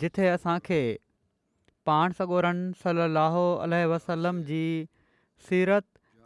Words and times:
जिथे 0.00 0.26
असांखे 0.28 0.96
पाण 1.86 2.12
सगोरनि 2.18 2.72
सलाहु 2.82 3.90
वसलम 3.90 4.42
जी 4.42 4.86
सीरत 5.48 5.82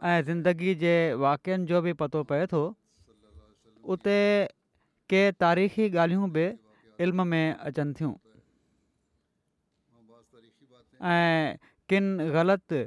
ऐं 0.09 0.20
ज़िंदगी 0.25 0.75
जे 0.81 0.95
वाक्यनि 1.19 1.67
जो 1.67 1.81
बि 1.83 1.92
पतो 2.00 2.23
पए 2.31 2.47
थो 2.53 2.61
उते 3.95 4.17
के 5.11 5.23
तारीख़ी 5.41 5.89
ॻाल्हियूं 5.91 6.31
बि 6.33 6.45
इल्म 7.05 7.27
में 7.27 7.55
अचनि 7.55 7.92
थियूं 7.98 8.12
ऐं 11.15 11.56
किनि 11.89 12.31
ग़लति 12.37 12.84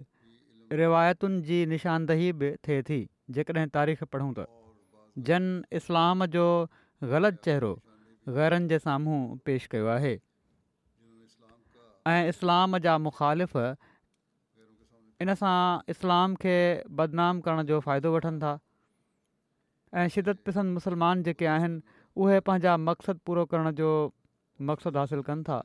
रिवायतुनि 0.81 1.41
जी 1.51 1.65
निशानदेही 1.75 2.31
बि 2.39 2.55
थिए 2.67 2.81
थी 2.89 2.99
जेकॾहिं 3.35 3.67
तारीख़ 3.77 4.03
पढ़ूं 4.13 4.33
त 4.39 4.47
जन 5.27 5.53
इस्लाम 5.79 6.25
जो 6.37 6.45
ग़लति 7.11 7.39
चेहरो 7.45 7.73
ग़ैरनि 8.39 8.67
जे 8.67 8.79
साम्हूं 8.79 9.21
पेश 9.45 9.67
कयो 9.75 9.87
आहे 9.99 10.17
ऐं 12.07 12.27
इस्लाम 12.29 12.77
जा 12.85 12.97
मुखालिफ़ 12.97 13.57
इन 15.21 15.33
सां 15.41 15.57
इस्लाम 15.93 16.35
खे 16.43 16.53
बदनाम 17.01 17.41
करण 17.47 17.63
जो 17.71 17.79
फ़ाइदो 17.79 18.13
वठनि 18.15 18.39
था 18.43 18.53
ऐं 19.99 20.07
शिदत 20.15 20.41
पसंद 20.47 20.73
मुसलमान 20.79 21.21
जेके 21.23 21.45
आहिनि 21.55 21.81
उहे 22.15 22.39
पंहिंजा 22.47 22.75
मक़सदु 22.87 23.19
पूरो 23.25 23.45
करण 23.53 23.71
जो 23.81 23.89
मक़सदु 24.69 24.99
हासिलु 24.99 25.23
कनि 25.29 25.43
था 25.49 25.59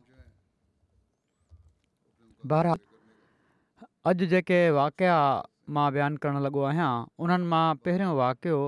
बार 2.52 2.66
अॼु 2.74 4.28
जेके 4.34 4.60
वाक़िआ 4.80 5.16
मां 5.78 5.86
बयानु 5.96 6.22
करणु 6.26 6.44
लॻो 6.50 6.62
आहियां 6.72 6.92
उन्हनि 7.24 7.48
मां 7.54 7.64
पहिरियों 7.86 8.14
वाक़ियो 8.22 8.58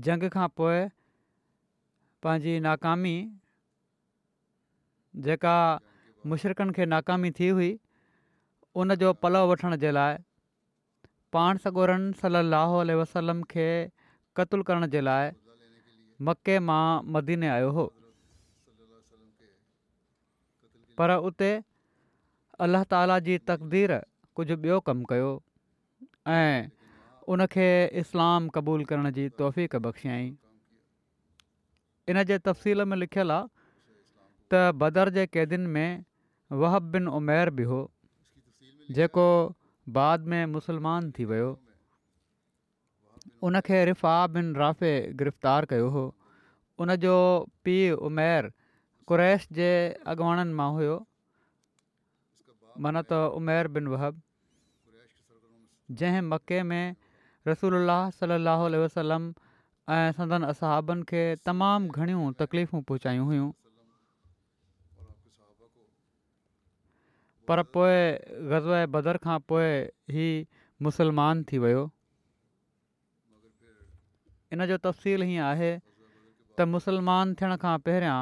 जंग 0.04 0.22
खां 0.34 0.46
पोइ 0.58 0.76
पंहिंजी 2.24 2.52
नाकामी 2.66 3.12
जेका 5.26 5.56
मुशरक़नि 6.32 6.72
खे 6.78 6.84
नाकामी 6.92 7.30
थी 7.38 7.48
हुई 7.48 7.70
उन 8.82 8.94
जो 9.02 9.12
पलउ 9.24 9.42
वठण 9.50 9.76
जे 9.84 9.90
लाइ 9.96 10.16
पाण 11.32 11.58
सगोरनि 11.64 12.12
सली 12.22 12.40
अलसलम 12.94 13.42
खे 13.52 13.68
क़त्लु 14.36 14.62
करण 14.70 14.86
जे 14.96 15.00
लाइ 15.00 15.30
मके 16.28 16.58
मां 16.70 16.84
मदीने 17.16 17.48
आयो 17.56 17.70
हुओ 17.78 17.86
पर 20.98 21.16
उते 21.16 21.52
अल्ल्ह 22.66 22.82
ताला 22.94 23.18
जी 23.28 23.38
तक़दीर 23.50 24.00
कुझु 24.36 24.56
ॿियो 24.56 24.80
कमु 24.88 25.04
कयो 25.12 25.30
ऐं 26.32 26.68
उनखे 27.30 27.68
इस्लाम 28.00 28.48
क़बूल 28.54 28.84
करण 28.84 29.10
जी 29.18 29.28
तौफ़ 29.40 29.58
बख़्शियई 29.84 30.26
इन 32.12 32.22
जे 32.30 32.38
तफ़्सील 32.38 32.84
में 32.92 32.96
लिखियलु 33.02 33.32
आहे 33.32 33.48
त 34.52 34.70
बदर 34.82 35.10
जे 35.18 35.26
कैदियुनि 35.34 35.66
में 35.76 36.04
वहब 36.62 36.90
बिन 36.94 37.06
उमेर 37.18 37.50
बि 37.58 37.62
हो 37.72 37.80
जेको 38.98 39.26
बाद 39.98 40.26
में 40.32 40.42
मुसलमान 40.54 41.10
थी 41.18 41.24
वियो 41.34 41.50
उनखे 43.48 43.84
रिफ़ा 43.90 44.16
बिन 44.38 44.54
राफे 44.62 44.92
गिरफ़्तार 45.22 45.64
कयो 45.74 45.88
हो 45.98 46.04
उनजो 46.84 47.16
पीउ 47.64 47.96
उमेर 48.10 48.50
कुरैश 49.12 49.46
जे 49.60 49.70
अॻवाणनि 50.12 50.52
मां 50.60 50.68
हुयो 50.74 50.98
माना 52.84 53.02
त 53.08 53.24
उमेर 53.40 53.68
बिन 53.78 53.86
वहब 53.94 54.20
जंहिं 56.02 56.20
मके 56.34 56.62
में 56.72 56.84
रसूल 57.48 57.86
सली 58.16 58.34
अल 58.54 59.20
ऐं 59.92 60.10
सदन 60.16 60.42
असाबनि 60.48 61.02
खे 61.10 61.22
तमामु 61.46 61.88
घणियूं 62.02 62.32
तकलीफ़ूं 62.40 62.82
पहुचायूं 62.90 63.24
हुयूं 63.30 63.48
पर 67.50 67.62
पोइ 67.76 67.96
ग़ज़ 68.50 68.68
बदर 68.96 69.16
खां 69.24 69.38
पोइ 69.52 69.64
ई 70.14 70.26
मुसलमान 70.86 71.42
थी 71.50 71.58
वियो 71.64 71.82
इनजो 74.56 74.76
तफ़सील 74.86 75.22
हीअं 75.30 75.44
आहे 75.46 75.72
त 76.58 76.68
मुसलमान 76.76 77.34
थियण 77.40 77.54
खां 77.64 77.74
पहिरियां 77.88 78.20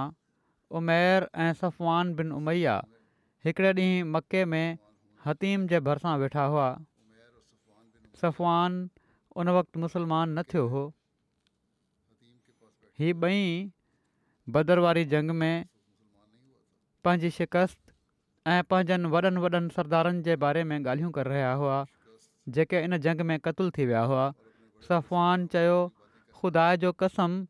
उमेर 0.81 1.29
ऐं 1.49 1.51
सफ़वान 1.61 2.15
बिन 2.23 2.33
उमैया 2.41 2.79
हिकिड़े 3.47 3.73
ॾींहुं 3.83 4.09
मके 4.17 4.45
में 4.55 4.69
हतीम 5.27 5.67
जे 5.75 5.81
भरिसां 5.91 6.19
वेठा 6.25 6.45
हुआ 6.57 6.69
सफ़वान 8.25 8.81
उन 9.41 9.49
वक़्तु 9.57 9.81
मुसलमान 9.81 10.33
न 10.39 10.43
थियो 10.53 10.67
हो 10.73 10.83
हीअ 13.01 13.15
ॿई 13.25 13.39
बदर 14.57 14.79
वारी 14.85 15.05
जंग 15.13 15.31
में 15.43 15.57
पंहिंजी 17.05 17.31
शिकस्त 17.37 17.79
ऐं 18.55 18.63
पंहिंजनि 18.73 19.13
वॾनि 19.17 19.41
वॾनि 19.47 19.61
सरदारनि 19.79 20.21
जे 20.29 20.37
बारे 20.45 20.65
में 20.69 20.77
ॻाल्हियूं 20.83 21.11
करे 21.17 21.29
रहिया 21.33 21.53
हुआ 21.65 21.79
जेके 22.57 22.83
इन 22.91 22.99
जंग 23.09 23.25
में 23.33 23.37
क़तलु 23.49 23.71
थी 23.79 23.87
विया 23.93 24.03
हुआ 24.13 24.25
सफ़वान 24.89 25.47
चयो 25.57 25.79
ख़ुदा 26.43 26.67
जो 26.85 26.93
कसम 27.07 27.41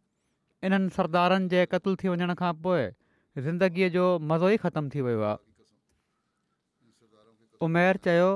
इन्हनि 0.70 0.94
सरदारनि 1.00 1.48
जे 1.58 1.64
क़तलु 1.75 1.96
थी 2.04 2.14
वञण 2.16 2.34
खां 2.43 2.52
पोइ 2.66 2.86
ज़िंदगीअ 3.48 3.94
जो 3.98 4.04
मज़ो 4.31 4.52
ई 4.56 4.62
ख़तम 4.66 4.94
थी 4.94 5.06
वियो 5.10 5.26
आहे 5.34 5.38
उमेर 7.70 8.02
चयो 8.10 8.31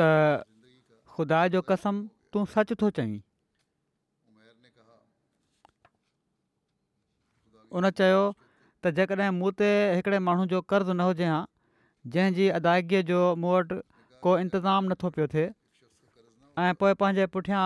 त 0.00 0.44
ख़ुदा 1.18 1.46
जो 1.56 1.64
कसम 1.74 2.08
तूं 2.32 2.44
सच 2.54 2.72
थो 2.82 2.88
चईं 2.98 3.12
उन 7.80 7.88
चयो 8.00 8.20
त 8.36 8.92
जेकॾहिं 8.98 9.30
मूं 9.40 9.50
ते 9.60 9.66
हिकिड़े 9.96 10.18
माण्हू 10.28 10.44
जो 10.52 10.60
कर्ज़ु 10.72 10.92
न 10.94 11.08
हुजे 11.08 11.26
हां 11.32 11.40
जंहिंजी 12.14 12.46
अदाइगीअ 12.58 13.02
जो 13.10 13.18
मूं 13.44 13.52
वटि 13.56 13.78
को 14.24 14.32
इंतिज़ामु 14.44 14.88
नथो 14.92 15.10
पियो 15.16 15.26
थिए 15.34 15.46
ऐं 16.64 16.72
पोइ 16.82 16.94
पंहिंजे 17.02 17.26
पुठियां 17.36 17.62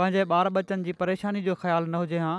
पंहिंजे 0.00 0.24
ॿार 0.38 0.50
बचनि 0.58 0.88
जी 0.88 0.92
परेशानी 1.02 1.42
जो 1.48 1.54
ख़्यालु 1.64 1.90
न 1.92 2.02
हुजे 2.04 2.22
हा 2.26 2.32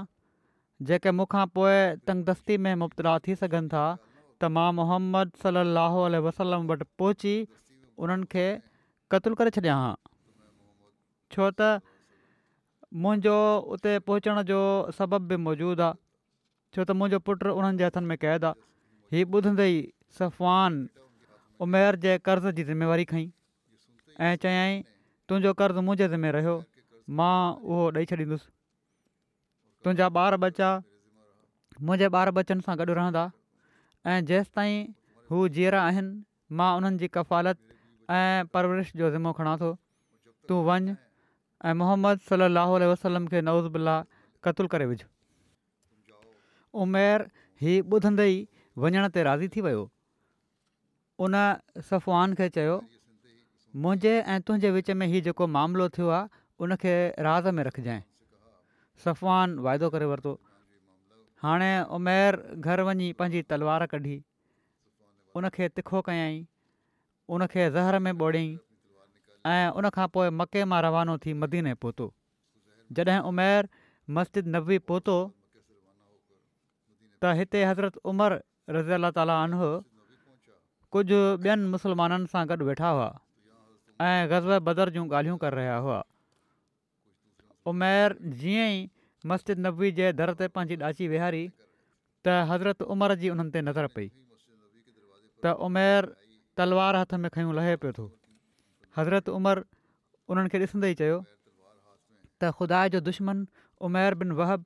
जेके 0.92 1.16
मूंखां 1.19 1.45
पोइ 1.60 1.77
तंगदस्ती 2.10 2.57
में 2.68 2.74
मुबतला 2.86 3.18
थी 3.27 3.36
सघनि 3.44 3.72
था 3.75 3.86
त 4.01 4.51
मां 4.57 4.68
मुहम्मद 4.81 5.38
सलाहु 5.45 6.07
वसलम 6.30 6.68
वटि 6.74 6.89
पहुची 7.04 7.36
उन्हनि 8.07 8.30
खे 8.36 8.48
क़तल 9.16 9.39
करे 9.44 9.56
छॾियां 9.60 9.80
हा 9.86 9.94
छो 11.31 11.50
त 11.60 11.81
मुंहिंजो 13.04 13.38
उते 13.75 13.94
पहुचण 14.07 14.42
जो 14.50 14.60
सबबु 14.98 15.18
बि 15.33 15.38
मौजूदु 15.45 15.83
आहे 15.86 15.98
छो 16.75 16.81
त 16.89 16.95
मुंहिंजो 17.00 17.19
पुटु 17.27 17.51
उन्हनि 17.60 17.80
जे 17.81 17.86
हथनि 17.89 18.07
में 18.12 18.18
क़ैद 18.24 18.45
आहे 18.50 18.54
हीउ 19.16 19.25
ॿुधंदई 19.38 19.74
सफ़ान 20.18 20.72
उमेर 21.66 21.95
जे 22.06 22.13
कर्ज़ 22.27 22.48
जी 22.57 22.63
ज़िमेवारी 22.72 23.06
खईं 23.12 23.30
ऐं 24.27 24.33
चयाईं 24.44 24.75
तुंहिंजो 25.30 25.54
कर्ज़ु 25.62 25.81
मुंहिंजे 25.88 26.07
ज़िम्मे 26.16 26.30
रहियो 26.38 26.54
मां 27.18 27.38
उहो 27.69 27.92
ॾेई 28.01 28.12
छॾींदुसि 28.12 28.51
तुंहिंजा 29.83 30.07
ॿार 30.25 30.38
बच्चा 30.45 30.69
मुंहिंजे 31.88 32.12
ॿार 32.19 32.31
बचनि 32.39 32.62
सां 32.69 32.75
गॾु 32.81 32.94
रहंदा 33.00 33.24
ऐं 34.13 34.19
जेसि 34.31 34.68
हू 35.31 35.48
जीअरा 35.57 35.81
आहिनि 35.89 36.13
मां 36.60 36.72
उन्हनि 36.80 36.98
जी 37.04 37.07
कफ़ालत 37.18 37.62
ऐं 38.19 38.45
परवरिश 38.56 38.92
जो 39.01 39.12
ज़िमो 39.18 39.31
खणा 39.42 39.56
थो 39.63 39.72
तूं 40.50 40.60
ऐं 41.63 41.74
मोहम्मद 41.81 42.19
सली 42.30 42.86
वसलम 42.92 43.28
खे 43.34 43.42
नवज़ुला 43.50 43.96
क़तुल 44.48 44.68
करे 44.75 44.86
विझ 44.94 45.00
उमेर 46.86 47.22
हीउ 47.66 47.84
ॿुधंदे 47.98 48.25
ई 48.28 48.42
वञण 48.86 49.07
ते 49.18 49.24
राज़ी 49.28 49.48
थी 49.56 49.62
वियो 49.68 49.84
उन 51.28 51.38
सफ़ान 51.92 52.34
खे 52.42 52.48
चयो 52.57 52.74
मुंहिंजे 53.86 54.12
ऐं 54.34 54.40
तुंहिंजे 54.50 54.72
विच 54.80 54.92
में 55.04 55.07
हीउ 55.13 55.24
जेको 55.30 55.48
मामिलो 55.60 55.88
थियो 55.98 56.10
आहे 56.18 56.44
उनखे 56.68 56.96
राज़ 57.30 57.48
में 57.60 57.63
रखजांइ 57.69 58.04
सफ़वान 59.06 59.56
वाइदो 59.69 59.90
करे 59.96 60.06
वरितो 60.12 60.36
हाणे 61.46 61.72
उमेर 62.00 62.42
घर 62.66 62.81
वञी 62.92 63.12
पंहिंजी 63.22 63.42
तलवार 63.54 63.86
कढी 63.96 64.19
उनखे 65.40 65.68
तिखो 65.80 66.01
कयईं 66.12 66.44
उनखे 67.36 67.69
ज़हर 67.80 68.00
में 68.08 68.12
ॿोड़ियईं 68.13 68.56
ऐं 69.50 69.68
उनखां 69.80 70.07
पोइ 70.13 70.30
मके 70.42 70.62
मां 70.69 70.81
रवानो 70.83 71.18
थी 71.24 71.33
मदीने 71.42 71.74
पहुतो 71.83 72.06
जॾहिं 72.97 73.19
उमेर 73.31 73.68
मस्जिद 74.18 74.47
नबी 74.56 74.77
पहुतो 74.92 75.18
त 77.21 77.33
हिते 77.39 77.62
हज़रत 77.71 78.00
उमिरि 78.12 78.39
रज़ा 78.77 79.12
तालीनो 79.18 79.68
कुझु 80.95 81.19
ॿियनि 81.44 81.69
मुस्लमाननि 81.75 82.31
सां 82.33 82.44
गॾु 82.53 82.63
वेठा 82.71 82.89
हुआ 82.97 83.09
ऐं 84.07 84.25
गज़ब 84.33 84.65
बदर 84.71 84.89
जूं 84.97 85.06
ॻाल्हियूं 85.13 85.38
करे 85.45 85.57
रहिया 85.62 85.75
हुआ 85.88 86.00
उमेर 87.74 88.18
जीअं 88.41 88.68
ई 88.68 88.83
मस्जिद 89.33 89.59
नबी 89.69 89.91
जे 90.01 90.12
दर 90.21 90.33
ते 90.44 90.48
पंहिंजी 90.59 90.81
ॾाची 90.91 91.07
विहारी 91.15 91.44
त 91.53 92.41
हज़रत 92.53 92.81
उमिरि 92.98 93.15
जी 93.24 93.30
उन्हनि 93.38 93.62
नज़र 93.71 93.88
पई 93.95 94.09
त 95.45 95.56
उमेर 95.71 96.12
तलवार 96.59 97.01
हथ 97.03 97.19
में 97.25 97.30
खयूं 97.38 97.56
लहे 97.62 97.75
पियो 97.86 97.94
थो 98.01 98.09
हज़रत 98.97 99.30
उमर 99.30 99.63
उन्हनि 100.33 100.50
खे 100.51 100.59
ॾिसंदे 100.65 100.89
ई 100.92 100.97
चयो 101.00 101.15
त 101.24 102.51
ख़ुदा 102.59 102.80
जो 102.94 103.00
दुश्मन 103.07 103.42
उमेर 103.88 104.15
बिन 104.21 104.31
वहब 104.38 104.63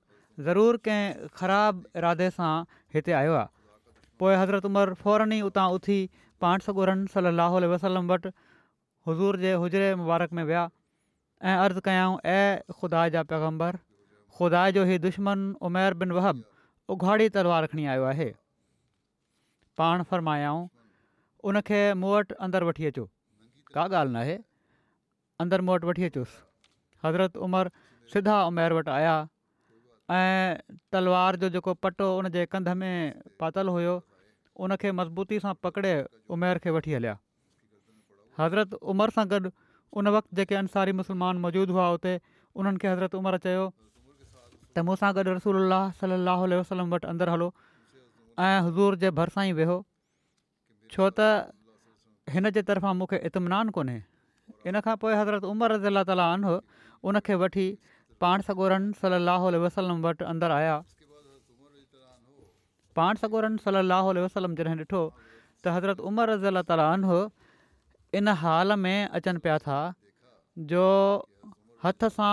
ज़रूरु 0.47 0.79
कंहिं 0.87 1.29
ख़राबु 1.39 1.99
इरादे 2.01 2.27
सां 2.35 2.51
हिते 2.97 3.15
आयो 3.21 3.33
आहे 3.39 4.05
पोइ 4.21 4.37
हज़रत 4.41 4.69
उमिरि 4.71 4.97
फौरन 5.01 5.33
ई 5.37 5.49
उतां 5.49 5.65
उथी 5.79 5.97
पाण 6.45 6.65
सगुरन 6.67 7.01
सली 7.15 7.31
लाहु 7.39 7.61
वसलम 7.73 8.11
वटि 8.13 8.31
हज़ूर 9.09 9.41
जे 9.47 9.53
हुजरे 9.63 9.89
मुबारक 10.05 10.39
में 10.39 10.43
विया 10.53 10.63
ऐं 11.49 11.59
अर्ज़ु 11.65 11.87
कयाऊं 11.91 12.17
ऐं 12.37 12.75
ख़ुदा 12.77 13.07
जा 13.17 13.25
पैगम्बर 13.35 13.81
ख़ुदा 14.37 14.63
जो 14.79 14.85
हीउ 14.91 15.03
दुश्मन 15.11 15.45
उमेर 15.71 16.01
बिन 16.03 16.17
वहब 16.19 16.45
उघाड़ी 16.97 17.29
तलवार 17.39 17.71
खणी 17.73 17.89
आयो 17.95 18.07
आहे 18.15 18.29
पाण 19.81 20.07
फ़र्मायाऊं 20.09 20.67
उनखे 21.51 21.83
मूं 22.03 22.15
वटि 22.17 22.37
अंदरु 22.47 22.69
वठी 22.71 22.87
अचो 22.93 23.05
का 23.75 23.83
ॻाल्हि 23.87 24.13
न 24.13 24.43
अंदरि 25.39 25.61
मूं 25.63 25.73
वटि 25.77 25.87
वठी 25.87 26.03
अचुसि 26.09 26.37
हज़रत 27.05 27.37
उमिरि 27.45 27.69
सिधा 28.11 28.35
उमिरि 28.49 28.73
वटि 28.75 28.91
आया 28.91 29.15
ऐं 30.11 30.59
तलवार 30.91 31.33
जो 31.41 31.47
जेको 31.55 31.73
पटो 31.79 32.05
उन 32.17 32.29
जे 32.33 32.45
कंध 32.51 32.69
में 32.81 33.39
पातल 33.39 33.67
हुयो 33.71 33.93
उनखे 34.59 34.89
मज़बूती 34.99 35.39
सां 35.45 35.53
पकिड़े 35.63 35.93
उमिरि 36.35 36.59
खे 36.59 36.69
वठी 36.75 36.93
हलिया 36.97 37.15
हज़रत 38.41 38.73
उमिरि 38.91 39.11
सां 39.15 39.25
गॾु 39.31 39.51
उन 39.95 40.07
वक़्तु 40.15 40.35
जेके 40.37 40.55
अंसारी 40.65 40.91
मुसलमान 41.01 41.37
मौजूदु 41.45 41.73
हुआ 41.73 41.87
हुते 41.93 42.13
उन्हनि 42.59 42.77
खे 42.83 42.87
हज़रत 42.91 43.15
उमिरि 43.21 43.37
चयो 43.45 43.63
त 44.75 44.83
मूं 44.89 44.97
गॾु 45.19 45.29
रसूल 45.39 45.77
सलाहु 46.01 46.45
वसलम 46.59 46.93
वटि 46.95 47.07
अंदरि 47.13 47.31
हलो 47.37 47.53
ऐं 48.49 48.55
हज़ूर 48.67 48.99
जे 49.05 49.09
भरिसां 49.21 49.45
ई 49.53 49.55
वेहो 49.61 49.77
छो 50.95 51.09
त 51.21 51.47
हिन 52.33 52.49
जे 52.57 52.61
तरफ़ां 52.69 52.93
मूंखे 53.01 53.17
इतमिनानु 53.29 53.71
कोन्हे 53.77 53.97
इन 54.71 54.79
खां 54.87 54.95
पोइ 55.03 55.13
हज़रत 55.19 55.47
उमिरा 55.51 56.03
ताला 56.09 56.25
अनह 56.33 56.57
उनखे 57.11 57.37
वठी 57.43 57.67
पाण 58.25 58.45
सगोरन 58.49 58.85
सल 59.01 59.15
लह 59.29 59.47
वसलम 59.65 60.03
वटि 60.07 60.27
अंदरि 60.33 60.57
आया 60.59 60.75
पाण 62.99 63.19
सगोरन 63.23 63.57
सल 63.65 63.81
लाहु 63.93 64.13
वसलम 64.27 64.55
जॾहिं 64.61 64.77
ॾिठो 64.85 65.01
त 65.23 65.75
हज़रत 65.79 66.05
उमर 66.11 66.29
रज़ी 66.33 66.49
अलाह 66.53 66.67
ताला 66.71 66.87
अन 66.99 67.09
इन 68.21 68.31
हाल 68.45 68.77
में 68.85 68.95
अचनि 69.19 69.43
पिया 69.47 69.57
था 69.65 69.79
जो 70.73 70.85
हथ 71.85 72.07
सां 72.19 72.31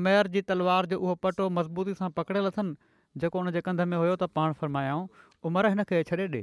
उमेर 0.00 0.32
जी 0.36 0.40
तलवार 0.50 0.88
जो 0.94 0.98
उहो 1.04 1.14
पटो 1.26 1.48
मज़बूती 1.60 1.96
सां 2.02 2.10
पकड़ियल 2.20 2.50
अथनि 2.52 3.22
जेको 3.24 3.44
उनजे 3.44 3.60
कंध 3.70 3.86
में 3.92 3.96
हुयो 4.02 4.16
त 4.22 4.30
पाण 4.40 4.58
फरमायाऊं 4.62 5.06
उमिरि 5.50 5.72
हिनखे 5.76 6.02
छॾे 6.12 6.18
ॾे 6.36 6.42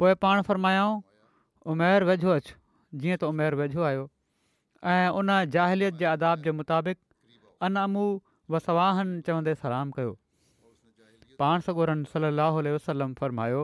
पोइ 0.00 0.14
पाण 0.24 0.40
फ़र्मायो 0.48 0.84
उमेर 1.72 2.04
वेझो 2.08 2.30
अचु 2.40 2.54
जीअं 3.00 3.16
त 3.22 3.28
उमेर 3.28 3.54
वेझो 3.60 3.80
आयो 3.88 4.04
ऐं 4.92 5.08
उन 5.20 5.32
जाहिलियत 5.56 5.98
जे 6.02 6.06
आदाब 6.10 6.44
जे 6.46 6.52
मुताबिक़ 6.60 6.98
अनामु 7.68 8.04
वसवाहनि 8.54 9.20
चवंदे 9.28 9.54
सलाम 9.64 9.92
कयो 9.98 10.12
पाण 11.42 11.66
सगोरनि 11.66 12.08
सलाहु 12.14 12.64
वसलम 12.76 13.12
फ़र्मायो 13.20 13.60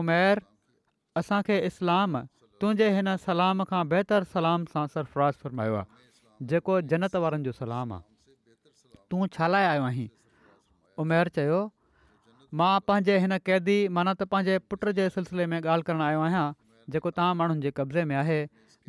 उमेर 0.00 0.40
असांखे 1.22 1.56
इस्लाम 1.72 2.18
तुंहिंजे 2.64 2.88
हिन 3.00 3.12
सलाम 3.28 3.62
खां 3.72 3.82
बहितरु 3.92 4.30
सलाम 4.32 4.64
सां 4.72 4.86
सरफराज़ 4.96 5.44
फ़र्मायो 5.44 5.76
आहे 5.82 6.48
जेको 6.52 6.80
जनत 6.94 7.20
वारनि 7.26 7.50
जो 7.50 7.56
सलाम 7.60 7.92
आहे 8.00 8.98
तूं 9.14 9.28
छा 9.38 9.52
लाइ 9.54 9.68
आयो 9.74 9.84
आहीं 9.92 10.08
उमेर 11.04 11.34
चयो 11.38 11.60
मां 12.60 12.72
पंहिंजे 12.88 13.14
हिन 13.24 13.36
क़ैदी 13.48 13.76
माना 13.98 14.12
त 14.14 14.24
पंहिंजे 14.32 14.56
पुट 14.72 14.88
जे 14.96 15.04
सिलसिले 15.12 15.44
में 15.50 15.58
ॻाल्हि 15.60 15.86
करणु 15.90 16.04
आयो 16.06 16.24
आहियां 16.24 16.44
जेको 16.96 17.10
तव्हां 17.18 17.36
माण्हुनि 17.40 17.62
जे 17.66 17.70
कब्ज़े 17.78 18.04
में 18.10 18.14
आहे 18.22 18.36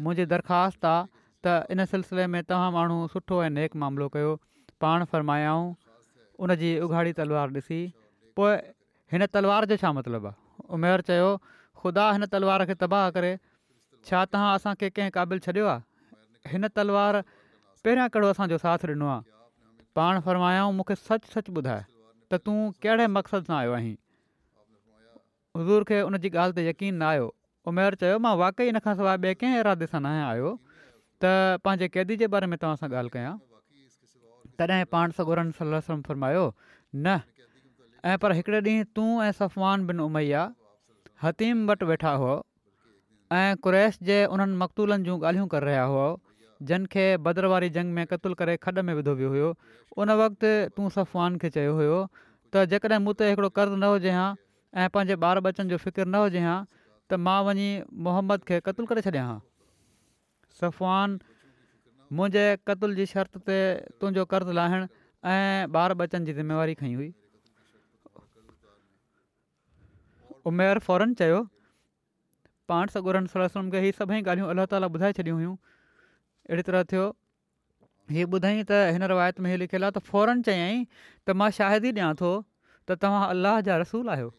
मुंहिंजी 0.07 0.25
दरख़्वास्त 0.33 0.87
आहे 0.89 1.05
त 1.47 1.53
इन 1.75 1.85
सिलसिले 1.91 2.25
में 2.33 2.41
तव्हां 2.49 2.73
माण्हू 2.77 2.97
सुठो 3.13 3.37
ऐं 3.43 3.49
नेक 3.59 3.77
मामिलो 3.83 4.07
कयो 4.15 4.33
पाण 4.85 5.05
फ़र्मायाऊं 5.13 5.69
उन 6.45 6.55
जी 6.63 6.71
उघाड़ी 6.89 7.13
तलवार 7.21 7.53
ॾिसी 7.59 7.79
पोइ 8.41 8.57
हिन 9.15 9.25
तलवार 9.37 9.69
जो 9.73 9.79
छा 9.85 9.93
मतिलबु 9.99 10.29
आहे 10.31 10.67
उमेर 10.79 11.05
चयो 11.11 11.29
ख़ुदा 11.45 12.09
हिन 12.19 12.25
तलवार 12.35 12.65
खे 12.73 12.79
तबाह 12.83 13.07
करे 13.19 13.31
छा 14.11 14.25
तव्हां 14.35 14.51
असांखे 14.59 14.89
कंहिं 14.97 15.15
क़ाबिलु 15.21 15.45
छॾियो 15.47 15.71
आहे 15.77 16.55
हिन 16.57 16.67
पहिरियां 16.83 18.09
कहिड़ो 18.17 18.35
असांजो 18.35 18.57
साथ 18.67 18.85
ॾिनो 18.93 19.09
आहे 19.15 19.89
पाण 19.99 20.19
फ़र्मायाऊं 20.29 20.79
मूंखे 20.81 20.95
सच 21.07 21.33
सचु 21.37 21.51
ॿुधाए 21.59 21.89
त 22.31 22.37
तूं 22.45 22.59
कहिड़े 22.85 23.05
मक़सद 23.17 23.45
सां 23.51 23.55
आयो 23.57 23.73
आहीं 23.79 23.95
हज़ूर 25.59 25.87
खे 25.91 26.01
उन 26.09 26.17
जी 26.25 26.29
ॻाल्हि 26.35 26.55
ते 26.59 26.65
यकीन 26.67 26.93
न 26.95 27.09
आयो 27.09 27.25
उमेर 27.71 27.97
चयो 28.03 28.19
मां 28.27 28.33
वाक़ई 28.43 28.71
इन 28.73 28.79
खां 28.85 28.93
सवाइ 29.01 29.17
ॿिए 29.25 29.33
कंहिं 29.41 29.59
इरादे 29.63 29.89
सां 29.93 30.01
न 30.01 30.13
आया 30.13 30.29
आहियो 30.29 30.53
त 30.77 31.33
पंहिंजे 31.67 31.89
क़ैदी 31.97 32.17
जे 32.23 32.29
बारे 32.37 32.49
में 32.53 32.57
तव्हां 32.63 32.79
सां 32.83 32.89
ॻाल्हि 33.01 33.13
कयां 33.17 33.35
तॾहिं 34.63 34.89
पाण 34.95 35.15
सगोरनि 35.19 35.57
सला 35.59 35.79
फरमायो 36.09 36.47
न 36.47 37.19
ऐं 38.13 38.17
पर 38.25 38.33
हिकिड़े 38.39 38.59
ॾींहुं 38.69 38.89
तूं 38.99 39.09
ऐं 39.27 39.31
सफ़वान 39.41 39.85
बिन 39.91 39.99
उमैया 40.07 40.41
हतीम 41.27 41.65
बटि 41.71 41.85
वेठा 41.93 42.11
हुअ 42.23 42.33
ऐं 43.37 43.57
कुरैश 43.67 43.97
जे 44.11 44.17
उन्हनि 44.37 44.57
मक़तूलनि 44.63 45.09
जूं 45.09 45.15
ॻाल्हियूं 45.29 45.47
करे 45.55 45.69
रहिया 45.69 45.83
हुआ 45.93 46.09
जनखे 46.69 47.05
भदर 47.27 47.45
वारी 47.51 47.69
जंग 47.75 47.93
में 47.93 48.05
क़तलु 48.07 48.35
करे 48.41 48.55
खॾ 48.65 48.71
में 48.89 48.93
विधो 48.99 49.13
वियो 49.21 49.29
हुयो 49.33 49.49
उन 49.99 50.11
वक़्तु 50.21 50.49
तूं 50.75 50.89
सफ़वान 50.97 51.37
खे 51.43 51.49
चयो 51.55 51.73
हुयो 51.79 51.97
त 52.53 52.63
जेकॾहिं 52.73 52.99
मूं 53.07 53.13
ते 53.21 53.27
हिकिड़ो 53.29 53.49
कर्ज़ु 53.57 53.75
न 53.75 53.89
हुजे 53.93 54.11
हा 54.17 54.27
ऐं 54.83 54.89
पंहिंजे 54.97 55.15
ॿार 55.29 55.39
बचनि 55.47 55.69
जो 55.73 55.77
फ़िकिर 55.85 56.07
न 56.11 56.21
हुजे 56.25 56.43
हां 56.45 56.57
त 57.09 57.19
मां 57.27 57.37
वञी 57.47 57.67
मोहम्मद 58.07 58.45
खे 58.51 58.59
क़तलु 58.67 58.91
करे 58.91 59.03
छॾियां 59.07 59.25
हा 59.31 59.35
सफ़ान 60.61 61.17
मुंहिंजे 62.19 62.45
क़तुल 62.71 62.95
जी 63.01 63.05
शर्त 63.15 63.37
ते 63.51 63.59
तुंहिंजो 64.03 64.25
कर्ज़ु 64.35 64.57
लाहिणु 64.61 64.89
ऐं 65.33 65.67
ॿार 65.81 65.95
बचन 66.03 66.29
जी 66.31 66.37
ज़िमेवारी 66.39 66.77
खईं 66.83 66.95
हुई 67.01 67.09
उमेर 70.51 70.83
फौरन 70.87 71.13
चयो 71.21 71.43
पाण 72.71 72.95
सगुरनि 72.97 73.35
सरस 73.37 73.57
खे 73.77 73.85
हीअ 73.89 73.95
सभई 74.01 74.21
ॻाल्हियूं 74.23 74.55
अलाह 74.55 74.71
ताला 74.75 74.87
ॿुधाए 74.97 75.17
छॾियूं 75.21 75.37
हुयूं 75.43 75.55
अहिड़ी 76.49 76.63
तरह 76.69 76.83
थियो 76.91 77.03
हीअ 78.15 78.27
ॿुधाईं 78.37 78.63
त 78.71 78.79
हिन 78.95 79.03
रिवायत 79.11 79.39
में 79.43 79.49
हीउ 79.49 79.59
लिखियलु 79.63 79.85
आहे 79.87 79.95
त 79.97 80.01
फौरन 80.11 80.41
चयाईं 80.49 80.81
त 81.27 81.35
मां 81.41 81.49
शायदि 81.59 81.89
ई 81.91 81.95
ॾियां 81.99 82.15
थो 82.21 82.31
त 82.87 82.97
तव्हां 83.03 83.27
अल्लाह 83.35 83.59
जा 83.67 83.77
रसूल 83.83 84.11
आहियो 84.15 84.31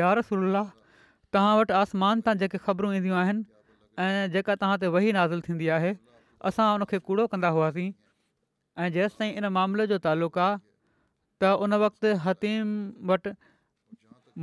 या 0.00 0.12
रसूल 0.20 0.46
तव्हां 0.56 1.50
वटि 1.58 1.76
आसमान 1.80 2.22
तां 2.28 2.34
जेके 2.44 2.60
ख़बरूं 2.68 2.92
ईंदियूं 3.00 3.18
आहिनि 3.22 3.44
ऐं 4.04 4.30
जेका 4.36 4.56
तव्हां 4.62 4.78
ते 4.84 4.92
वही 4.96 5.12
नाज़िल 5.18 5.44
थींदी 5.48 5.68
आहे 5.78 5.90
असां 6.50 6.68
उन 6.78 6.86
कूड़ो 7.10 7.26
कंदा 7.34 7.50
हुआसीं 7.58 7.88
ऐं 8.84 8.88
जेसि 8.96 9.20
ताईं 9.24 9.36
इन 9.42 9.48
मामले 9.58 9.86
जो 9.92 9.98
तालुक़ु 10.08 10.40
आहे 10.46 10.54
त 11.44 11.50
उन 11.66 11.78
वक़्ति 11.84 12.14
हतीम 12.28 12.72
वटि 13.12 13.34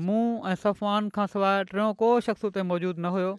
मुंहुं 0.05 0.29
ऐं 0.51 0.53
सफ़वान 0.65 1.09
खां 1.17 1.25
सवाइ 1.33 1.65
टियों 1.73 1.89
को 2.03 2.11
शख़्स 2.29 2.45
उते 2.53 2.67
मौजूदु 2.73 3.01
न 3.07 3.13
हुयो 3.17 3.33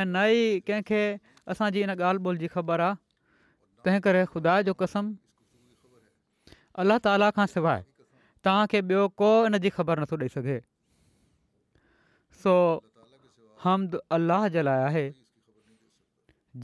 ऐं 0.00 0.06
न 0.06 0.24
ई 0.40 1.20
असांजी 1.50 1.82
इन 1.82 1.90
ॻाल्हि 1.90 2.22
ॿोल 2.24 2.36
जी 2.38 2.48
ख़बर 2.54 2.80
आहे 2.80 2.94
तंहिं 3.86 4.00
करे 4.00 4.24
ख़ुदा 4.34 4.60
जो 4.68 4.72
कसम 4.82 5.10
अलाह 6.82 6.98
ताला 7.04 7.30
खां 7.36 7.46
सवाइ 7.54 7.82
तव्हां 8.44 8.66
ॿियो 8.74 9.06
को 9.22 9.30
इन 9.46 9.56
जी 9.64 9.70
ख़बर 9.78 10.00
नथो 10.04 10.16
ॾेई 10.22 10.28
सघे 10.36 10.60
सो 12.42 12.54
हमद 13.64 13.96
अलाह 14.18 14.46
जे 14.56 14.62
लाइ 14.70 14.82
आहे 14.92 15.04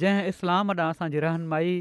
जंहिं 0.03 0.29
इस्लाम 0.35 0.71
ॾांहुं 0.73 0.89
असांजी 0.91 1.21
रहनुमाई 1.27 1.75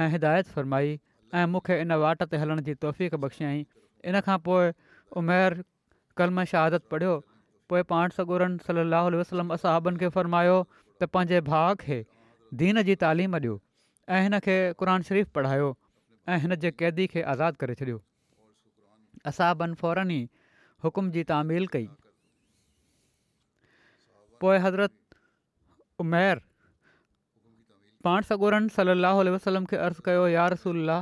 ऐं 0.00 0.08
हिदायत 0.16 0.46
फ़रमाई 0.56 0.98
ऐं 1.38 1.46
मूंखे 1.54 1.80
इन 1.84 1.92
वाट 2.04 2.24
ते 2.32 2.36
हलण 2.44 2.60
जी 2.68 2.74
तौफ़ 2.84 3.16
बख़्शईं 3.24 3.64
इन 4.10 4.20
खां 4.26 4.38
पोइ 4.50 4.70
उमेर 5.20 5.62
कलम 6.20 6.44
शहादत 6.52 6.92
पढ़ियो 6.94 7.14
पोइ 7.72 7.82
पाण 7.92 8.16
सगुरनि 8.20 9.18
वसलम 9.22 9.54
असाबनि 9.58 9.98
खे 10.04 10.08
फ़र्मायो 10.20 10.58
त 10.68 11.16
पंहिंजे 11.16 11.40
भाउ 11.50 11.74
खे 11.84 12.00
दीन 12.54 12.82
जी 12.82 12.94
तइलीम 13.04 13.34
ॾियो 13.36 13.60
ऐं 14.08 14.22
हिन 14.22 14.38
खे 14.44 14.54
क़ुर 14.78 14.90
शरीफ़ु 15.08 15.30
पढ़ायो 15.34 15.68
ऐं 16.28 16.38
हिन 16.42 16.54
जे 16.62 16.70
क़ैदी 16.70 17.06
खे 17.14 17.22
आज़ादु 17.32 17.56
करे 17.60 17.74
छॾियो 17.80 18.00
असां 19.30 19.50
बनफ़ौरन 19.62 20.10
ई 20.10 20.28
हुकुम 20.84 21.10
जी 21.16 21.22
तामील 21.32 21.66
कई 21.76 21.86
पोइ 24.40 24.58
हज़रत 24.66 24.94
उमैर 26.06 26.40
पाण 28.08 28.22
सगोरनि 28.32 28.68
सली 28.80 28.94
وسلم 28.96 29.34
वसलम 29.34 29.64
खे 29.72 29.76
अर्ज़ु 29.90 30.00
कयो 30.10 30.26
यार 30.38 30.52
रसूला 30.58 30.98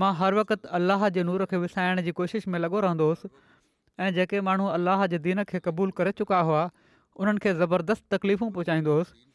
मां 0.00 0.12
हर 0.22 0.34
वक़्तु 0.42 0.68
अलाह 0.78 1.08
जे 1.16 1.22
नूर 1.30 1.44
खे 1.52 1.56
विसाइण 1.66 2.02
जी 2.08 2.12
कोशिशि 2.20 2.50
में 2.50 2.58
लॻो 2.66 2.80
रहंदो 2.86 3.04
हुयुसि 3.10 3.30
ऐं 4.04 4.12
जेके 4.20 4.40
माण्हू 4.48 4.66
अल्लाह 4.76 5.06
जे 5.14 5.18
दीन 5.28 5.44
खे 5.44 5.58
क़बूलु 5.60 5.92
करे 6.00 6.12
चुका 6.22 6.40
हुआ 6.50 6.68
हुननि 7.22 7.42
खे 7.46 7.54
तकलीफ़ूं 7.58 8.52
पहुचाईंदो 8.58 8.92
हुयुसि 8.98 9.28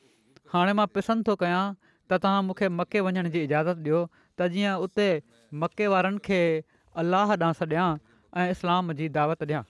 हाणे 0.55 0.73
मां 0.79 0.85
पसंदि 0.95 1.23
थो 1.29 1.33
कयां 1.43 1.63
त 1.77 2.17
तव्हां 2.25 2.43
मूंखे 2.49 2.67
मके 2.81 2.99
वञण 3.05 3.27
जी 3.31 3.39
इजाज़त 3.47 3.79
ॾियो 3.85 4.01
त 4.39 4.47
जीअं 4.53 4.75
उते 4.85 5.07
मके 5.63 5.87
वारनि 5.93 6.21
खे 6.27 6.39
अलाह 7.03 7.33
ॾांहुं 7.41 7.65
ॾियां 7.69 7.87
ऐं 8.43 8.45
इस्लाम 8.55 8.93
जी 8.99 9.07
दावत 9.17 9.43
ॾियां 9.49 9.61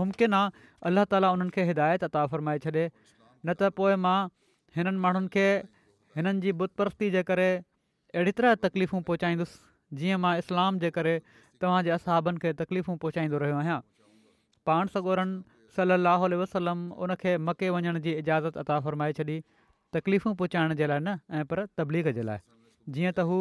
मुमकिन 0.00 0.36
आहे 0.40 0.68
अलाह 0.90 1.06
ताला 1.14 1.30
उन्हनि 1.36 1.54
खे 1.56 1.64
हिदायत 1.70 2.04
अता 2.10 2.24
फ़र्माए 2.34 2.60
छॾे 2.66 2.72
न 2.72 3.54
त 3.54 3.70
पोइ 3.80 3.94
मां 4.06 4.18
हिननि 4.80 5.02
माण्हुनि 5.06 5.32
खे 5.38 5.46
हिननि 6.20 6.44
जी 6.46 6.54
बुतपरस्ती 6.64 7.08
जे 7.16 7.24
करे 7.32 7.48
अहिड़ी 7.54 8.36
तरह 8.42 8.58
तकलीफ़ूं 8.66 9.02
पहुचाईंदुसि 9.10 9.96
जीअं 10.02 10.22
मां 10.26 10.34
इस्लाम 10.44 10.82
जे 10.84 10.92
करे 10.98 11.16
तव्हांजे 11.64 11.94
असाबनि 11.98 12.44
खे 12.46 12.52
तकलीफ़ूं 12.62 12.98
पहुचाईंदो 13.06 13.42
रहियो 13.46 13.64
आहियां 13.64 13.80
पाण 14.70 14.94
सगोरनि 14.98 15.42
सलाहु 15.80 16.32
वसलम 16.44 16.86
उनखे 17.06 17.36
मके 17.48 17.70
वञण 17.78 18.02
जी 18.06 18.16
इज़ाज़त 18.18 18.64
अता 18.66 18.80
फ़रमाए 18.88 19.16
छॾी 19.22 19.38
तकलीफ़ूं 19.96 20.34
पहुचाइण 20.40 20.74
जे 20.80 20.86
लाइ 20.90 21.00
न 21.04 21.18
ऐं 21.38 21.44
पर 21.52 21.64
तबलीग 21.78 22.08
जे 22.18 22.22
लाइ 22.28 22.40
जीअं 22.96 23.12
त 23.18 23.26
हू 23.30 23.38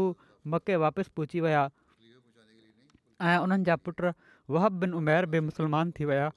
मके 0.55 0.75
वापसि 0.84 1.12
पहुची 1.20 1.43
विया 1.48 1.62
ऐं 3.29 3.38
उन्हनि 3.46 3.67
जा 3.70 3.75
पुट 3.88 4.05
वहब 4.55 4.79
बिन 4.84 4.96
उमेर 5.01 5.29
बि 5.36 5.39
मुस्लमान 5.51 5.91
थी 6.00 6.08
विया 6.12 6.27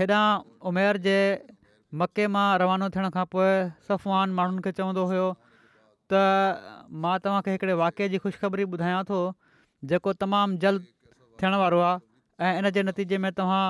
हेॾां 0.00 0.22
उमेर 0.72 1.02
जे 1.06 1.16
मके 2.02 2.26
मां 2.36 2.46
रवानो 2.62 2.88
थियण 2.96 3.10
खां 3.18 3.24
पोइ 3.34 3.50
सफ़वान 3.88 4.36
माण्हुनि 4.40 4.64
खे 4.66 4.72
चवंदो 4.80 5.06
हुओ 5.12 5.26
त 6.12 6.92
मां 7.04 7.14
तव्हांखे 7.24 7.56
हिकिड़े 7.56 7.78
वाके 7.82 8.08
जी 8.14 8.20
ख़ुशिखबरी 8.26 8.68
ॿुधायां 8.76 9.00
थो 9.12 9.18
जेको 9.92 10.12
तमामु 10.24 10.60
जल्द 10.66 10.86
थियण 11.42 11.58
वारो 11.64 11.82
आहे 11.90 12.48
ऐं 12.48 12.52
इन 12.62 12.70
जे 12.78 12.82
नतीजे 12.90 13.18
में 13.26 13.30
तव्हां 13.40 13.64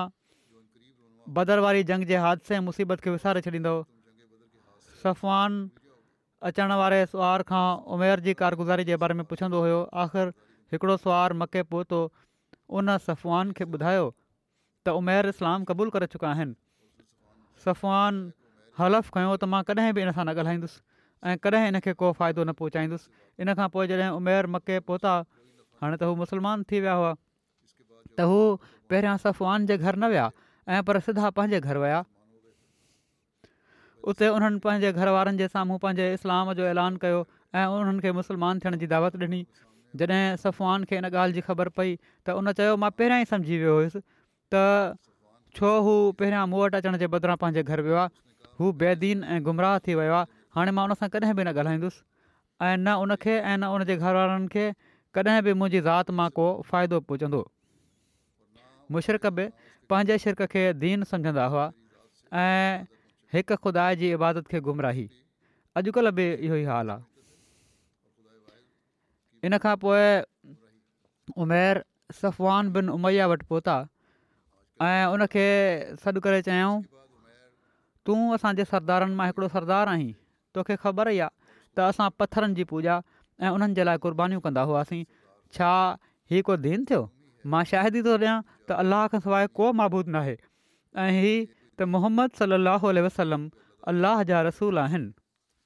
बदर 1.39 1.63
वारी 1.67 1.83
जंग 1.93 2.09
जे 2.13 2.21
हादसे 2.27 2.59
मुसीबत 2.69 3.03
खे 3.07 3.15
विसारे 3.17 3.41
छॾींदव 3.47 3.81
सफ़वान 5.01 5.61
अचण 6.49 6.71
वारे 6.79 6.99
सुवार 7.13 7.41
खां 7.49 7.67
उमेर 7.95 8.19
जी 8.27 8.33
कारगुज़ारी 8.41 8.83
जे 8.89 8.97
बारे 9.03 9.13
में 9.21 9.23
पुछंदो 9.31 9.59
हुयो 9.65 9.79
आख़िर 10.03 10.33
हिकिड़ो 10.73 10.97
सुवारु 11.05 11.37
मके 11.41 11.63
पहुतो 11.73 11.99
उन 12.79 12.93
सफ़वान 13.09 13.51
खे 13.59 13.65
ॿुधायो 13.77 14.05
त 14.85 14.95
उमेर 15.01 15.31
इस्लाम 15.33 15.65
क़बूल 15.71 15.89
करे 15.97 16.09
चुका 16.15 16.29
आहिनि 16.33 16.55
सफ़वान 17.65 18.21
हलफ़ 18.79 19.11
खयों 19.17 19.35
त 19.41 19.49
मां 19.55 19.61
कॾहिं 19.71 19.91
बि 19.97 20.05
इन 20.07 20.11
सां 20.19 20.25
न 20.29 20.37
ॻाल्हाईंदुसि 20.43 20.81
ऐं 21.31 21.65
इन 21.73 21.79
खे 21.87 21.93
को 22.03 22.11
फ़ाइदो 22.21 22.43
न 22.45 22.57
पहुचाईंदुसि 22.61 23.41
इन 23.45 23.53
खां 23.61 23.67
पोइ 23.77 23.91
जॾहिं 23.93 24.13
उमेर 24.21 24.51
मके 24.57 24.79
पहुता 24.91 25.15
हाणे 25.25 25.97
त 25.97 26.11
हू 26.11 26.15
मुस्लमान 26.23 26.65
थी 26.71 26.81
विया 26.87 26.95
हुआ 27.01 27.11
त 27.17 28.31
हू 28.33 28.39
पहिरियां 28.67 29.17
सफ़वान 29.27 29.69
जे 29.73 29.77
घर 29.77 29.95
न 30.05 30.15
विया 30.15 30.29
ऐं 30.77 30.81
पर 30.89 31.01
सिधा 31.09 31.29
पंहिंजे 31.41 31.61
घर 31.69 31.85
विया 31.85 32.01
उते 34.09 34.27
उन्हनि 34.35 34.59
पंहिंजे 34.65 34.91
घरवारनि 34.97 35.37
जे 35.39 35.47
साम्हूं 35.55 35.77
पंहिंजे 35.85 36.05
इस्लाम 36.17 36.51
जो 36.59 36.65
ऐलान 36.67 36.95
कयो 37.03 37.19
ऐं 37.55 37.65
उन्हनि 37.73 37.99
खे 38.05 38.11
मुस्लमान 38.19 38.59
थियण 38.61 38.77
जी 38.83 38.87
दावत 38.93 39.15
ॾिनी 39.25 39.41
जॾहिं 40.01 40.21
सफ़वान 40.43 40.83
खे 40.89 40.97
इन 40.97 41.05
ॻाल्हि 41.11 41.33
जी 41.37 41.41
ख़बर 41.49 41.69
पई 41.77 41.95
त 42.25 42.35
उन 42.41 42.51
चयो 42.61 42.77
मां 42.85 42.89
पहिरियां 43.01 43.21
ई 43.21 43.29
सम्झी 43.33 43.57
वियो 43.63 43.75
हुयुसि 43.75 44.01
त 44.01 44.61
छो 45.59 45.73
हू 45.87 45.93
पहिरियां 46.21 46.45
मूं 46.53 46.61
वटि 46.63 46.79
अचण 46.81 46.97
जे 47.03 47.09
बदिरां 47.15 47.35
पंहिंजे 47.43 47.63
घर 47.75 47.81
वियो 47.87 47.99
आहे 48.03 48.21
हू 48.61 48.71
बेदीन 48.83 49.23
ऐं 49.35 49.39
गुमराह 49.49 49.75
थी 49.87 49.95
वियो 50.01 50.13
आहे 50.19 50.31
हाणे 50.59 50.73
मां 50.79 50.85
उन 50.89 50.93
सां 51.01 51.09
कॾहिं 51.17 51.35
बि 51.41 51.45
न 51.49 51.53
ॻाल्हाईंदुसि 51.63 52.01
ऐं 52.69 52.77
न 52.77 52.95
उनखे 53.05 53.35
ऐं 53.37 53.57
न 53.65 53.69
उन 53.75 53.85
घर 53.97 54.19
वारनि 54.21 54.47
खे 54.55 54.63
कॾहिं 55.19 55.43
बि 55.49 55.55
मुंहिंजी 55.63 56.15
मां 56.21 56.29
को 56.39 56.47
फ़ाइदो 56.71 56.99
पहुचंदो 57.11 57.43
मुशरक़ 58.97 59.27
बि 59.41 59.45
पंहिंजे 59.93 60.17
शिरक 60.25 60.51
खे 60.55 60.63
दीन 60.85 61.03
सम्झंदा 61.13 61.45
हुआ 61.55 61.67
हिकु 63.33 63.55
ख़ुदा 63.63 63.83
जी 63.99 64.07
इबादत 64.13 64.47
खे 64.51 64.59
गुमराही 64.67 65.03
अॼुकल्ह 65.79 66.11
बि 66.15 66.23
इहो 66.45 66.55
ई 66.59 66.63
हाल 66.69 66.89
आहे 66.95 69.45
इन 69.47 69.53
खां 69.65 69.75
पोइ 69.83 70.01
उमेर 71.43 71.77
सफ़वान 72.19 72.71
बिन 72.77 72.89
उमैया 72.95 73.27
वटि 73.33 73.45
पहुता 73.51 73.75
ऐं 74.87 75.05
उनखे 75.15 75.45
सॾु 76.03 76.19
करे 76.25 76.41
चयऊं 76.49 76.73
तूं 78.09 78.17
असांजे 78.39 78.65
सरदारनि 78.73 79.15
मां 79.21 79.27
हिकिड़ो 79.31 79.47
सरदार 79.55 79.89
आहीं 79.95 80.11
तोखे 80.55 80.75
ख़बर 80.83 81.11
ई 81.15 81.23
आहे 81.27 81.61
त 81.77 81.87
असां 81.93 82.09
पथरनि 82.23 82.59
जी 82.59 82.63
पूॼा 82.73 82.97
ऐं 83.39 83.53
उन्हनि 83.59 83.79
जे 83.79 83.87
लाइ 83.91 84.03
क़ुरबानीूं 84.07 84.41
कंदा 84.49 84.67
हुआसीं 84.73 85.01
छा 85.57 85.71
को 86.51 86.59
दीन 86.67 86.85
थियो 86.91 86.99
मां 87.55 87.63
शाहिदी 87.71 88.03
थो 88.11 88.19
ॾियां 88.19 88.37
त 88.67 88.83
अलाह 88.85 89.07
खां 89.15 89.23
सवाइ 89.29 89.51
को 89.61 89.71
महबूदु 89.81 90.19
नाहे 90.19 90.37
ऐं 91.07 91.09
त 91.79 91.87
मोहम्मद 91.95 92.37
सलाहु 92.39 92.91
वसलम 93.07 93.43
अलाह 93.91 94.23
जा 94.31 94.39
रसूल 94.47 94.79
आहिनि 94.85 95.11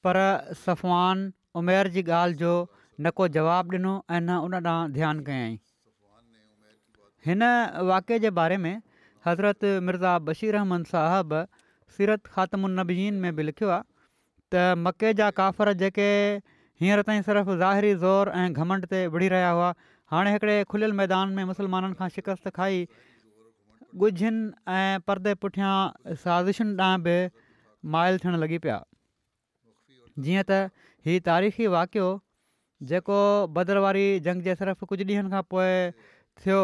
पर 0.07 0.19
सफ़वान 0.59 1.24
उमेर 1.62 1.88
जी 1.95 2.03
ॻाल्हि 2.07 2.38
जो 2.41 2.51
न 2.63 3.12
को 3.19 3.27
जवाबु 3.38 3.75
ॾिनो 3.77 3.93
ऐं 4.17 4.19
न 4.21 4.38
उन 4.47 4.57
ॾांहुं 4.65 4.91
ध्यानु 4.97 5.24
कयाई 5.29 5.55
हिन 7.29 7.43
वाक़े 7.91 8.19
जे 8.25 8.29
बारे 8.41 8.57
में 8.65 8.74
हज़रत 9.29 9.65
मिर्ज़ा 9.88 10.13
बशीर 10.29 10.57
صاحب 10.62 10.85
साहिबु 10.91 11.41
सीरत 11.95 12.55
النبیین 12.55 13.13
में 13.25 13.35
बि 13.35 13.43
लिखियो 13.50 13.69
आहे 13.69 13.83
त 13.83 14.83
मके 14.85 15.13
जा 15.21 15.29
काफ़र 15.41 15.74
जेके 15.83 16.07
हींअर 16.81 17.01
ताईं 17.09 17.21
सिर्फ़ु 17.25 17.57
ज़ाहिरी 17.57 17.93
ज़ोरु 18.05 18.31
ऐं 18.41 18.53
घमंड 18.53 18.85
ते 18.93 19.07
विढ़ी 19.12 19.27
रहिया 19.35 19.50
हुआ 19.57 19.74
हाणे 20.12 20.31
हिकिड़े 20.31 20.57
खुलियल 20.71 20.93
मैदान 21.01 21.29
में 21.35 21.43
मुसलमाननि 21.51 21.93
खां 22.00 22.09
शिकस्त 22.15 22.50
खाई 22.57 22.81
ॻुझियुनि 24.03 24.73
ऐं 24.75 24.99
परदे 25.07 25.33
पुठियां 25.43 25.75
साज़िशुनि 26.23 26.73
ॾांहुं 26.85 27.01
बि 27.03 27.13
माइल 27.95 28.17
थियणु 28.23 28.37
लॻी 28.43 28.57
पिया 28.63 28.77
जीअं 30.25 30.43
त 30.49 30.57
हीउ 31.07 31.19
तारीख़ी 31.27 31.67
वाक़ियो 31.75 32.07
जेको 32.91 33.19
बदर 33.57 33.77
वारी 33.85 34.03
जंग 34.25 34.41
जे 34.47 34.55
सिर्फ़ु 34.61 34.87
कुझु 34.91 35.05
ॾींहनि 35.11 35.31
खां 35.35 35.41
पोइ 35.53 35.77
थियो 36.43 36.57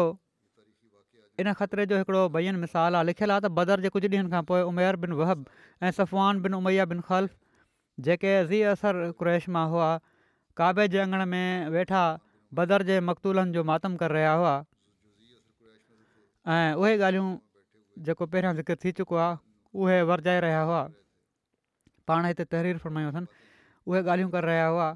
इन 1.44 1.52
ख़तरे 1.60 1.86
जो 1.92 2.00
हिकिड़ो 2.02 2.24
ॿियनि 2.42 2.62
मिसाल 2.66 2.98
आहे 3.00 3.06
लिखियलु 3.10 3.34
आहे 3.36 3.44
त 3.46 3.52
बदर 3.60 3.84
जे 3.86 3.94
कुझु 3.96 4.08
ॾींहनि 4.12 4.32
खां 4.36 4.42
पोइ 4.52 4.66
उमेर 4.72 4.98
बिन 5.06 5.16
वहब 5.22 5.46
ऐं 5.88 5.94
सफ़वान 6.00 6.42
बिन 6.48 6.58
उमैया 6.60 6.86
बिन 6.92 7.00
ख़ल्फ़ 7.06 7.38
जेके 8.10 8.34
ज़ी 8.52 8.60
असर 8.74 9.00
क्रैश 9.22 9.48
मां 9.56 9.64
हुआ 9.76 9.88
काबे 10.62 10.86
जे 10.96 11.00
अंगण 11.06 11.24
में 11.34 11.72
वेठा 11.78 12.04
बदर 12.60 12.82
जे 12.92 13.00
मक़तूलनि 13.10 13.58
जो 13.58 13.64
मातम 13.72 13.96
करे 14.04 14.14
रहिया 14.18 14.34
हुआ 14.44 14.54
ऐं 16.50 16.74
उहे 16.80 16.96
ॻाल्हियूं 16.98 18.02
जेको 18.06 18.26
पहिरियां 18.30 18.54
ज़िक्र 18.56 18.76
थी 18.84 18.92
चुको 19.00 19.16
आहे 19.24 19.36
उहे 19.82 19.98
वरजाए 20.10 20.40
रहिया 20.44 20.60
हुआ 20.70 20.78
पाण 22.10 22.24
हिते 22.26 22.44
तहरीर 22.54 22.78
फरमायूं 22.86 23.10
अथसि 23.12 23.26
उहे 23.90 24.00
ॻाल्हियूं 24.02 24.30
करे 24.32 24.46
रहिया 24.46 24.66
हुआ 24.72 24.88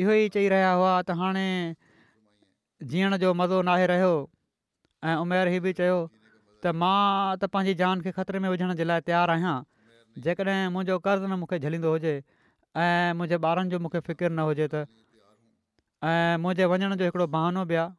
इहो 0.00 0.12
ई 0.12 0.28
चई 0.36 0.48
रहिया 0.54 0.70
हुआ 0.78 0.92
त 1.02 1.16
हाणे 1.20 1.44
जीअण 2.92 3.16
जो 3.24 3.32
मज़ो 3.42 3.60
नाहे 3.70 3.84
रहियो 3.92 4.14
ऐं 5.10 5.16
उमेर 5.26 5.48
हीअ 5.56 5.60
बि 5.68 5.72
चयो 5.82 5.98
त 6.64 6.72
मां 6.84 6.96
त 7.36 7.52
पंहिंजी 7.56 7.74
जान 7.82 8.04
खे 8.08 8.12
ख़तरे 8.20 8.38
में 8.38 8.48
विझण 8.54 8.74
जे 8.80 8.88
लाइ 8.88 9.06
तयारु 9.10 9.36
आहियां 9.36 9.54
जेकॾहिं 10.28 10.56
मुंहिंजो 10.76 10.98
कर्ज़ु 11.08 11.26
न 11.30 11.38
मूंखे 11.42 11.58
झलींदो 11.64 11.94
हुजे 11.96 12.16
ऐं 12.86 13.12
मुंहिंजे 13.20 13.42
ॿारनि 13.52 13.74
जो 13.76 13.84
मूंखे 13.86 14.04
फिकिर 14.10 14.30
न 14.32 14.48
हुजे 14.50 14.68
त 14.74 14.86
ऐं 16.14 16.42
मुंहिंजे 16.44 16.70
वञण 16.74 16.94
जो 17.04 17.10
हिकिड़ो 17.12 17.26
बहानो 17.38 17.66
बि 17.72 17.82
आहे 17.84 17.94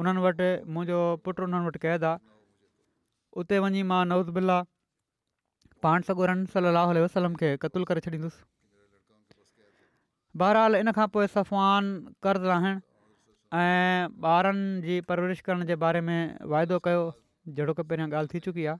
उन्हनि 0.00 0.20
वटि 0.24 0.48
मुंहिंजो 0.76 0.98
पुटु 1.26 1.40
उन्हनि 1.48 1.64
वटि 1.66 1.78
क़ैद 1.84 2.02
आहे 2.08 2.16
उते 3.40 3.56
वञी 3.64 3.82
मां 3.92 4.00
नवज़ 4.12 4.30
बिल्ला 4.38 4.56
पाण 5.86 6.04
सगुरन 6.08 6.40
सलाहु 6.54 7.02
वसलम 7.04 7.32
खे 7.42 7.48
क़तूल 7.64 7.84
करे 7.90 8.02
छॾींदुसि 8.06 8.40
बहरहाल 10.42 10.78
इन 10.82 10.90
खां 10.98 11.06
पोइ 11.16 11.26
सफ़वान 11.36 11.90
कर्ज़ु 12.26 12.48
रहण 12.52 12.80
ऐं 13.60 13.96
ॿारनि 14.32 14.66
जी 14.88 14.94
परवरिश 15.12 15.40
करण 15.48 15.64
जे 15.70 15.74
बारे 15.84 16.00
में 16.08 16.18
वाइदो 16.54 16.78
कयो 16.88 17.04
जहिड़ो 17.58 17.72
की 17.80 17.84
पहिरियां 17.90 18.08
ॻाल्हि 18.12 18.30
थी 18.34 18.42
चुकी 18.48 18.66
आहे 18.72 18.78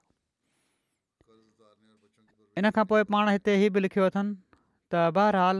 इन 2.59 2.65
खां 2.79 2.85
पोइ 2.93 3.03
पाण 3.15 3.25
हिते 3.37 3.53
हीउ 3.65 3.75
बि 3.79 3.85
लिखियो 3.87 4.09
अथनि 4.13 4.37
त 4.95 4.97
बहरहाल 5.21 5.57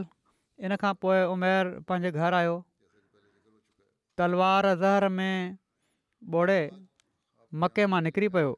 इन 0.69 0.75
खां 0.85 0.93
पोइ 1.05 1.17
उमेर 1.37 1.71
पंहिंजे 1.91 2.13
घर 2.25 2.37
आयो 2.43 2.55
तलवार 4.19 4.65
ज़हर 4.81 5.07
में 5.17 5.57
बोड़े 6.33 6.61
मके 7.63 7.85
मां 7.93 8.01
निकिरी 8.05 8.27
पियो 8.35 8.57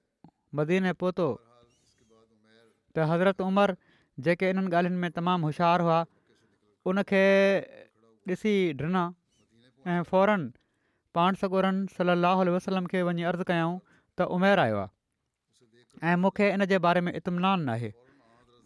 मदीने 0.56 0.89
ऐं 0.89 0.96
पहुतो 1.01 1.25
त 2.98 3.08
हज़रत 3.12 3.42
उमर 3.48 3.75
जेके 4.28 4.50
इन्हनि 4.56 4.70
ॻाल्हियुनि 4.75 5.01
में 5.01 5.10
तमामु 5.18 5.46
होश्यारु 5.48 5.84
हुआ 5.88 5.98
उनखे 6.92 7.24
ॾिसी 8.34 8.56
ॾिना 8.86 9.04
ऐं 9.88 10.01
फौरन 10.12 10.48
पाण 11.20 11.36
सगोरन 11.44 11.86
सलाहु 11.98 12.48
वसलम 12.56 12.86
खे 12.96 13.04
वञी 13.12 13.24
अर्ज़ु 13.34 13.50
कयऊं 13.51 13.75
त 14.20 14.30
उमेर 14.39 14.60
आयो 14.66 14.80
आहे 14.86 16.13
ऐं 16.13 16.18
मूंखे 16.25 16.50
इन 16.56 16.66
जे 16.74 16.80
बारे 16.89 17.04
में 17.08 17.12
इतमिनानु 17.20 17.72
आहे 17.78 17.92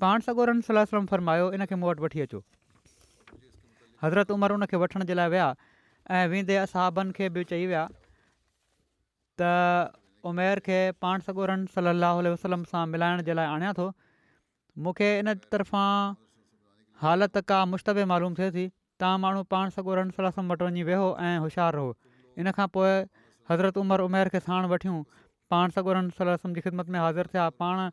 पाण 0.05 0.25
सगोरनि 0.29 0.69
सलह 0.71 0.97
वरमायो 1.13 1.51
इनखे 1.57 1.75
मूं 1.81 1.91
वटि 1.93 2.03
वठी 2.07 2.21
अचो 2.27 2.41
हज़रत 4.05 4.35
उमिरि 4.39 4.62
उनखे 4.62 4.77
वठण 4.85 5.09
जे 5.12 5.15
लाइ 5.21 5.29
विया 5.38 5.50
ऐं 6.12 6.27
वेंदे 6.31 6.55
असहाबनि 6.62 7.12
खे 7.17 7.27
बि 7.36 7.43
चई 7.50 7.65
विया 7.67 7.83
त 9.41 9.51
उमेर 10.31 10.60
खे 10.67 10.79
पाण 11.05 11.24
सगोरन 11.27 11.65
सलाहु 11.75 12.25
वसलम 12.33 12.63
सां 12.72 12.83
मिलाइण 12.95 13.24
जे 13.29 13.36
लाइ 13.39 13.48
आणियां 13.55 13.74
थो 13.79 13.86
मूंखे 14.86 15.10
इन 15.19 15.33
तरफ़ां 15.55 15.89
हालति 17.05 17.41
का 17.53 17.63
मुश्तबे 17.75 18.05
मालूम 18.13 18.36
थिए 18.39 18.51
थी 18.57 18.65
तव्हां 19.03 19.19
माण्हू 19.25 19.43
पाण 19.55 19.75
सॻोरन 19.77 20.10
सलसम 20.19 20.51
वटि 20.53 20.65
वञी 20.74 20.83
वेहो 20.91 21.07
ऐं 21.29 21.36
होशियारु 21.45 21.77
रहो 21.77 21.95
इन 22.43 22.51
खां 22.60 22.67
पोइ 22.77 22.93
हज़रत 23.51 23.77
उमर 23.83 24.05
उमेर 24.10 24.31
खे 24.36 24.39
साण 24.48 24.69
वठियूं 24.74 25.01
पाण 25.55 25.75
सॻोरनि 25.77 26.38
जी 26.45 26.62
ख़िदमत 26.67 26.95
में 26.95 27.00
हाज़िर 27.00 27.27
थिया 27.33 27.50
पाण 27.63 27.88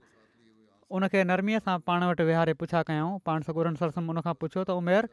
उनखे 0.99 1.25
नरमीअ 1.31 1.61
सां 1.67 1.79
पाण 1.88 2.05
वटि 2.11 2.25
विहारे 2.33 2.55
पुछा 2.61 2.83
कयऊं 2.93 3.19
पाण 3.29 3.43
सगोरन 3.49 3.75
सलसम 3.81 4.09
उन 4.14 4.21
खां 4.29 4.35
पुछियो 4.45 4.62
त 4.71 4.79
उमेर 4.83 5.09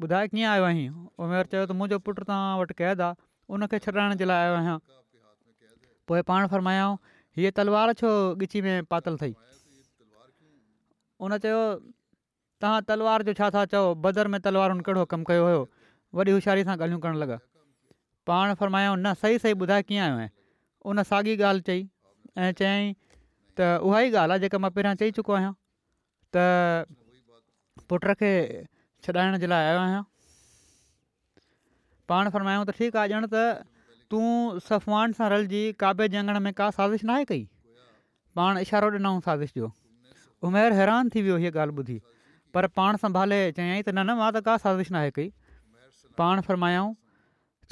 ॿुधाए 0.00 0.28
कीअं 0.28 0.48
आयो 0.50 0.64
आहीं 0.66 0.88
उमिरि 1.20 1.48
चयो 1.52 1.64
त 1.68 1.72
मुंहिंजो 1.76 1.98
पुटु 2.06 2.24
तव्हां 2.24 2.60
वटि 2.60 2.74
क़ैद 2.80 3.00
आहे 3.04 3.14
उनखे 3.54 3.78
छॾाइण 3.86 4.14
जे 4.20 4.24
लाइ 4.30 4.38
आयो 4.44 4.54
आहियां 4.60 4.76
पोइ 6.08 6.22
पाण 6.28 6.46
फरमायाऊं 6.52 6.96
हीअ 7.36 7.50
तलवार 7.60 7.92
छो 8.00 8.08
ॻिछी 8.42 8.62
में 8.64 8.88
पातल 8.92 9.16
अथई 9.20 9.32
उन 11.26 11.36
चयो 11.44 11.60
तव्हां 12.60 12.80
तलवार 12.88 13.22
जो 13.28 13.32
छा 13.40 13.50
था 13.56 13.64
चओ 13.76 13.82
बदर 14.06 14.32
में 14.36 14.40
तलवारुनि 14.46 14.82
कहिड़ो 14.88 15.04
कमु 15.12 15.24
कयो 15.30 15.44
हुयो 15.50 15.60
वॾी 16.20 16.30
होशियारी 16.38 16.64
सां 16.70 16.76
ॻाल्हियूं 16.80 17.00
करणु 17.04 17.18
लॻा 17.24 17.38
पाण 18.30 18.54
फरमायाऊं 18.64 18.96
न 18.96 19.14
सही 19.24 19.38
सही 19.46 19.54
ॿुधाए 19.64 19.82
कीअं 19.90 20.04
आयो 20.08 20.18
आहे 20.18 20.28
उन 20.92 21.02
साॻी 21.12 21.36
ॻाल्हि 21.36 21.62
चई 21.70 21.88
ऐं 22.46 22.52
चयईं 22.64 22.92
त 23.60 23.70
उहा 23.88 24.04
ई 24.08 24.10
ॻाल्हि 24.10 24.32
आहे 24.38 24.42
जेका 24.46 24.58
मां 24.66 24.70
पहिरियां 24.78 24.96
चई 25.04 25.16
चुको 25.20 25.38
आहियां 25.40 25.54
त 26.36 26.90
पुट 27.88 28.12
खे 28.22 28.30
छॾाइण 29.04 29.36
जे 29.42 29.46
लाइ 29.50 29.64
आयो 29.68 29.78
आहियां 29.84 30.02
पाण 32.10 32.28
फ़र्मायूं 32.34 32.64
त 32.68 32.74
ठीकु 32.80 32.98
आहे 33.00 33.16
ॼण 33.20 33.24
त 33.30 33.42
तूं 34.14 34.26
सफ़वान 34.66 35.16
सां 35.20 35.30
रलजी 35.32 35.62
काबे 35.82 36.06
जे 36.12 36.20
अंगण 36.20 36.38
में 36.44 36.52
का 36.60 36.68
साज़िश 36.76 37.04
न 37.10 37.30
कई 37.30 37.42
पाण 38.40 38.60
इशारो 38.66 38.90
ॾिनऊं 38.98 39.22
साज़िश 39.26 39.54
जो 39.60 39.70
उमेर 40.50 40.76
हैरान 40.80 41.10
थी 41.14 41.24
वियो 41.28 41.38
हीअ 41.46 41.52
ॻाल्हि 41.62 41.78
ॿुधी 41.84 41.96
पर 42.54 42.66
पाण 42.78 43.00
संभाले 43.06 43.40
चयाईं 43.58 43.82
त 43.88 43.94
न 43.96 44.04
न 44.10 44.16
मां 44.20 44.28
त 44.38 44.44
का 44.50 44.54
साज़िश 44.66 44.92
न 44.98 45.18
कई 45.18 45.26
पाण 46.22 46.44
फ़रमायाऊं 46.50 46.94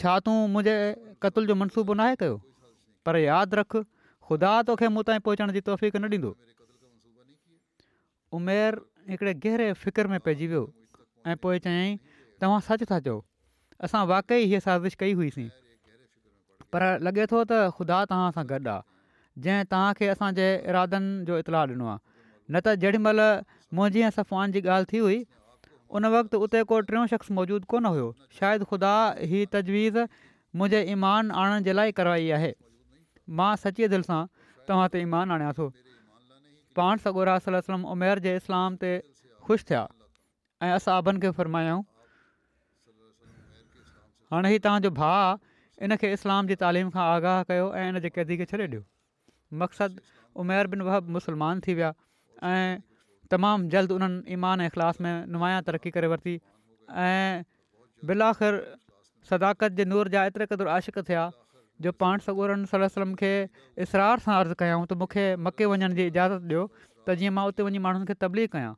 छा 0.04 0.16
तूं 0.26 0.36
मुंहिंजे 0.56 0.76
क़तुल 1.26 1.46
जो 1.52 1.58
मनसूबो 1.62 1.96
नाहे 2.02 2.18
कयो 2.24 2.36
पर 3.08 3.20
यादि 3.28 3.60
रख 3.62 3.78
ख़ुदा 3.78 4.52
तोखे 4.70 4.88
मूं 4.98 5.06
ताईं 5.10 5.22
पहुचण 5.30 5.54
जी 5.60 5.64
तौफ़ 5.70 5.86
न 5.92 6.12
ॾींदो 6.18 6.34
उमेर 8.40 8.80
हिकिड़े 9.14 9.32
गहिरे 9.48 9.72
फ़िक्र 9.86 10.14
में 10.16 10.20
पइजी 10.28 10.46
वियो 10.56 10.64
ऐं 11.28 11.36
पोइ 11.42 11.58
चयाईं 11.64 11.96
तव्हां 12.40 12.60
सच 12.66 12.82
था 12.90 12.98
चओ 13.06 13.18
असां 13.86 14.04
वाक़ई 14.12 14.44
हीअ 14.52 14.60
साज़िश 14.66 14.94
कई 15.00 15.12
हुईसीं 15.18 15.48
पर 16.72 16.82
लॻे 17.06 17.26
थो 17.32 17.42
त 17.50 17.60
ख़ुदा 17.76 17.98
तव्हां 18.12 18.30
सां 18.36 18.44
गॾु 18.52 18.60
आहे 18.68 19.42
जंहिं 19.42 19.64
तव्हांखे 19.72 20.06
असांजे 20.14 20.46
इरादनि 20.70 21.24
जो 21.30 21.38
इतलाउ 21.44 21.66
ॾिनो 21.72 21.86
आहे 21.92 22.52
न 22.52 22.60
त 22.66 22.74
जेॾीमहिल 22.84 23.20
मुंहिंजी 23.76 24.00
ऐं 24.06 24.10
सफ़ान 24.16 24.52
जी 24.56 24.60
ॻाल्हि 24.68 24.86
थी 24.92 24.98
हुई 25.04 25.18
उन 25.98 26.04
वक़्तु 26.16 26.38
उते 26.46 26.62
को 26.72 26.80
टियों 26.88 27.06
शख़्स 27.12 27.30
मौजूदु 27.38 27.64
कोन 27.72 27.86
हुयो 27.92 28.08
शायदि 28.40 28.64
ख़ुदा 28.72 28.94
हीअ 29.32 29.52
तजवीज़ 29.54 29.98
मुंहिंजे 30.60 30.80
ईमान 30.96 31.30
आणण 31.42 31.62
जे 31.68 31.72
लाइ 31.78 31.92
करवाइ 32.00 32.28
आहे 32.40 32.52
मां 33.40 33.52
सचीअ 33.66 33.88
दिलि 33.94 34.08
सां 34.10 34.22
तव्हां 34.68 34.88
ते 34.94 35.02
ईमान 35.06 35.36
आणियां 35.36 35.52
थो 35.60 35.68
पाण 36.80 37.06
सगोरा 37.06 37.38
उमेर 37.96 38.26
जे 38.28 38.36
इस्लाम 38.42 38.76
ते 38.84 38.92
ख़ुशि 39.06 39.70
थिया 39.70 39.82
ऐं 40.66 40.72
असां 40.76 40.94
आबनि 40.94 41.20
खे 41.20 41.30
फरमायाऊं 41.36 41.82
हाणे 44.32 44.50
ई 44.54 44.58
तव्हांजो 44.64 44.90
भाउ 45.00 45.34
इन 45.84 45.92
खे 46.00 46.12
इस्लाम 46.12 46.46
जी 46.50 46.54
तालीम 46.62 46.90
खां 46.96 47.04
आगाह 47.14 47.38
कयो 47.52 47.66
ऐं 47.80 47.88
इन 47.92 47.98
जे 48.06 48.10
क़ैदी 48.16 48.36
खे 48.40 48.46
छॾे 48.50 48.58
ॾियो 48.66 48.80
मक़सदु 49.62 50.02
उमेर 50.44 50.66
बिन 50.74 50.82
वह 50.88 50.98
मुस्लमान 51.16 51.60
थी 51.66 51.74
विया 51.78 51.90
ऐं 52.48 52.82
तमामु 53.36 53.70
जल्द 53.76 53.94
उन्हनि 53.96 54.34
ईमान 54.36 54.60
ऐं 54.60 54.66
इख़लास 54.72 55.00
में 55.06 55.12
नुमाया 55.36 55.60
तरक़ी 55.70 55.90
करे 55.96 56.12
वरिती 56.14 56.36
ऐं 57.06 57.48
बिल 58.12 58.22
आख़िर 58.28 58.60
सदाकत 59.30 59.80
जे 59.80 59.84
नूर 59.94 60.12
जा 60.16 60.24
एतिरे 60.32 60.46
क़दुरु 60.52 60.72
आशिक़ 60.74 61.00
थिया 61.12 61.24
जो 61.86 61.92
पाण 62.04 62.26
सगोरनि 62.28 62.86
सलम 62.98 63.14
खे 63.24 63.32
इसरार 63.86 64.26
सां 64.28 64.36
अर्ज़ु 64.44 64.60
कयऊं 64.64 64.84
त 64.86 65.00
मूंखे 65.04 65.26
मके 65.48 65.72
वञण 65.74 65.98
जी 66.02 66.08
इजाज़त 66.14 66.52
ॾियो 66.54 66.68
त 67.08 67.18
जीअं 67.22 67.36
मां 67.40 67.48
उते 67.54 67.68
वञी 67.70 67.84
माण्हुनि 67.88 68.12
खे 68.12 68.18
तब्दी 68.26 68.46
कयां 68.58 68.74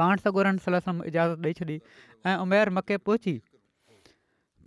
पाण 0.00 0.16
सगोरन 0.24 0.56
सलसम 0.64 1.02
इजाज़त 1.10 1.48
ॾेई 1.48 1.54
छॾी 1.60 1.76
ऐं 2.30 2.34
उमेर 2.44 2.70
मके 2.76 2.96
पहुची 3.08 3.32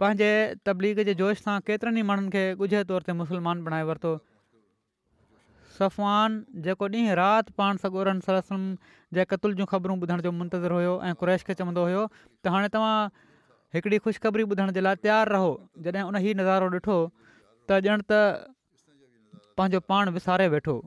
पंहिंजे 0.04 0.32
तबलीग 0.68 1.00
जे 1.10 1.14
जोश 1.22 1.44
सां 1.46 1.54
केतिरनि 1.70 2.04
ई 2.04 2.08
माण्हुनि 2.10 2.32
खे 2.36 2.44
ॻुझे 2.66 2.82
तौर 2.92 3.08
ते 3.10 3.16
मुसलमान 3.20 3.64
बणाए 3.68 3.86
वरितो 3.90 4.12
सफ़वान 5.78 6.36
जेको 6.68 6.90
ॾींहुं 6.96 7.16
राति 7.22 7.56
पाण 7.62 7.80
सगोरन 7.86 8.20
सलसम 8.28 8.66
जे 9.20 9.26
क़तल 9.34 9.56
जूं 9.62 9.70
ख़बरूं 9.74 9.98
ॿुधण 10.06 10.26
जो 10.28 10.32
मंतज़रु 10.42 10.80
हुयो 10.82 10.96
ऐं 11.10 11.14
क़ुरैश 11.24 11.48
खे 11.50 11.58
चवंदो 11.64 11.88
हुयो 11.90 12.04
त 12.20 12.56
हाणे 12.58 12.74
तव्हां 12.76 13.00
हिकिड़ी 13.78 13.98
ख़ुशिखबरी 14.08 14.50
ॿुधण 14.52 14.76
जे 14.80 14.86
लाइ 14.90 15.02
तयारु 15.08 15.36
रहो 15.38 15.50
जॾहिं 15.90 16.08
उन 16.12 16.22
ई 16.22 16.38
नज़ारो 16.44 16.70
ॾिठो 16.78 17.00
त 17.72 17.82
ॼण 17.94 18.06
त 18.14 19.50
पंहिंजो 19.60 19.86
पाण 19.94 20.16
विसारे 20.20 20.52
वेठो 20.58 20.80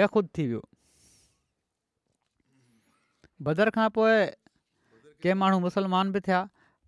बेखुद 0.00 0.34
थी 0.36 0.44
वियो 0.50 0.64
बदर 3.46 3.70
खां 3.74 3.88
पोइ 3.96 4.14
के 5.22 5.34
माण्हू 5.40 5.58
मुसलमान 5.66 6.10
बि 6.12 6.20
थिया 6.28 6.40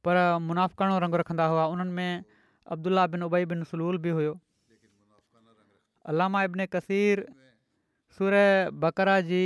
पर 0.06 0.16
मुनाफ़काणो 0.46 0.98
रंग 1.04 1.14
रखंदा 1.22 1.46
हुआ 1.52 1.64
उन्हनि 1.74 1.92
में 1.98 2.24
अब्दुला 2.74 3.06
बिन 3.12 3.22
उबई 3.22 3.44
बिन 3.52 3.62
सलूल 3.70 3.98
बि 4.06 4.10
हुयो 4.16 4.32
अलामा 6.12 6.42
इब्न 6.48 6.66
कसीर 6.74 7.24
सुर 8.18 8.34
बकरा 8.84 9.16
जी 9.30 9.42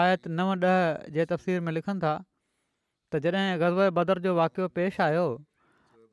आयत 0.00 0.28
नव 0.40 0.52
ॾह 0.56 1.12
जे 1.16 1.24
तफ़सीर 1.34 1.60
में 1.68 1.72
लिखनि 1.78 2.00
था 2.06 2.12
त 2.24 3.22
जॾहिं 3.26 3.60
गज़व 3.62 3.90
बदर 4.00 4.18
जो 4.26 4.34
वाक़ियो 4.42 4.68
पेश 4.80 5.00
आयो 5.08 5.24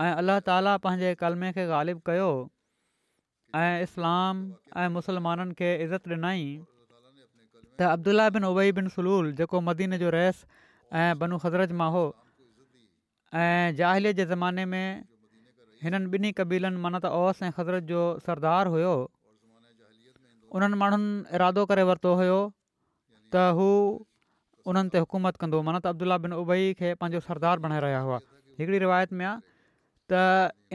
ऐं 0.06 0.13
अलाह 0.24 0.40
ताला 0.50 0.76
पंहिंजे 0.88 1.13
कलमे 1.24 1.52
खे 1.60 1.68
ग़ालिबु 1.74 2.04
कयो 2.10 2.30
ऐं 3.62 3.70
इस्लाम 3.90 4.44
ऐं 4.84 4.90
मुसलमाननि 4.98 5.60
खे 5.62 5.72
इज़त 5.86 6.16
ॾिनई 6.16 6.44
त 7.80 7.88
अब्दुला 7.96 8.24
बिन 8.36 8.44
उबई 8.52 8.70
बिन 8.78 8.88
सलूल 8.94 9.28
जेको 9.40 9.60
मदीन 9.70 9.98
जो 10.04 10.10
रहस 10.13 10.38
ऐं 10.98 11.13
बनु 11.24 11.38
ख़ज़रत 11.42 11.72
मां 11.82 11.90
हो 11.96 12.04
ऐं 12.06 13.76
ज़ाहिले 13.78 14.13
जे 14.20 14.26
ज़माने 14.34 14.63
में 14.74 14.86
हिननि 15.86 16.10
ॿिन्ही 16.13 16.32
कबीलनि 16.42 16.78
माना 16.86 16.98
त 17.06 17.12
ओस 17.18 17.38
ऐं 17.46 17.52
ख़ज़रत 17.58 17.84
जो 17.92 18.02
सरदार 18.30 18.72
हुयो 18.76 18.94
उन्हनि 20.60 20.76
माण्हुनि 20.84 21.10
इरादो 21.40 21.66
करे 21.74 21.84
वरितो 21.92 22.12
हुयो 22.22 22.40
त 23.30 23.36
हू 23.60 23.70
उन्हनि 24.74 24.96
ते 24.98 25.06
हुकूमत 25.06 25.38
कंदो 25.46 25.58
माना 25.70 25.80
त 25.86 25.94
अब्दुला 25.94 26.18
बिन 26.26 26.32
उबई 26.42 26.74
खे 26.82 26.96
पंहिंजो 27.04 27.20
सरदार 27.30 27.62
बणाए 27.68 27.80
रहिया 27.88 28.02
हुआ 28.10 28.18
हिकिड़ी 28.63 28.80
रिवायत 28.90 29.13
में 29.13 29.26
आहे 29.28 29.36
त 30.16 30.24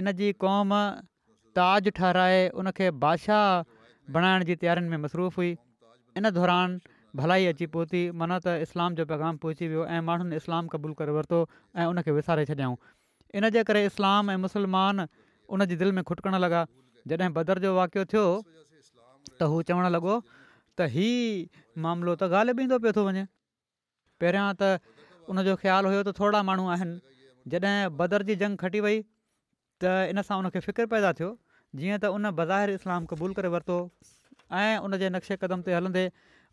इन 0.05 0.15
जी 0.23 0.31
क़ौम 0.47 0.71
ताज 1.62 1.91
ठहराए 2.01 2.49
उनखे 2.62 2.95
बादशाह 3.09 3.51
बणाइण 4.17 4.45
जी 4.49 4.55
तयारियुनि 4.65 4.88
में 4.97 5.01
मसरूफ़ 5.09 5.37
हुई 5.45 5.51
इन 6.21 6.29
दौरान 6.37 6.81
भलाई 7.16 7.46
अची 7.46 7.66
पहुती 7.72 8.01
माना 8.18 8.38
त 8.44 8.48
इस्लाम 8.66 8.94
जो 8.98 9.05
पैगाम 9.12 9.37
पहुची 9.44 9.68
वियो 9.68 9.83
ऐं 9.87 10.01
माण्हुनि 10.05 10.37
इस्लाम 10.40 10.64
क़बूलु 10.75 10.94
करे 11.01 11.12
वरितो 11.18 11.38
ऐं 11.77 11.87
उनखे 11.92 12.11
विसारे 12.18 12.44
छॾियाऊं 12.51 12.77
इन 13.37 13.44
जे 13.57 13.62
करे 13.68 13.85
इस्लाम 13.92 14.25
ऐं 14.33 14.37
मुस्लमान 14.44 14.96
उनजी 15.57 15.77
दिलि 15.83 15.92
में 15.98 16.05
खुटकण 16.09 16.35
लॻा 16.44 16.64
जॾहिं 17.12 17.33
बदर 17.37 17.59
जो 17.68 17.77
वाक़ियो 17.81 18.05
थियो 18.12 18.25
त 19.37 19.51
हू 19.53 19.61
चवणु 19.68 19.88
लॻो 19.98 20.14
त 20.81 20.88
हीउ 20.96 21.61
मामिलो 21.85 22.12
त 22.16 22.31
ॻाल्हि 22.37 22.53
बि 22.61 22.66
ईंदो 22.68 22.77
पियो 22.87 22.92
थो 22.96 23.05
वञे 23.11 23.25
पहिरियां 24.25 24.48
त 24.64 24.72
उनजो 25.29 25.53
ख़्यालु 25.62 25.88
हुयो 25.94 26.01
त 26.09 26.16
थोरा 26.22 26.40
माण्हू 26.53 26.64
आहिनि 26.79 26.98
जॾहिं 27.53 27.77
बदर 28.03 28.25
जी 28.33 28.40
जंग 28.44 28.57
खटी 28.66 28.81
वई 28.88 29.01
त 29.85 29.92
इन 30.16 30.25
सां 30.33 30.40
उनखे 30.44 30.64
फ़िक्र 30.72 30.88
पैदा 30.96 31.12
थियो 31.20 31.31
जीअं 31.81 32.01
त 32.03 32.09
उन 32.18 32.33
बज़ाहिर 32.42 32.77
इस्लाम 32.81 33.05
क़बूलु 33.14 33.37
करे 33.40 33.53
वरितो 33.61 33.77
ऐं 34.64 34.75
उन 34.87 35.01
नक्शे 35.16 35.37
क़दम 35.44 35.61
ते 35.70 35.77
हलंदे 35.83 36.09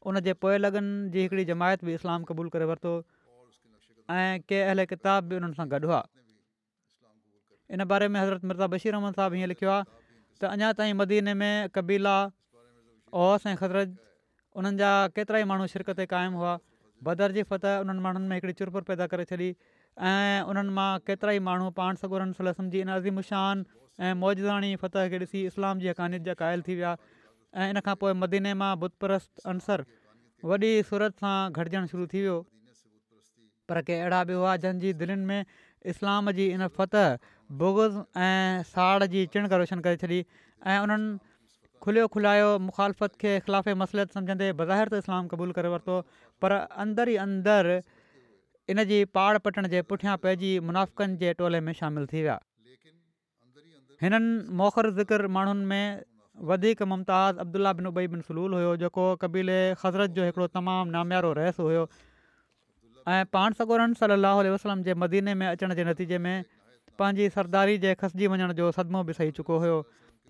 उन 0.07 0.19
जे 0.25 0.33
पोयल 0.33 0.69
जी 1.13 1.21
हिकिड़ी 1.21 1.45
जमायत 1.51 1.85
बि 1.85 1.93
इस्लाम 1.99 2.23
क़बूल 2.31 2.49
करे 2.55 2.65
वरितो 2.71 2.93
ऐं 4.09 4.39
के 4.49 4.61
अहल 4.61 4.85
किताब 4.91 5.23
बि 5.29 5.35
उन्हनि 5.39 5.55
सां 5.59 5.67
गॾु 5.75 5.79
हुआ 5.87 6.01
इन 7.77 7.83
बारे 7.91 8.07
में 8.13 8.19
हज़रत 8.19 8.45
मिर्ज़ा 8.51 8.67
बशीर 8.75 8.93
अहमद 8.99 9.15
साहिबु 9.19 9.35
हीअं 9.39 9.49
लिखियो 9.53 9.71
आहे 9.71 9.83
त 10.39 10.51
अञा 10.55 10.71
ताईं 10.79 10.93
मदीने 11.03 11.33
में 11.41 11.69
कबीला 11.75 12.15
ओस 12.25 13.47
ऐं 13.51 13.55
ख़ज़रत 13.55 13.99
उन्हनि 14.61 14.77
जा 14.83 14.91
केतिरा 15.19 15.37
ई 15.43 15.49
माण्हू 15.51 15.67
शिरकत 15.75 15.99
क़ाइमु 16.15 16.37
हुआ 16.43 16.53
बदर 17.09 17.35
जी 17.37 17.43
फत 17.51 17.65
उन्हनि 17.83 18.01
माण्हुनि 18.07 18.27
में 18.31 18.35
हिकिड़ी 18.39 18.53
चुरपुर 18.61 18.81
पैदा 18.93 19.05
करे 19.13 19.27
छॾी 19.33 19.49
ऐं 19.51 20.47
उन्हनि 20.53 20.73
मां 20.79 20.89
केतिरा 21.09 21.31
ई 21.37 21.45
माण्हू 21.51 21.69
पाण 21.83 22.01
सगोरनि 22.03 22.33
सल्म 22.39 22.69
जी 22.75 22.81
इन 22.87 22.95
अज़ीमुशान 22.97 23.65
ऐं 24.01 24.13
मौजदाणी 24.25 24.75
फति 24.85 25.05
खे 25.13 25.19
ॾिसी 25.25 25.45
इस्लाम 25.53 25.85
जी 25.85 25.89
हक़ानियत 25.93 26.23
जा 26.31 26.41
क़ाइल 26.43 26.61
थी 26.69 26.75
विया 26.81 26.95
ऐं 27.53 27.69
इन 27.71 27.79
खां 27.85 27.95
पोइ 28.01 28.13
मदीने 28.21 28.53
मां 28.61 28.71
बुत 28.81 28.93
परस्त 29.01 29.47
वॾी 30.49 30.69
सूरत 30.89 31.15
सां 31.25 31.35
गॾिजणु 31.57 31.87
शुरू 31.91 32.05
थी 32.13 32.19
वियो 32.21 32.37
पर 33.69 33.81
के 33.87 33.93
अहिड़ा 34.01 34.23
बि 34.29 34.33
हुआ 34.39 34.55
जंहिंजी 34.65 34.93
दिलनि 35.01 35.25
में 35.29 35.45
इस्लाम 35.93 36.31
जी 36.37 36.45
इन 36.53 36.67
फत 36.77 36.95
बुगज़ 37.59 37.97
ऐं 38.25 38.63
साड़ 38.71 39.03
जी 39.15 39.25
चिणक 39.33 39.53
रोशन 39.61 39.79
करे 39.87 39.97
छॾी 40.03 40.21
ऐं 40.65 40.77
उन्हनि 40.85 41.09
खुलियो 41.85 42.07
खुलायो 42.13 42.47
मुखालफ़त 42.69 43.15
खे 43.21 43.31
ख़िलाफ़ 43.45 43.69
मसइले 43.83 44.05
सम्झंदे 44.17 44.51
बज़ाहिर 44.61 44.89
त 44.89 45.01
इस्लाम 45.03 45.27
क़बूलु 45.33 45.53
करे 45.59 45.69
वरितो 45.73 45.95
पर 46.41 46.51
अंदर 46.85 47.09
ई 47.09 47.15
अंदरि 47.25 47.77
इन 48.73 48.83
जी 48.93 48.99
पहाड़ 49.17 49.37
पटण 49.45 49.67
जे 49.75 49.81
पुठियां 49.91 50.17
पंहिंजी 50.25 50.51
मुनाफ़कनि 50.71 51.17
जे 51.25 51.33
टोले 51.43 51.59
में 51.69 51.73
शामिलु 51.81 52.11
थी 52.13 52.21
विया 52.21 52.37
हिननि 54.01 54.31
मोखर 54.63 54.91
ज़िक्र 55.01 55.27
माण्हुनि 55.37 55.65
में 55.73 55.85
वधीक 56.47 56.81
मुमताज़ 56.87 57.37
अब्दुला 57.43 57.71
उबई 57.91 58.07
बिन 58.15 58.21
सलूल 58.27 58.53
हुयो 58.53 58.75
जेको 58.83 59.05
क़बीले 59.23 59.57
ख़ज़रत 59.81 60.09
जो 60.17 60.23
हिकिड़ो 60.27 60.47
तमामु 60.55 60.91
नाम्यारो 60.95 61.31
रहिसु 61.39 61.63
हुयो 61.67 61.83
ऐं 63.11 63.25
पाण 63.35 63.53
सॻोरम 63.59 63.93
सली 63.99 64.17
अलसलम 64.27 64.83
जे 64.87 64.93
मदीने 65.03 65.33
में 65.41 65.47
अचण 65.47 65.73
जे 65.79 65.83
नतीजे 65.91 66.17
में 66.27 66.37
पंहिंजी 66.99 67.29
सरदारी 67.35 67.77
जे 67.85 67.93
खसिजी 68.03 68.27
वञण 68.31 68.53
जो 68.59 68.71
सदिमो 68.79 69.03
बि 69.09 69.13
सही 69.19 69.31
चुको 69.39 69.57
हुयो 69.63 69.77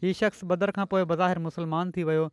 इहा 0.04 0.14
शख़्स 0.22 0.44
बदर 0.54 0.72
खां 0.78 0.86
पोइ 0.94 1.06
बज़ाहिर 1.14 1.40
मुसलमान 1.48 1.92
थी 1.98 2.04
वियो 2.10 2.28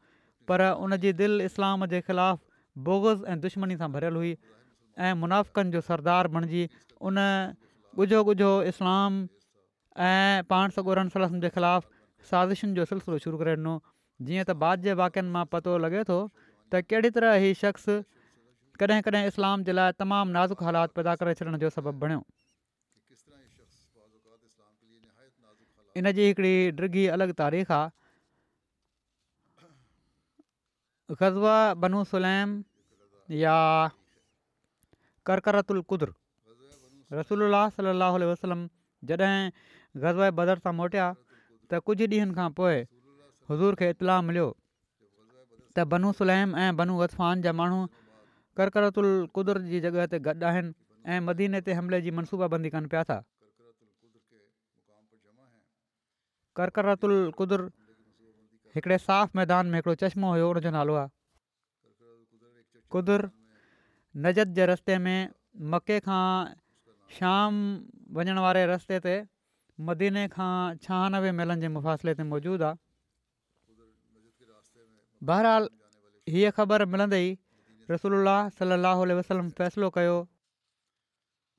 पर 0.53 0.69
उन 0.87 0.97
दिलि 1.05 1.45
इस्लाम 1.51 1.87
जे 1.95 2.01
ख़िलाफ़ु 2.09 2.85
बोगज़ 2.89 3.25
ऐं 3.33 3.41
दुश्मनी 3.43 3.77
सां 3.83 3.89
भरियलु 3.99 4.19
हुई 4.25 4.35
ऐं 4.97 5.13
मुनाफ़कनि 5.27 5.71
जो 5.77 5.85
सरदार 5.93 6.33
बणिजी 6.39 6.65
उन 7.13 7.21
ॻुझो 8.05 8.19
ॻुझो 8.35 8.49
इस्लाम 8.73 9.13
ऐं 10.11 10.45
पाण 10.55 10.71
सगोरमसल 10.79 11.25
जे 11.45 11.49
ख़िलाफ़ु 11.59 11.89
साज़िशुनि 12.25 12.73
जो 12.77 12.85
सिलसिलो 12.91 13.19
शुरू 13.25 13.39
करे 13.39 13.51
ॾिनो 13.61 13.73
जीअं 14.29 14.45
त 14.45 14.51
बाद 14.63 14.83
जे 14.89 14.93
वाक्यनि 15.01 15.31
मां 15.33 15.45
पतो 15.55 15.77
लॻे 15.85 16.03
थो 16.11 16.19
त 16.73 16.81
कहिड़ी 16.93 17.11
तरह 17.17 17.31
ई 17.45 17.55
शख़्स 17.61 17.85
कॾहिं 18.83 19.03
कॾहिं 19.09 19.25
इस्लाम 19.33 19.59
जे 19.69 19.73
लाइ 19.79 19.89
तमामु 20.03 20.31
नाज़ुक 20.37 20.61
हालात 20.69 20.91
पैदा 21.01 21.13
करे 21.23 21.33
छॾण 21.41 21.55
जो 21.65 21.69
सबबु 21.77 21.93
बणियो 22.05 22.21
इन 26.01 26.09
जी 26.17 26.25
हिकिड़ी 26.29 26.55
डृी 26.81 27.03
अलॻि 27.19 27.37
तारीख़ 27.45 27.71
आहे 27.77 27.85
गज़वा 31.23 31.55
बनू 31.85 32.03
सुलैम 32.15 32.51
या 33.43 33.57
करकरतु 35.29 35.73
उल 35.97 36.05
रसूल 37.21 37.41
सलाहु 37.79 38.17
वसलम 38.33 38.61
जॾहिं 39.11 39.41
गज़बा 40.05 40.27
बदर 40.41 40.57
सां 40.67 40.73
मोटिया 40.83 41.07
त 41.71 41.79
कुझु 41.87 42.07
ॾींहनि 42.11 42.35
खां 42.39 42.49
पोइ 42.59 42.77
हज़ूर 43.51 43.75
खे 43.79 43.87
इतलाउ 43.95 44.21
मिलियो 44.29 44.49
त 45.77 45.87
बनू 45.93 46.11
सुलैम 46.19 46.55
ऐं 46.65 46.71
बनू 46.81 46.99
अतफान 47.07 47.43
जा 47.47 47.53
माण्हू 47.61 47.79
कर्करतुल 48.61 49.09
क़ुदिरत 49.39 49.67
जी 49.73 49.81
जॻह 49.87 50.07
ते 50.15 50.19
गॾु 50.27 50.35
आहिनि 50.51 50.71
ऐं 51.15 51.19
मदीने 51.31 51.61
ते 51.67 51.75
हमले 51.79 52.01
जी 52.07 52.15
मनसूबाबंदी 52.19 52.71
कनि 52.77 52.89
पिया 52.95 53.03
था 53.11 53.19
कर्करतुल 56.61 57.17
क़ुदिरत 57.41 58.77
हिकिड़े 58.79 58.99
मैदान 59.41 59.75
में 59.75 59.79
हिकिड़ो 59.81 59.95
चश्मो 60.05 60.31
हुयो 60.37 60.49
हुन 60.55 60.73
नालो 60.81 60.95
आहे 61.03 61.15
क़ुदुर 62.95 63.31
नजत 64.25 64.55
जे 64.59 64.67
रस्ते 64.73 64.99
में 65.07 65.19
मके 65.75 65.97
खां 66.09 66.25
शाम 67.19 67.59
वञण 68.17 68.39
वारे 68.47 68.65
रस्ते 68.73 69.01
मदीने 69.89 70.21
खां 70.35 70.53
छहानवे 70.85 71.31
मेलनि 71.39 71.61
जे 71.63 71.69
मुफ़ासिले 71.77 72.13
ते 72.21 72.25
मौजूदु 72.29 72.67
आहे 72.69 72.79
बहरहाल 75.31 75.69
हीअ 76.37 76.53
ख़बर 76.59 76.85
मिलंदई 76.93 77.27
रसूल 77.95 78.17
सलाहु 78.61 79.09
वसलम 79.21 79.51
फ़ैसिलो 79.61 79.91
कयो 79.99 80.15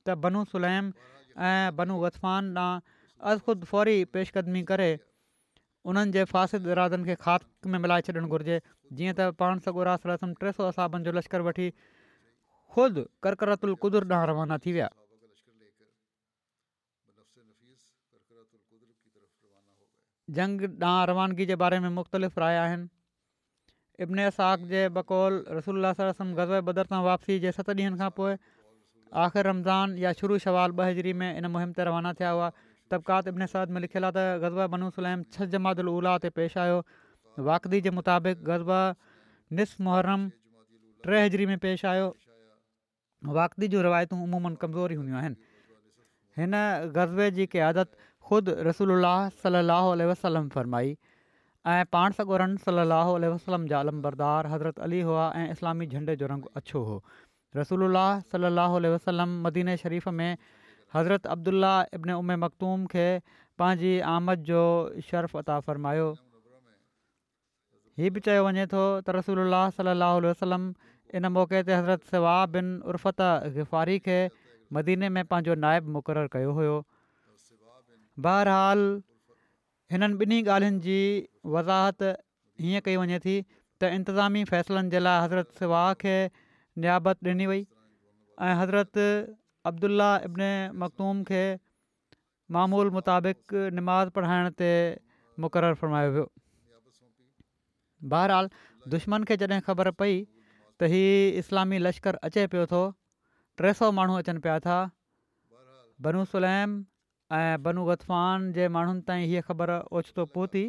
त 0.06 0.18
बनू 0.26 0.42
सुलैम 0.54 0.90
ऐं 1.50 1.70
बनू 1.80 1.98
वतफ़ान 2.04 2.52
ॾांहुं 2.64 2.96
अज़ 3.32 3.44
ख़ुदि 3.46 3.70
फौरी 3.72 3.94
पेशकदमी 4.16 4.62
करे 4.72 4.90
उन्हनि 5.90 6.12
जे 6.18 6.24
फ़ासिद 6.34 6.68
इरादनि 6.76 7.06
खे 7.10 7.14
खात 7.24 7.50
में 7.74 7.78
मिलाए 7.86 8.06
छॾणु 8.08 8.26
घुरिजे 8.28 8.58
जीअं 8.98 9.16
त 9.18 9.30
पाण 9.42 9.64
सगुरास 9.66 10.14
टे 10.42 10.52
सौ 10.58 10.70
असाबनि 10.72 11.08
जो 11.10 11.16
लश्कर 11.20 11.50
वठी 11.50 11.70
ख़ुदि 11.82 13.04
करकरतुदर 13.28 14.12
ॾांहुं 14.12 14.28
रवाना 14.34 14.58
थी 14.66 14.74
विया 14.78 14.88
जंग 20.36 20.60
ॾांहुं 20.82 21.06
रवानगी 21.08 21.44
जे 21.46 21.54
बारे 21.56 21.78
में 21.80 21.88
मुख़्तलिफ़ 21.88 22.38
राय 22.40 22.56
आहिनि 22.56 22.88
इब्न 24.02 24.28
साक 24.30 24.66
जे 24.72 24.88
बकौल 24.96 25.44
रसूल 25.58 25.84
रसम 26.00 26.34
गज़बे 26.40 26.60
बदर 26.68 26.86
सां 26.92 27.02
वापसी 27.04 27.38
जे 27.44 27.52
सत 27.58 27.70
ॾींहंनि 27.70 27.98
खां 27.98 28.08
पोइ 28.18 28.34
आख़िर 29.24 29.46
रमज़ान 29.46 29.96
या 30.02 30.12
शुरू 30.20 30.38
शवाल 30.46 30.72
ॿ 30.72 30.86
हिजरी 30.88 31.12
में 31.22 31.30
इन 31.36 31.46
मुहिम 31.54 31.72
ते 31.78 31.84
रवाना 31.90 32.12
थिया 32.20 32.30
हुआ 32.38 32.50
तबिकात 32.90 33.28
इब्न 33.32 33.46
साद 33.54 33.70
में 33.70 33.80
लिखियलु 33.80 34.10
आहे 34.10 34.16
त 34.16 34.42
गज़बा 34.42 34.66
छह 34.68 35.44
जमात 35.44 35.48
जमातला 35.86 36.16
ते 36.26 36.30
पेश 36.40 36.56
आयो 36.66 36.82
वाक़दी 37.50 37.80
जे 37.86 37.90
मुताबिक़ 38.00 38.42
ग़ज़बा 38.50 38.80
निस 39.60 39.76
मुहर्रम 39.88 40.30
टे 41.08 41.22
हज़री 41.24 41.46
में 41.52 41.58
पेश 41.66 41.84
आयो 41.94 42.06
वाकदी 43.40 43.68
जूं 43.70 43.82
रिवायतूं 43.82 44.18
अमूमनि 44.28 44.58
कमज़ोरी 44.66 44.94
हूंदियूं 45.00 45.18
आहिनि 45.20 45.42
हिन 46.40 46.58
ग़ज़वे 46.98 47.30
जी 47.38 47.46
क़ियादत 47.56 47.96
ख़ुदि 48.28 48.54
रसूल 48.66 48.90
सलाहु 49.42 49.92
वसलम 50.10 50.48
फ़रमाई 50.54 50.90
ऐं 51.74 51.84
पाण 51.94 52.16
सगोरन 52.18 52.52
रनि 52.58 52.64
सलाहु 52.64 53.14
वसलम 53.34 53.64
जा 53.72 53.80
अलम 53.86 54.02
बरदार 54.06 54.48
हज़रत 54.54 54.82
अली 54.86 55.00
हुआ 55.10 55.24
ऐं 55.42 55.46
इस्लामी 55.56 55.86
झंडे 55.96 56.16
जो 56.22 56.28
रंगु 56.32 56.52
अछो 56.60 56.82
हो 56.88 56.96
रसूल 57.60 58.00
सलाहु 58.34 58.82
वसलम 58.96 59.32
मदीने 59.46 59.76
शरीफ़ 59.84 60.08
में 60.20 60.52
हज़रत 60.96 61.26
अब्दुल्ला 61.36 61.72
इब्न 62.00 62.18
उमे 62.24 62.36
मखतूम 62.44 62.84
खे 62.96 63.06
पंहिंजी 63.62 63.92
आमद 64.12 64.44
जो 64.50 64.60
शर्फ़ 65.08 65.36
अता 65.42 65.58
फ़रमायो 65.70 66.08
हीउ 68.02 68.14
बि 68.18 68.24
चयो 68.28 68.44
वञे 68.48 68.66
थो 68.74 68.84
त 68.84 69.16
रसूल 69.20 69.42
सलाहु 69.80 70.20
वसलम 70.28 70.68
इन 71.20 71.30
मौक़े 71.38 71.62
ते 71.70 71.80
हज़रत 71.80 72.12
सवा 72.14 72.36
बिन 72.58 72.70
उर्फ़त 72.92 73.26
गिफ़ारी 73.58 73.98
खे 74.08 74.18
मदीने 74.80 75.12
में 75.18 75.24
पंहिंजो 75.34 75.58
नाइब 75.66 75.92
मुक़ररु 75.98 76.34
कयो 76.38 76.54
हुयो 76.62 76.78
बहरहालु 78.26 78.88
हिननि 79.92 80.06
ॿिन्ही 80.22 80.38
ॻाल्हियुनि 80.54 80.80
जी 80.86 80.96
वज़ाहति 81.56 82.08
हीअं 82.62 82.80
कई 82.86 82.96
वञे 83.02 83.18
थी 83.26 83.34
त 83.80 83.90
इंतिज़ामी 83.98 84.42
फ़ैसिलनि 84.50 84.90
जे 84.94 84.98
लाइ 85.06 85.18
हज़रत 85.24 85.60
सवाह 85.60 85.86
खे 86.02 86.14
नियाबत 86.84 87.28
ॾिनी 87.34 87.46
वई 87.50 87.62
ऐं 88.48 88.54
हज़रत 88.62 88.98
अब्दुला 89.72 90.10
इब्न 90.30 90.50
मखदूम 90.84 91.22
खे 91.30 91.44
मामूल 92.58 92.90
मुताबिक़ 92.98 93.56
निमाज़ 93.78 94.10
पढ़ाइण 94.18 94.50
ते 94.64 94.70
मुक़ररु 95.46 95.78
फ़रमायो 95.84 96.10
वियो 96.18 96.26
बहरहाल 98.14 98.50
दुश्मन 98.98 99.28
खे 99.30 99.36
जॾहिं 99.46 99.62
ख़बर 99.70 99.90
पई 100.02 100.14
त 100.20 100.92
हीउ 100.96 101.32
इस्लामी 101.46 101.78
लश्करु 101.86 102.20
अचे 102.30 102.46
पियो 102.52 102.66
थो 102.76 102.82
टे 103.62 103.72
सौ 103.82 103.92
माण्हू 104.02 104.20
अचनि 104.26 104.44
पिया 104.46 104.58
था 104.70 104.78
बनूसुलैम 106.06 106.78
ऐं 107.36 107.56
बनू 107.62 107.82
गतफान 107.86 108.44
जे 108.56 108.66
माण्हुनि 108.74 109.00
ताईं 109.08 109.24
हीअ 109.30 109.40
ख़बर 109.46 109.70
ओचितो 109.98 110.24
पहुती 110.34 110.60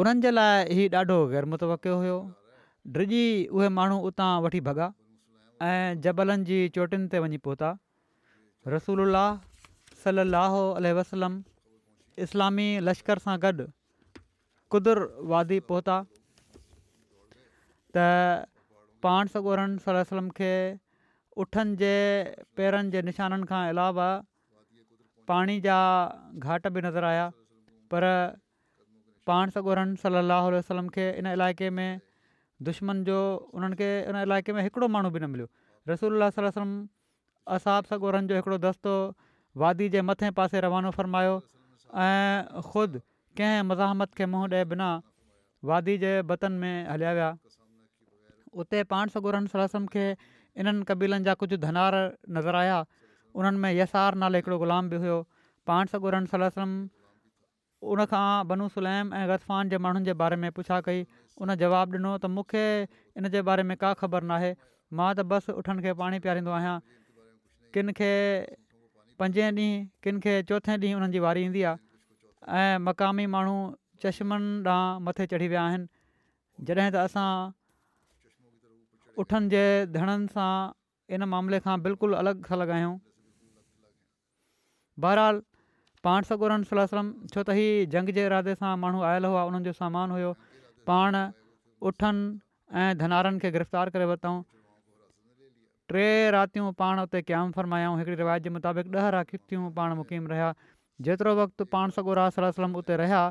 उन्हनि 0.00 0.20
जे 0.24 0.30
लाइ 0.32 0.56
ई 0.66 0.82
ॾाढो 1.00 1.14
गैर 1.30 1.44
हुयो 1.88 2.16
ड्रिॼी 2.96 3.20
उहे 3.56 3.68
माण्हू 3.76 3.96
उतां 4.08 4.26
वठी 4.46 4.60
भॻा 4.68 4.88
ऐं 5.68 6.00
जबलनि 6.06 6.44
जी 6.50 6.58
चोटियुनि 6.74 7.08
ते 7.14 7.18
वञी 7.24 7.36
पहुता 7.46 7.70
रसूल 8.74 9.00
सलाहु 10.04 10.62
वसलम 11.00 11.40
इस्लामी 12.26 12.68
लश्कर 12.90 13.18
सां 13.28 13.38
गॾु 13.46 13.66
कुदर 14.76 15.02
वादी 15.32 15.60
पहुता 15.72 15.96
त 17.96 18.06
पाण 19.08 19.32
सगोरनि 19.32 19.78
सलम 20.12 20.28
खे 20.42 20.52
उठनि 21.44 21.76
जे 21.86 21.94
पेरनि 22.56 22.96
जे 22.96 23.02
निशाननि 23.10 23.48
खां 23.54 23.62
अलावा 23.72 24.10
पाणी 25.28 25.58
जा 25.66 25.76
घाट 26.44 26.66
बि 26.76 26.80
नज़र 26.86 27.04
आया 27.10 27.28
पर 27.92 28.04
पाण 29.30 29.50
सॻोरहन 29.56 29.94
सलाहु 30.02 30.50
वसलम 30.54 30.88
खे 30.96 31.04
इन 31.22 31.32
इलाइक़े 31.32 31.68
में 31.78 32.00
दुश्मन 32.68 33.02
जो 33.08 33.18
उन्हनि 33.58 33.78
खे 33.82 33.88
इन 34.10 34.16
इलाइक़े 34.22 34.52
में 34.58 34.62
हिकिड़ो 34.66 34.88
माण्हू 34.96 35.10
बि 35.16 35.20
न 35.24 35.30
मिलियो 35.36 35.48
रसूल 35.92 36.22
वसलम 36.24 36.74
असाब 37.56 37.90
सॻोरहनि 37.92 38.28
जो 38.32 38.36
हिकिड़ो 38.42 38.58
दस्तो 38.66 38.92
वादी 39.64 39.88
जे 39.94 40.02
मथे 40.10 40.30
पासे 40.40 40.60
रवानो 40.68 40.90
फ़रमायो 40.98 41.34
ऐं 42.04 42.62
ख़ुदि 42.68 43.00
कंहिं 43.40 43.62
मज़ाहमत 43.72 44.14
खे 44.20 44.26
मुंहुं 44.34 44.48
ॾे 44.56 44.62
बिना 44.74 44.90
वादी 45.70 45.96
जे 46.04 46.10
बतन 46.32 46.52
में 46.64 46.74
हलिया 46.92 47.12
विया 47.20 47.30
उते 48.62 48.82
पाण 48.92 49.14
सॻोरन 49.16 49.46
सलम 49.54 49.86
खे 49.96 50.04
इन्हनि 50.12 50.90
कबीलनि 50.90 51.24
जा 51.28 51.34
कुझु 51.42 51.56
धनार 51.64 51.96
नज़र 52.38 52.56
आया 52.64 52.76
उन्हनि 53.34 53.58
में 53.62 53.72
यसार 53.74 54.14
नाले 54.22 54.38
हिकिड़ो 54.38 54.58
ग़ुलाम 54.62 54.88
बि 54.90 54.96
हुयो 55.02 55.16
पाण 55.68 55.86
सकुरन 55.92 56.26
सलम 56.32 56.70
उनखां 57.94 58.24
बनू 58.50 58.66
सुलैम 58.74 59.12
ऐं 59.20 59.26
ग़तफान 59.30 59.68
जे 59.72 59.78
माण्हुनि 59.84 60.06
जे 60.08 60.12
बारे 60.20 60.36
में 60.44 60.50
पुछा 60.58 60.80
कई 60.86 61.06
उन 61.42 61.54
जवाबु 61.62 61.96
ॾिनो 61.98 62.12
त 62.24 62.30
मूंखे 62.34 62.66
इन 63.18 63.28
जे 63.34 63.42
बारे 63.48 63.62
में 63.70 63.76
का 63.82 63.92
ख़बर 64.02 64.28
नाहे 64.30 64.52
मां 64.98 65.08
त 65.18 65.26
बसि 65.32 65.52
उठनि 65.60 65.82
खे 65.86 65.92
पाणी 66.02 66.20
पीआरींदो 66.26 66.52
आहियां 66.58 66.76
किन 67.76 67.92
खे 68.00 68.12
पंजे 69.22 69.44
ॾींहुं 69.48 69.72
किन 70.06 70.20
खे 70.26 70.34
चोथें 70.52 70.76
ॾींहुं 70.76 70.98
उन्हनि 71.00 71.12
जी 71.16 71.24
वारी 71.26 71.44
ईंदी 71.48 71.64
आहे 71.70 72.68
मक़ामी 72.86 73.26
माण्हू 73.36 73.56
चश्मनि 74.04 74.52
ॾांहुं 74.74 75.00
मथे 75.08 75.26
चढ़ी 75.34 75.48
विया 75.54 75.64
आहिनि 75.72 76.68
जॾहिं 76.68 76.90
त 76.96 77.04
असां 77.08 77.26
उठनि 79.24 79.52
जे 79.56 79.64
धणनि 79.98 80.32
सां 80.36 80.52
इन 81.18 81.26
मामले 81.34 81.60
खां 81.68 81.76
बिल्कुलु 81.88 82.22
अलॻि 82.22 82.40
अलॻि 82.58 82.72
आहियूं 82.78 82.94
बहरहाल 85.00 85.40
पाण 86.04 86.26
सगोरम 86.30 86.64
सलम 86.70 87.08
छो 87.34 87.38
त 87.38 87.56
हीउ 87.58 87.84
जंग 87.92 88.10
जे 88.18 88.24
इरादे 88.30 88.52
सां 88.62 88.72
माण्हू 88.82 89.00
आयल 89.10 89.26
हुआ 89.30 89.44
उन्हनि 89.50 89.68
जो 89.68 89.72
सामान 89.78 90.10
हुयो 90.16 90.32
पाण 90.90 91.16
उठनि 91.90 92.26
ऐं 92.82 92.88
धनारनि 93.02 93.42
खे 93.44 93.50
गिरफ़्तार 93.56 93.92
करे 93.96 94.08
वरितऊं 94.10 94.36
टे 95.92 96.04
रातियूं 96.36 96.70
पाण 96.82 97.00
उते 97.06 97.22
क़याम 97.30 97.54
फरमायूं 97.60 97.94
हिकिड़ी 98.02 98.16
रिवायत 98.22 98.44
जे 98.48 98.52
मुताबिक़ 98.58 98.90
ॾह 99.00 99.08
राखियूं 99.16 99.42
थियूं 99.52 99.66
पाण 99.80 99.94
मुक़ीम 100.02 100.26
रहिया 100.34 100.50
जेतिरो 101.08 101.34
वक़्तु 101.40 101.68
पाण 101.76 101.96
सॻो 101.98 102.16
रास 102.20 102.38
सलम 102.56 102.76
उते 102.82 102.96
रहिया 103.02 103.22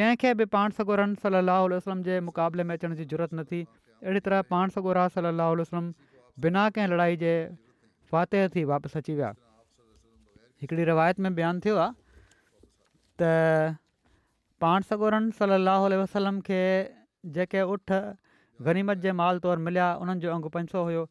कंहिंखे 0.00 0.32
बि 0.40 0.44
पाण 0.56 0.76
सॻोरम 0.80 1.14
सलाहु 1.26 1.70
वसलम 1.74 2.02
जे 2.10 2.20
मुक़ाबले 2.30 2.66
में 2.70 2.74
अचण 2.78 2.94
जी 3.00 3.04
ज़रूरत 3.12 3.34
न 3.40 3.44
थी 3.52 3.62
अहिड़ी 3.64 4.24
तरह 4.30 4.46
पाण 4.54 4.74
सॻो 4.78 4.96
राल्हा 5.00 5.50
वसलम 5.64 5.92
बिना 6.46 6.68
कंहिं 6.78 6.94
लड़ाई 6.94 7.20
जे 7.26 7.34
फ़ातेह 8.12 8.48
थी 8.56 8.64
वापसि 8.74 8.98
अची 9.02 9.14
विया 9.20 9.32
हिकिड़ी 10.62 10.84
रिवायत 10.84 11.18
में 11.24 11.34
बयानु 11.34 11.60
थियो 11.64 11.76
आहे 11.78 11.92
त 13.22 13.78
पाण 14.64 14.82
सगोरन 14.90 15.30
सलाहु 15.38 15.90
वसलम 16.00 16.40
खे 16.48 16.58
जेके 17.36 17.62
उठ 17.74 17.92
गनीमत 18.68 19.04
जे 19.04 19.12
माल 19.20 19.38
तौरु 19.44 19.62
मिलिया 19.66 19.86
उन्हनि 20.02 20.20
जो 20.24 20.32
अंगु 20.36 20.48
पंज 20.56 20.72
सौ 20.74 20.82
हुयो 20.88 21.04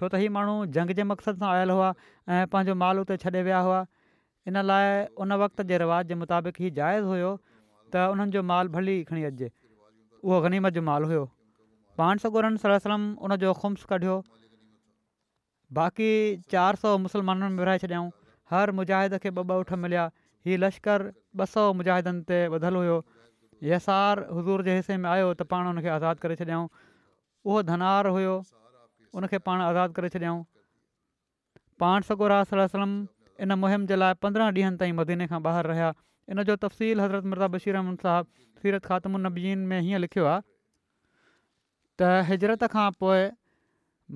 छो 0.00 0.08
त 0.10 0.22
हीउ 0.22 0.32
माण्हू 0.38 0.56
जंग 0.78 0.94
जे 1.00 1.04
मक़सद 1.10 1.42
सां 1.44 1.50
आयल 1.50 1.74
हुआ 1.76 1.92
ऐं 1.92 2.40
पंहिंजो 2.54 2.74
माल 2.82 3.02
उते 3.04 3.18
छॾे 3.26 3.42
विया 3.50 3.60
हुआ 3.68 3.78
इन 4.50 4.60
लाइ 4.70 4.90
उन 5.24 5.36
वक़्त 5.44 5.62
जे 5.70 5.78
रिवाज़ 5.84 6.10
जे 6.12 6.18
मुताबिक़ 6.24 6.60
हीउ 6.64 6.74
जाइज़ 6.80 7.08
हुयो 7.12 7.30
त 7.94 8.04
उन्हनि 8.16 8.36
जो 8.38 8.44
माल 8.50 8.74
भली 8.78 8.98
खणी 9.12 9.24
अचिजे 9.30 9.50
उहो 9.52 10.42
गनीमत 10.48 10.78
जो 10.80 10.84
माल 10.90 11.10
हुयो 11.12 11.24
पाण 12.02 12.24
सगोरन 12.26 12.60
सलम 12.66 13.08
उनजो 13.30 13.54
ख़ुम्स 13.62 13.90
कढियो 13.94 14.18
बाक़ी 15.80 16.10
चारि 16.56 16.84
सौ 16.86 16.96
मुसलमाननि 17.06 17.52
में 17.54 17.58
विराए 17.64 17.84
छॾियाऊं 17.86 18.10
हर 18.52 18.70
मुजाहिद 18.80 19.14
खे 19.24 19.30
ॿ 19.38 19.46
ॿ 19.50 19.62
ऊठ 19.62 19.72
मिलिया 19.84 20.04
हीउ 20.48 20.58
लश्कर 20.64 21.02
ॿ 21.06 21.48
सौ 21.54 21.64
मुजाहिदनि 21.80 22.22
ते 22.30 22.36
ॿधलु 22.58 22.78
हुयो 22.84 22.94
यसार 23.70 24.22
हज़ूर 24.36 24.64
जे 24.68 24.76
हिसे 24.78 24.96
में 25.04 25.08
आयो 25.14 25.26
त 25.32 25.46
पाण 25.54 25.66
हुनखे 25.70 25.90
आज़ादु 25.96 26.22
करे 26.26 26.36
छॾियऊं 26.42 26.68
उहो 26.80 27.62
धनार 27.70 28.10
हुयो 28.16 28.36
उनखे 29.22 29.40
पाण 29.48 29.64
आज़ादु 29.66 29.96
करे 29.98 30.10
छॾियाऊं 30.16 30.40
पाण 31.84 32.08
सगोरासलम 32.10 32.94
इन 33.46 33.58
मुहिम 33.64 33.84
जे 33.92 34.00
लाइ 34.00 34.18
पंद्रहं 34.26 34.52
ॾींहनि 34.60 34.80
ताईं 34.84 34.96
मदीने 35.02 35.28
खां 35.32 35.42
ॿाहिरि 35.50 35.68
रहिया 35.72 35.90
इन 36.34 36.42
जो 36.52 36.56
तफ़सील 36.64 37.04
हज़रत 37.06 37.30
मिर्ज़ा 37.32 37.48
बशीर 37.58 37.80
अहमद 37.82 38.06
साहब 38.06 38.32
सीरत 38.62 38.86
ख़ात्मनबीन 38.90 39.68
में 39.72 39.78
हीअं 39.88 40.02
लिखियो 40.06 40.26
आहे 40.32 40.42
त 42.00 42.26
हिजरत 42.32 42.66
खां 42.76 42.88
पोइ 43.04 43.28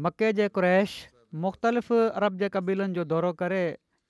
मके 0.09 0.33
जे 0.41 0.49
क़्रैश 0.61 0.99
मुख़्तलिफ़ 1.47 1.95
अरब 2.23 2.45
जे 2.45 2.53
क़बीलनि 2.59 2.99
जो 3.01 3.07
दौरो 3.15 3.33
करे 3.45 3.63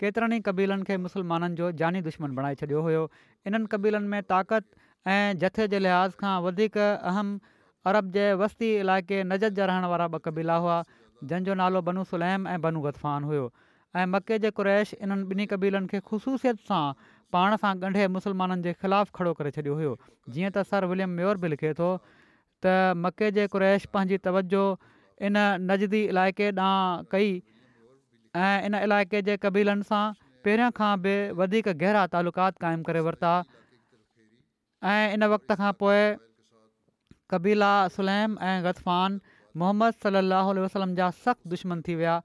केतिरनि 0.03 0.37
ई 0.37 0.43
क़बीलनि 0.47 0.85
खे 0.91 0.95
मुसलमाननि 1.01 1.55
जो 1.62 1.67
जानी 1.81 2.01
दुश्मन 2.05 2.33
बणाए 2.37 2.55
छॾियो 2.61 2.79
हुयो 2.85 3.03
इन्हनि 3.51 3.69
क़बीलनि 3.75 4.09
में 4.15 4.23
ताक़त 4.31 4.65
ऐं 5.15 5.38
जथे 5.43 5.67
जे 5.75 5.79
लिहाज़ 5.85 6.17
खां 6.23 6.33
वधीक 6.47 6.79
अहम 6.87 7.29
अरब 7.91 8.09
जे 8.17 8.25
वस्ती 8.41 8.71
इलाइक़े 8.85 9.21
नजत 9.33 9.57
जा 9.61 9.69
रहण 9.73 9.87
वारा 9.93 10.07
ॿ 10.15 10.25
क़बीला 10.27 10.57
हुआ 10.65 10.79
जंहिंजो 11.33 11.55
नालो 11.62 11.83
बनू 11.91 12.05
सुलैम 12.15 12.49
ऐं 12.55 12.57
बनू 12.67 12.83
गदफान 12.88 13.29
हुयो 13.31 13.45
ऐं 14.01 14.07
मके 14.17 14.38
जे 14.47 14.51
क़ुरैश 14.59 14.95
इन्हनि 14.99 15.37
ॿिन्ही 15.37 15.47
कबीलनि 15.55 15.93
खे 15.95 16.01
ख़ुशूसियत 16.11 16.67
सां 16.73 16.83
पाण 17.38 17.57
सां 17.67 17.73
ॻंढे 17.91 18.09
मुसलमाननि 18.17 18.67
जे 18.69 18.75
ख़िलाफ़ु 18.83 19.19
खड़ो 19.21 19.35
करे 19.43 19.55
छॾियो 19.61 19.79
हुयो 19.83 19.95
जीअं 20.11 20.53
त 20.59 20.67
सर 20.73 20.88
विलियम 20.95 21.17
म्योर 21.21 21.43
बि 21.47 21.53
लिखे 21.55 21.75
थो 21.85 21.93
त 22.11 22.75
मके 23.07 23.31
जे 23.38 23.47
कुरैश 23.55 23.88
पंहिंजी 23.97 24.21
तवजो 24.29 24.67
इन 25.31 25.47
नज़दी 25.73 26.05
इलाइक़े 26.15 26.53
ॾांहुं 26.61 27.11
कई 27.17 27.33
ऐं 28.40 28.66
इन 28.66 28.75
इलाइक़े 28.87 29.21
जे 29.29 29.37
कबीलनि 29.45 29.85
सां 29.90 30.05
पहिरियां 30.47 30.71
खां 30.79 30.92
बि 31.07 31.14
वधीक 31.40 31.68
गहिरा 31.81 32.05
तालुकात 32.12 32.57
क़ाइमु 32.64 32.83
करे 32.88 33.01
वरिता 33.09 33.33
ऐं 34.92 35.12
इन 35.16 35.25
वक़्त 35.33 35.57
खां 35.62 35.73
पोइ 35.83 36.01
कबीला 37.33 37.73
सुलैम 37.97 38.38
ऐं 38.49 38.55
ग़ज़फ़ान 38.64 39.21
मोहम्मद 39.62 39.95
सलाहु 40.07 40.55
वसलम 40.64 40.95
जा 41.03 41.11
सख़्तु 41.21 41.49
दुश्मन 41.55 41.83
थी 41.88 41.95
विया 42.01 42.16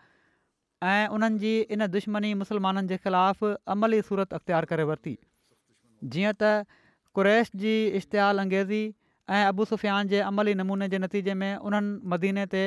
ऐं 0.93 1.07
उन्हनि 1.17 1.37
जी 1.43 1.51
इन 1.75 1.87
दुश्मनी 1.97 2.33
मुस्लमाननि 2.45 2.87
जे 2.93 2.97
ख़िलाफ़ु 3.03 3.51
अमली 3.75 4.01
सूरत 4.11 4.33
अख़्तियारु 4.39 4.67
करे 4.71 4.83
वरिती 4.93 5.15
जीअं 6.15 6.33
त 6.43 6.79
कुरैश 7.19 7.51
जी 7.65 7.75
इश्तिहाल 8.01 8.45
अंगेज़ी 8.47 8.81
ऐं 9.35 9.45
अबू 9.53 9.65
सुफ़ियान 9.75 10.07
जे 10.15 10.19
अमली 10.31 10.53
नमूने 10.63 10.87
जे 10.97 11.05
नतीजे 11.09 11.33
में 11.45 11.51
उन्हनि 11.69 12.09
मदीने 12.15 12.45
ते 12.57 12.61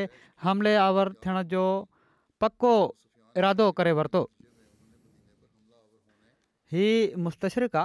हमले 0.49 0.75
आवर 0.87 1.13
थियण 1.25 1.43
जो 1.53 1.63
पको 2.43 2.75
इरादो 3.41 3.67
करे 3.79 3.93
वरितो 3.99 4.21
हीउ 6.73 7.21
मुस्तशरिकु 7.27 7.85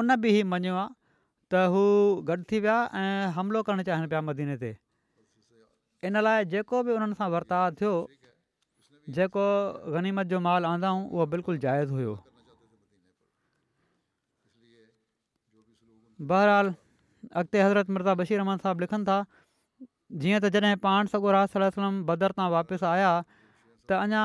उन 0.00 0.08
बि 0.22 0.28
ई 0.40 0.40
मञियो 0.52 0.76
आहे 0.82 0.88
त 1.52 1.62
हू 1.74 1.82
गॾु 2.30 2.44
थी 2.50 2.58
विया 2.64 2.76
ऐं 3.00 3.10
हमिलो 3.36 3.60
करणु 3.68 3.82
चाहिनि 3.88 4.06
पिया 4.12 4.20
मदीने 4.28 4.56
ते 4.62 4.70
इन 6.08 6.16
लाइ 6.26 6.44
जेको 6.54 6.80
बि 6.88 6.96
उन्हनि 6.96 7.18
सां 7.20 7.28
वर्ताव 7.34 7.76
थियो 7.80 7.94
जेको 9.18 9.44
गनीमत 9.96 10.30
जो 10.32 10.40
माल 10.48 10.68
आंदाऊं 10.72 11.00
उहो 11.14 11.26
बिल्कुलु 11.34 11.62
जाइज़ 11.66 11.92
हुओ 11.98 12.14
बहरहाल 16.30 16.72
अॻिते 17.42 17.66
हज़रत 17.66 17.92
मिर्ज़ा 17.98 18.14
बशीर 18.20 18.38
रहमान 18.42 18.64
साहबु 18.64 18.84
लिखनि 18.86 19.04
था 19.10 19.18
जीअं 20.24 20.40
त 20.46 20.52
जॾहिं 20.56 20.80
पाण 20.88 21.12
सॻो 21.16 21.32
राही 21.36 21.92
बदर 22.12 22.36
तां 22.40 22.48
वापसि 22.58 22.86
आया 22.94 23.12
त 23.34 24.00
अञा 24.04 24.24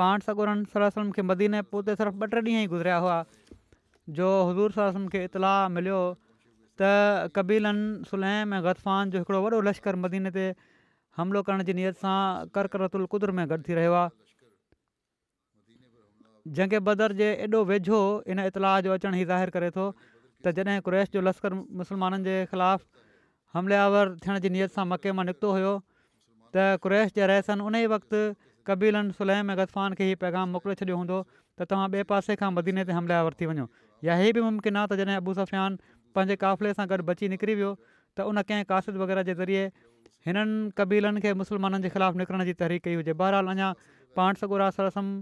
पाण 0.00 0.20
सगुरन 0.28 0.62
सलाह 0.74 1.08
खे 1.18 1.24
मदीने 1.30 1.62
पोइ 1.72 1.82
त 1.86 1.98
सिर्फ़ु 2.00 2.28
ॿ 2.28 2.32
टे 2.34 2.40
ॾींहं 2.50 2.62
ई 2.64 2.70
गुज़रिया 2.72 2.96
हुआ 3.06 3.18
जो 4.20 4.28
हज़ूर 4.50 4.74
सलाहु 4.78 5.04
खे 5.14 5.22
इतलाह 5.30 5.58
मिलियो 5.76 6.00
त 6.82 7.30
कबीलनि 7.38 8.08
सुलैम 8.12 8.56
ऐं 8.58 8.60
ग़तफ़ान 8.68 9.14
जो 9.14 9.22
हिकिड़ो 9.24 9.40
वॾो 9.46 9.60
लश्कर 9.68 10.00
मदीने 10.04 10.32
ते 10.38 10.44
हमिलो 11.20 11.42
करण 11.48 11.64
जी 11.70 11.76
नियत 11.80 12.00
सां 12.04 12.18
कर्करतल 12.58 13.06
क़ुदिर 13.14 13.34
में 13.40 13.44
गॾु 13.54 13.62
थी 13.68 13.78
रहियो 13.80 13.96
आहे 14.02 14.12
जंहिं 16.60 16.82
बदर 16.90 17.16
जे 17.22 17.30
एॾो 17.46 17.62
वेझो 17.72 18.00
इन 18.34 18.44
इतलाह 18.50 18.74
जो 18.88 18.96
अचणु 18.98 19.22
ई 19.22 19.24
ज़ाहिर 19.32 19.54
करे 19.58 19.70
थो 19.78 19.86
त 20.02 20.56
जॾहिं 20.60 20.80
क़्रैश 20.90 21.12
जो 21.16 21.22
लश्कर 21.28 21.56
मुसलमाननि 21.82 22.28
जे 22.30 22.36
ख़िलाफ़ु 22.54 23.04
हमलियावर 23.56 24.12
थियण 24.26 24.44
जी 24.46 24.52
नियत 24.58 24.76
सां 24.78 24.84
मके 24.94 25.16
मां 25.20 25.26
निकितो 25.30 25.54
हुयो 25.58 25.72
त 25.72 26.66
क़्रैश 26.86 27.16
जा 27.20 27.30
रहसनि 27.34 27.68
उन 27.70 27.78
ई 27.82 27.90
वक़्तु 27.96 28.20
कबीलनि 28.68 29.12
सुलैम 29.16 29.50
ऐं 29.50 29.56
गस्तफ़ान 29.58 29.94
खे 29.98 30.04
हीअ 30.10 30.18
पैगाम 30.22 30.54
मोकिले 30.56 30.74
छॾियो 30.82 30.96
हूंदो 31.00 31.18
त 31.30 31.66
तव्हां 31.72 31.86
ॿिए 31.96 32.06
पासे 32.12 32.36
खां 32.40 32.48
मदीने 32.56 32.84
ते 32.88 32.96
हमलाए 32.98 33.26
वरिती 33.26 33.46
वञो 33.50 33.66
या 34.08 34.16
इहे 34.22 34.30
बि 34.38 34.42
मुमकिन 34.46 34.80
आहे 34.82 34.86
त 34.92 34.98
जॾहिं 35.02 35.18
अबूसफान 35.22 35.76
पंहिंजे 36.18 36.36
क़ाफ़िले 36.44 36.72
सां 36.78 36.86
गॾु 36.92 37.06
बची 37.10 37.30
निकिरी 37.34 37.54
वियो 37.60 37.70
त 37.84 38.26
उन 38.30 38.42
कंहिं 38.50 38.66
कासिद 38.72 38.98
वग़ैरह 39.04 39.26
जे 39.30 39.34
ज़रिए 39.42 39.62
हिननि 40.30 40.70
कबीलनि 40.80 41.24
खे 41.26 41.34
मुसलमाननि 41.42 41.86
जे 41.86 41.94
ख़िलाफ़ु 41.94 42.22
निकिरण 42.22 42.46
जी 42.50 42.54
तहरी 42.64 42.78
कई 42.88 42.94
हुजे 43.02 43.14
बहरहाल 43.22 43.52
अञा 43.54 43.70
पाण 44.18 44.42
सगुरासम 44.42 45.14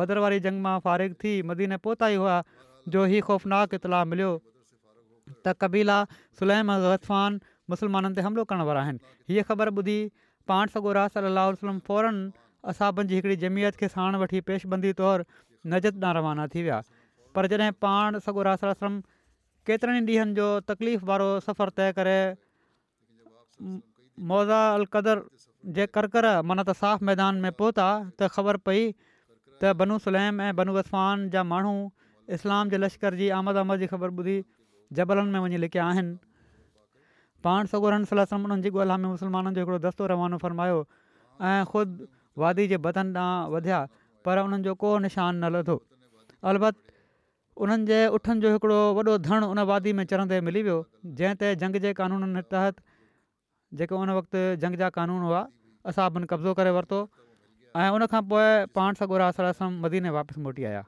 भदर 0.00 0.22
वारी 0.26 0.40
जंग 0.46 0.64
मां 0.68 0.76
फारिग 0.86 1.18
थी 1.24 1.34
मदीने 1.50 1.80
पोहता 1.88 2.12
ई 2.14 2.22
हुआ 2.24 2.38
जो 2.94 3.04
हीअ 3.14 3.26
ख़ौफ़नाक 3.30 3.78
इतलाउ 3.80 4.10
मिलियो 4.14 4.30
त 5.46 5.56
कबीला 5.66 5.98
सुलैम 6.40 6.74
ऐं 6.78 7.38
मुसलमाननि 7.74 8.16
ते 8.20 8.26
हमिलो 8.30 8.46
करण 8.50 8.66
वारा 8.72 8.86
आहिनि 8.88 9.14
हीअ 9.32 9.46
ख़बर 9.52 9.76
ॿुधी 9.82 9.98
पाण 10.50 10.74
सगोरास 10.74 11.22
फ़ौरन 11.22 12.26
असाब 12.72 13.00
जी 13.10 13.18
हिकिड़ी 13.18 13.36
जमियत 13.42 13.80
खे 13.80 13.88
साण 13.96 14.18
वठी 14.22 14.40
पेशबंदी 14.50 14.92
तौरु 15.00 15.26
नजत 15.74 15.98
ॾांहुं 16.02 16.14
रवाना 16.18 16.46
थी 16.54 16.62
विया 16.68 16.78
पर 17.38 17.46
जॾहिं 17.52 17.70
पाण 17.84 18.18
सॻोरास 18.26 18.60
सला 18.62 18.72
सरम 18.80 18.96
केतिरनि 19.70 20.00
ॾींहंनि 20.08 20.34
जो 20.38 20.46
तकलीफ़ 20.70 21.04
वारो 21.10 21.28
सफ़रु 21.46 21.74
तइ 21.80 21.92
करे 21.98 22.16
मौज़ा 24.32 24.58
अलकदर 24.80 25.22
जे 25.78 25.86
करकर 25.98 26.28
माना 26.50 26.64
त 26.70 26.76
साफ़ 26.82 27.08
मैदान 27.10 27.40
में 27.46 27.50
पहुता 27.62 27.86
त 27.92 28.30
ख़बर 28.38 28.60
पई 28.70 28.82
त 28.82 29.76
बनू 29.82 29.98
सुलैम 30.08 30.44
ऐं 30.48 30.50
बनू 30.62 30.76
असवान 30.84 31.24
जा 31.36 31.44
माण्हू 31.54 31.74
इस्लाम 32.38 32.74
जे 32.74 32.80
लश्कर 32.84 33.20
जी 33.22 33.28
आमद 33.40 33.64
आमद 33.64 33.84
जी 33.84 33.90
ख़बर 33.94 34.16
ॿुधी 34.22 34.38
जबलनि 35.00 35.32
में 35.36 35.40
वञी 35.46 35.62
लिकिया 35.66 35.88
आहिनि 35.94 36.18
पाण 37.46 37.70
सॻोराम 37.72 38.04
सला 38.12 38.24
सरम 38.34 38.48
उन्हनि 38.52 38.68
जी 38.68 38.74
ॻोल्हा 38.78 39.00
में 39.04 39.08
मुस्लमाननि 39.14 39.54
जो 39.56 39.62
हिकिड़ो 39.64 39.82
दस्तो 39.88 40.10
रवानो 40.14 40.38
फ़रमायो 40.44 40.82
ऐं 41.50 41.58
ख़ुदि 41.72 42.06
वादी 42.42 42.66
जे 42.70 42.76
बदन 42.86 43.16
ॾांहुं 43.16 43.52
वधिया 43.52 43.78
पर 44.24 44.38
उन्हनि 44.44 44.62
जो 44.66 44.74
को 44.82 44.88
निशान 45.06 45.36
न 45.44 45.50
लधो 45.56 45.76
अलबत 46.50 46.74
उन्हनि 47.64 47.84
जे 47.90 48.00
उठनि 48.16 48.40
जो 48.44 48.48
हिकिड़ो 48.54 48.80
वॾो 48.98 49.14
धण 49.26 49.44
उन 49.52 49.58
वादी 49.70 49.92
में 49.98 50.04
चढ़ंदे 50.10 50.40
मिली 50.48 50.62
वियो 50.68 50.78
जंहिं 51.20 51.34
ते 51.40 51.54
जंग 51.62 51.76
जे 51.84 51.92
क़ानून 52.00 52.34
जे 52.36 52.42
तहत 52.52 52.82
जेको 53.80 53.96
उन 54.02 54.10
वक़्तु 54.18 54.42
जंग 54.64 54.76
जा 54.82 54.88
क़ानून 54.98 55.22
हुआ 55.28 55.40
असां 55.92 56.08
कब्ज़ो 56.32 56.52
करे 56.60 56.70
वरितो 56.76 57.00
ऐं 57.80 57.88
उनखां 57.96 58.22
पोइ 58.28 58.50
पाण 58.76 58.98
सां 59.00 59.08
गुरास 59.08 59.60
मदीने 59.86 60.10
वापसि 60.18 60.40
मोटी 60.46 60.64
आया 60.72 60.84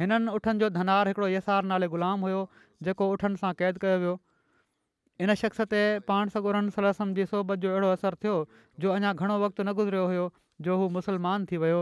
हिननि 0.00 0.30
उठनि 0.38 0.58
जो 0.62 0.68
धनार 0.78 1.08
हिकिड़ो 1.10 1.28
यसार 1.36 1.62
नाले 1.74 1.88
ग़ुलाम 1.94 2.26
हुयो 2.28 2.40
जेको 2.86 3.10
उठनि 3.16 3.42
सां 3.44 3.52
क़ैद 3.62 3.82
कयो 3.84 3.98
वियो 4.04 4.14
इन 5.24 5.34
शख़्स 5.38 5.60
ते 5.74 5.78
पाण 6.08 6.28
सगोरन 6.34 6.68
सलम 6.74 7.12
जी 7.14 7.24
सोबत 7.30 7.58
जो 7.62 7.70
अहिड़ो 7.76 7.88
असरु 7.94 8.18
थियो 8.24 8.34
जो 8.84 8.92
अञा 8.96 9.12
घणो 9.12 9.38
वक़्तु 9.44 9.62
न 9.62 9.72
गुज़रियो 9.78 10.04
हुयो 10.10 10.26
जो 10.66 10.76
हू 10.82 10.88
मुसलमान 10.96 11.46
थी 11.52 11.56
वियो 11.62 11.80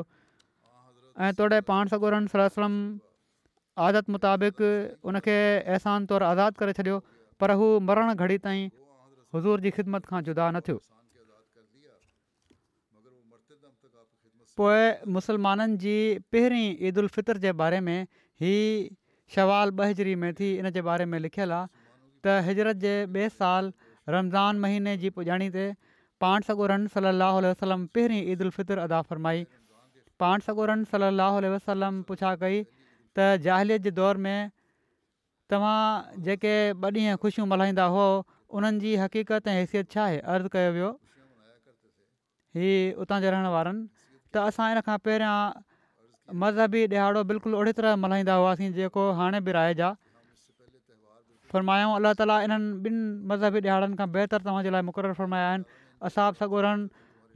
ऐं 1.27 1.33
तोड़े 1.41 1.61
पाण 1.73 1.93
सगोरन 1.95 2.27
सलम 2.35 2.75
आदत 3.89 4.09
मुताबिक़ 4.17 4.63
उनखे 5.11 5.37
अहसान 5.59 6.07
तौरु 6.13 6.29
आज़ादु 6.33 6.61
करे 6.63 6.73
छॾियो 6.81 6.97
पर 7.43 7.55
हू 7.61 7.69
मरण 7.91 8.15
घड़ी 8.15 8.39
ताईं 8.49 8.75
हज़ूर 9.37 9.67
जी 9.67 9.71
ख़िदमत 9.79 10.09
खां 10.13 10.23
जुदा 10.33 10.49
न 10.57 10.61
थियो 10.69 10.81
पोइ 14.59 15.13
मुसलमाननि 15.15 15.77
जी 15.89 15.97
पहिरीं 16.33 16.67
ईद 16.89 17.07
फितर 17.17 17.41
जे 17.49 17.53
बारे 17.65 17.81
में 17.89 17.99
ही 18.45 18.53
शवाल 19.35 19.71
बहिजरी 19.81 20.15
में 20.23 20.33
थी 20.39 20.55
इन 20.63 20.71
जे 20.79 20.83
बारे 20.87 21.05
में 21.13 21.19
लिखियलु 21.25 21.55
आहे 21.61 21.76
हिजरत 22.47 22.77
जे 22.85 22.93
ॿिए 23.05 23.29
साल 23.35 23.71
रमज़ान 24.15 24.59
महीने 24.65 24.95
जी 25.03 25.11
पुॼाणी 25.19 25.49
ते 25.57 25.67
पाण 26.25 26.47
सगोरन 26.49 26.87
सलाहु 26.95 27.43
वसलम 27.47 27.87
पहिरीं 27.99 28.21
उल 28.47 28.51
फितर 28.59 28.83
अदा 28.87 29.01
फ़रमाई 29.11 29.47
पाण 30.25 30.45
सगोरन 30.49 30.85
सलाहु 30.93 31.41
उल 31.43 31.49
वसलम 31.55 32.01
पुछा 32.11 32.35
कई 32.45 32.61
त 32.63 33.29
ज़ाहिलीअ 33.47 33.79
जे 33.87 33.95
दौर 34.01 34.23
में 34.29 34.39
तव्हां 35.55 35.81
जेके 36.29 36.53
ॿ 36.73 36.97
ॾींहं 36.99 37.21
ख़ुशियूं 37.25 37.47
मल्हाईंदा 37.55 37.85
हुओ 37.97 38.07
उन्हनि 38.61 38.81
जी 38.87 38.95
हक़ीक़त 39.03 39.53
ऐं 39.53 39.55
हैसियत 39.59 39.93
छा 39.97 40.03
आहे 40.07 40.19
अर्ज़ु 40.37 40.53
कयो 40.57 40.73
वियो 40.79 40.89
ही 42.61 42.71
उतां 43.05 43.21
जे 43.25 43.33
रहण 43.35 43.51
वारनि 43.57 43.85
त 44.01 44.49
असां 44.53 44.71
इन 44.77 44.81
खां 44.89 44.97
पहिरियां 45.09 45.37
मज़हबी 46.45 46.83
ॾिहाड़ो 46.97 47.23
बिल्कुलु 47.33 47.61
ओड़ी 47.63 47.73
तरह 47.81 47.97
मल्हाईंदा 48.07 48.37
हुआसीं 48.43 48.73
जेको 48.81 49.05
हाणे 49.21 49.41
बि 49.49 49.57
राइजा 49.59 49.93
फरमायो 51.53 51.91
अला 51.99 52.13
ताली 52.21 52.37
इन्हनि 52.45 52.69
ॿिनि 52.87 53.01
मज़हबी 53.31 53.59
ॾिहाड़नि 53.67 53.95
खां 53.99 54.09
बहितर 54.15 54.39
तव्हांजे 54.47 54.71
लाइ 54.75 54.83
मुक़ररु 54.89 55.15
फरमाया 55.21 55.47
आहिनि 55.51 55.67
असां 56.09 56.27
सॻोरनि 56.39 56.85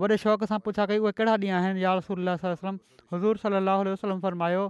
वॾे 0.01 0.17
शौक़ु 0.25 0.45
सां 0.53 0.59
पुछा 0.67 0.83
कई 0.91 0.99
उहे 1.05 1.13
कहिड़ा 1.19 1.35
ॾींहं 1.45 1.57
आहिनि 1.59 1.79
यार 1.85 1.99
सलाहु 2.07 2.37
वसलम 2.45 2.77
हज़ूर 3.15 3.35
सलाहु 3.43 3.83
वसलम 3.91 4.19
फरमायो 4.27 4.65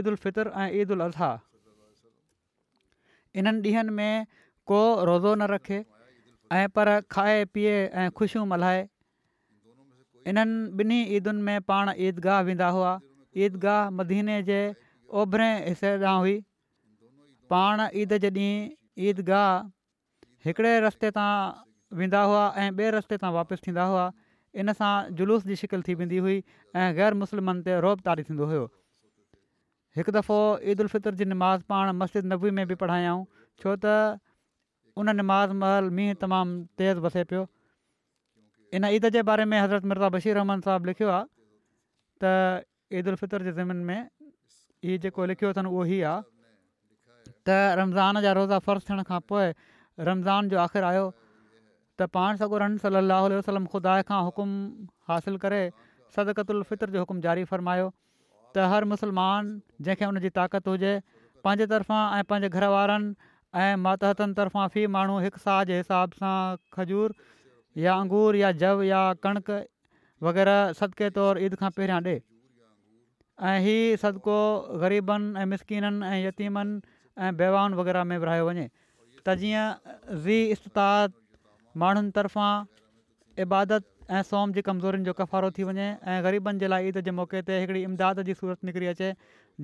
ईद 0.00 0.06
फितर 0.24 0.46
ऐं 0.62 0.68
ईद 0.82 0.90
उल 0.96 1.02
इन्हनि 1.04 3.60
ॾींहनि 3.68 3.92
में 4.00 4.14
को 4.72 4.80
रोज़ो 5.10 5.32
न 5.34 5.48
रखे 5.54 5.78
ऐं 6.58 6.66
पर 6.78 6.88
खाए 7.16 7.38
पीए 7.54 7.74
ऐं 7.94 8.08
ख़ुशियूं 8.10 8.44
मल्हाए 8.54 8.80
इन्हनि 10.32 10.58
ॿिन्ही 10.84 11.00
ईदुनि 11.20 11.42
में 11.48 11.58
पाण 11.72 11.92
ईदगाह 12.08 12.38
वेंदा 12.50 12.68
हुआ 12.78 12.92
ईदगाह 13.46 13.80
मदीने 14.02 14.36
जे 14.50 14.58
ओभरें 15.22 15.48
हिसे 15.70 15.96
ॾांहुं 16.02 16.20
हुई 16.26 16.36
पाण 17.54 17.86
ईद 18.02 18.12
जे 18.26 18.30
ॾींहुं 18.42 18.68
ईदगाह 19.08 19.52
हिकिड़े 20.46 20.72
रस्ते 20.84 21.10
तां 21.18 21.30
वेंदा 22.00 22.22
हुआ 22.30 22.40
ऐं 22.62 22.68
ॿिए 22.80 22.90
रस्ते 22.96 23.16
तां 23.22 23.30
वापसि 23.36 23.64
थींदा 23.66 23.84
हुआ 23.92 24.04
इन 24.62 24.72
सां 24.80 24.90
जुलूस 25.20 25.46
जी 25.50 25.56
शिकिल 25.60 25.84
थी 25.88 25.94
वेंदी 26.00 26.18
हुई 26.26 26.36
ऐं 26.82 26.88
ग़ैर 26.98 27.14
मुस्लिमनि 27.22 27.62
ते 27.68 27.76
रोब 27.84 28.02
तारी 28.08 28.26
थींदो 28.30 28.48
हुयो 28.52 28.62
हिकु 29.98 30.14
दफ़ो 30.18 30.38
ईद 30.72 30.84
उल 30.86 30.90
फितर 30.94 31.16
जी 31.20 31.28
निमाज़ 31.32 31.64
पाण 31.72 31.92
मस्जिद 32.02 32.32
नबी 32.34 32.50
में 32.58 32.62
बि 32.72 32.78
पढ़ायाऊं 32.84 33.22
छो 33.62 33.74
त 33.84 33.94
उन 35.02 35.14
निमाज़ 35.22 35.54
महल 35.64 35.88
मींहुं 36.00 36.18
तमामु 36.22 36.60
तेज़ 36.82 37.00
वसे 37.06 37.24
पियो 37.32 37.42
इन 38.78 38.90
ईद 38.98 39.08
जे 39.18 39.22
बारे 39.30 39.48
में 39.52 39.56
हज़रत 39.60 39.92
मिर्ज़ा 39.92 40.10
बशीर 40.18 40.38
रहमन 40.40 40.64
साहिबु 40.68 40.92
लिखियो 40.92 41.12
आहे 41.14 41.24
त 42.24 43.00
ईद 43.00 43.12
उल 43.14 43.20
फितर 43.24 43.48
जे 43.48 43.52
ज़मीन 43.60 43.86
में 43.90 43.98
ईद 44.94 45.08
जेको 45.08 45.28
लिखियो 45.32 45.54
अथनि 45.56 45.72
उहो 45.76 45.86
ई 45.96 46.00
आहे 46.12 46.28
त 47.48 47.76
रमज़ान 47.78 48.20
जा 48.22 48.32
रोज़ा 48.32 48.58
फ़र्ज़ 48.64 48.84
थियण 48.90 49.02
खां 49.08 49.20
पोइ 49.28 49.48
रमज़ान 50.00 50.48
जो 50.52 50.58
आख़िरि 50.64 50.84
आयो 50.92 51.04
त 52.00 52.08
पाण 52.16 52.36
सॻो 52.42 52.56
रन 52.64 52.76
सली 52.84 53.10
वसलम 53.36 53.66
ख़ुदा 53.74 53.94
खां 54.10 54.20
हुकुम 54.28 54.50
हासिलु 55.12 55.38
करे 55.44 55.62
सदकतु 56.16 56.62
फितर 56.70 56.90
जो 56.96 57.04
हुकुम 57.06 57.20
जारी 57.26 57.44
फ़रमायो 57.52 57.88
त 57.88 58.68
हर 58.74 58.84
मुसलमान 58.92 59.50
जंहिंखे 59.88 60.12
हुन 60.12 60.20
जी 60.26 60.30
ताक़त 60.38 60.68
हुजे 60.72 60.92
पंहिंजे 61.44 61.66
तरफ़ां 61.72 62.20
ऐं 62.20 62.28
पंहिंजे 62.32 62.52
घर 62.60 62.68
वारनि 62.76 63.30
ऐं 63.64 63.82
मातहतनि 63.86 64.36
तरफ़ां 64.38 64.76
फी 64.76 64.86
माण्हू 64.96 65.18
हिकु 65.26 65.40
साह 65.44 65.60
जे 65.72 65.78
हिसाब 65.82 66.18
सां 66.22 66.38
खजूर 66.78 67.14
या 67.84 67.94
अंगूर 68.04 68.40
या 68.44 68.50
जव 68.64 68.82
या 68.90 69.04
कणिक 69.26 69.50
वग़ैरह 70.28 70.74
सदिके 70.80 71.10
तौरु 71.20 71.46
ईद 71.48 71.58
खां 71.62 71.70
पहिरियां 71.78 72.00
ॾिए 72.06 72.22
ऐं 73.50 73.74
इहो 73.74 73.76
सदिको 74.04 74.38
ग़रीबनि 74.84 75.30
ऐं 75.42 75.46
मिसकिननि 75.54 76.08
ऐं 76.08 76.22
यतीमनि 76.26 76.89
ऐं 77.18 77.36
बेवान 77.36 77.74
वग़ैरह 77.74 78.04
में 78.08 78.16
विरिहायो 78.22 78.46
वञे 78.46 78.66
त 79.26 79.34
जीअं 79.40 80.16
ज़ी 80.24 80.38
उस्तता 80.56 80.88
माण्हुनि 81.82 82.10
तरफ़ां 82.16 82.64
इबादत 83.44 83.84
ऐं 84.18 84.22
सोम 84.30 84.52
जी 84.54 84.62
कमज़ोरीनि 84.68 85.04
जो 85.08 85.12
कफ़ारो 85.20 85.50
थी 85.58 85.62
वञे 85.70 85.86
ऐं 86.02 86.18
ग़रीबनि 86.24 86.58
जे 86.62 86.68
लाइ 86.72 86.88
ईद 86.88 87.00
जे 87.06 87.10
मौक़े 87.18 87.42
ते 87.50 87.58
हिकिड़ी 87.60 87.82
इमदाद 87.90 88.22
जी 88.30 88.34
सूरत 88.42 88.64
निकिरी 88.70 88.86
अचे 88.94 89.10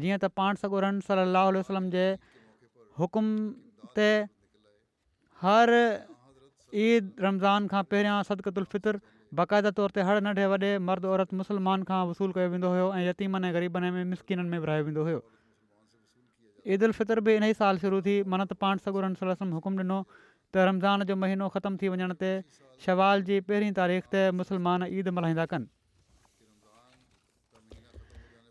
जीअं 0.02 0.18
त 0.22 0.30
पाण 0.40 0.60
सगुरन 0.62 1.00
सलाह 1.08 1.48
वसलम 1.58 1.88
जे 1.96 2.04
हुकुम 3.00 3.26
ते 3.98 4.08
हर 5.44 5.74
ईद 6.86 7.26
रमज़ान 7.26 7.68
खां 7.74 7.82
पहिरियां 7.92 8.18
सदकतु 8.32 8.64
उल्फितुरु 8.64 9.02
बाक़ाइदा 9.40 9.70
तौर 9.80 9.96
ते 9.98 10.02
हर 10.10 10.20
नंढे 10.28 10.46
वॾे 10.54 10.70
मर्द 10.90 11.08
औरत 11.16 11.34
मुसलमान 11.44 11.88
खां 11.92 12.00
वसूलु 12.12 12.38
कयो 12.38 12.50
वेंदो 12.54 12.70
हुयो 12.76 12.86
ऐं 13.00 13.06
यतीमनि 13.10 13.48
ऐं 13.50 13.54
ग़रीबनि 13.58 13.90
में 13.98 14.04
मिसकिननि 14.14 14.48
में 14.54 14.58
विरिहायो 14.66 14.84
वेंदो 14.90 15.04
हुयो 15.10 15.20
ईद 16.74 16.82
उल 16.84 16.92
फितर 16.98 17.20
बि 17.26 17.32
इन 17.38 17.42
ई 17.48 17.52
साल 17.56 17.78
शुरू 17.82 17.98
थी 18.04 18.14
मन 18.22 18.30
मनत 18.38 18.52
पाण 18.62 18.78
सगुरम 18.84 19.50
हुकुम 19.56 19.74
ॾिनो 19.82 19.98
त 20.52 20.64
रमज़ान 20.68 21.04
जो 21.10 21.16
महीनो 21.24 21.46
ख़तमु 21.56 21.78
थी 21.82 21.88
वञण 21.94 22.14
ते 22.22 22.30
शवाल 22.86 23.22
जी 23.28 23.38
पहिरीं 23.50 23.70
तारीख़ 23.78 24.08
ते 24.14 24.22
मुसलमान 24.38 24.86
ईद 25.00 25.08
मल्हाईंदा 25.18 25.46
कनि 25.52 25.66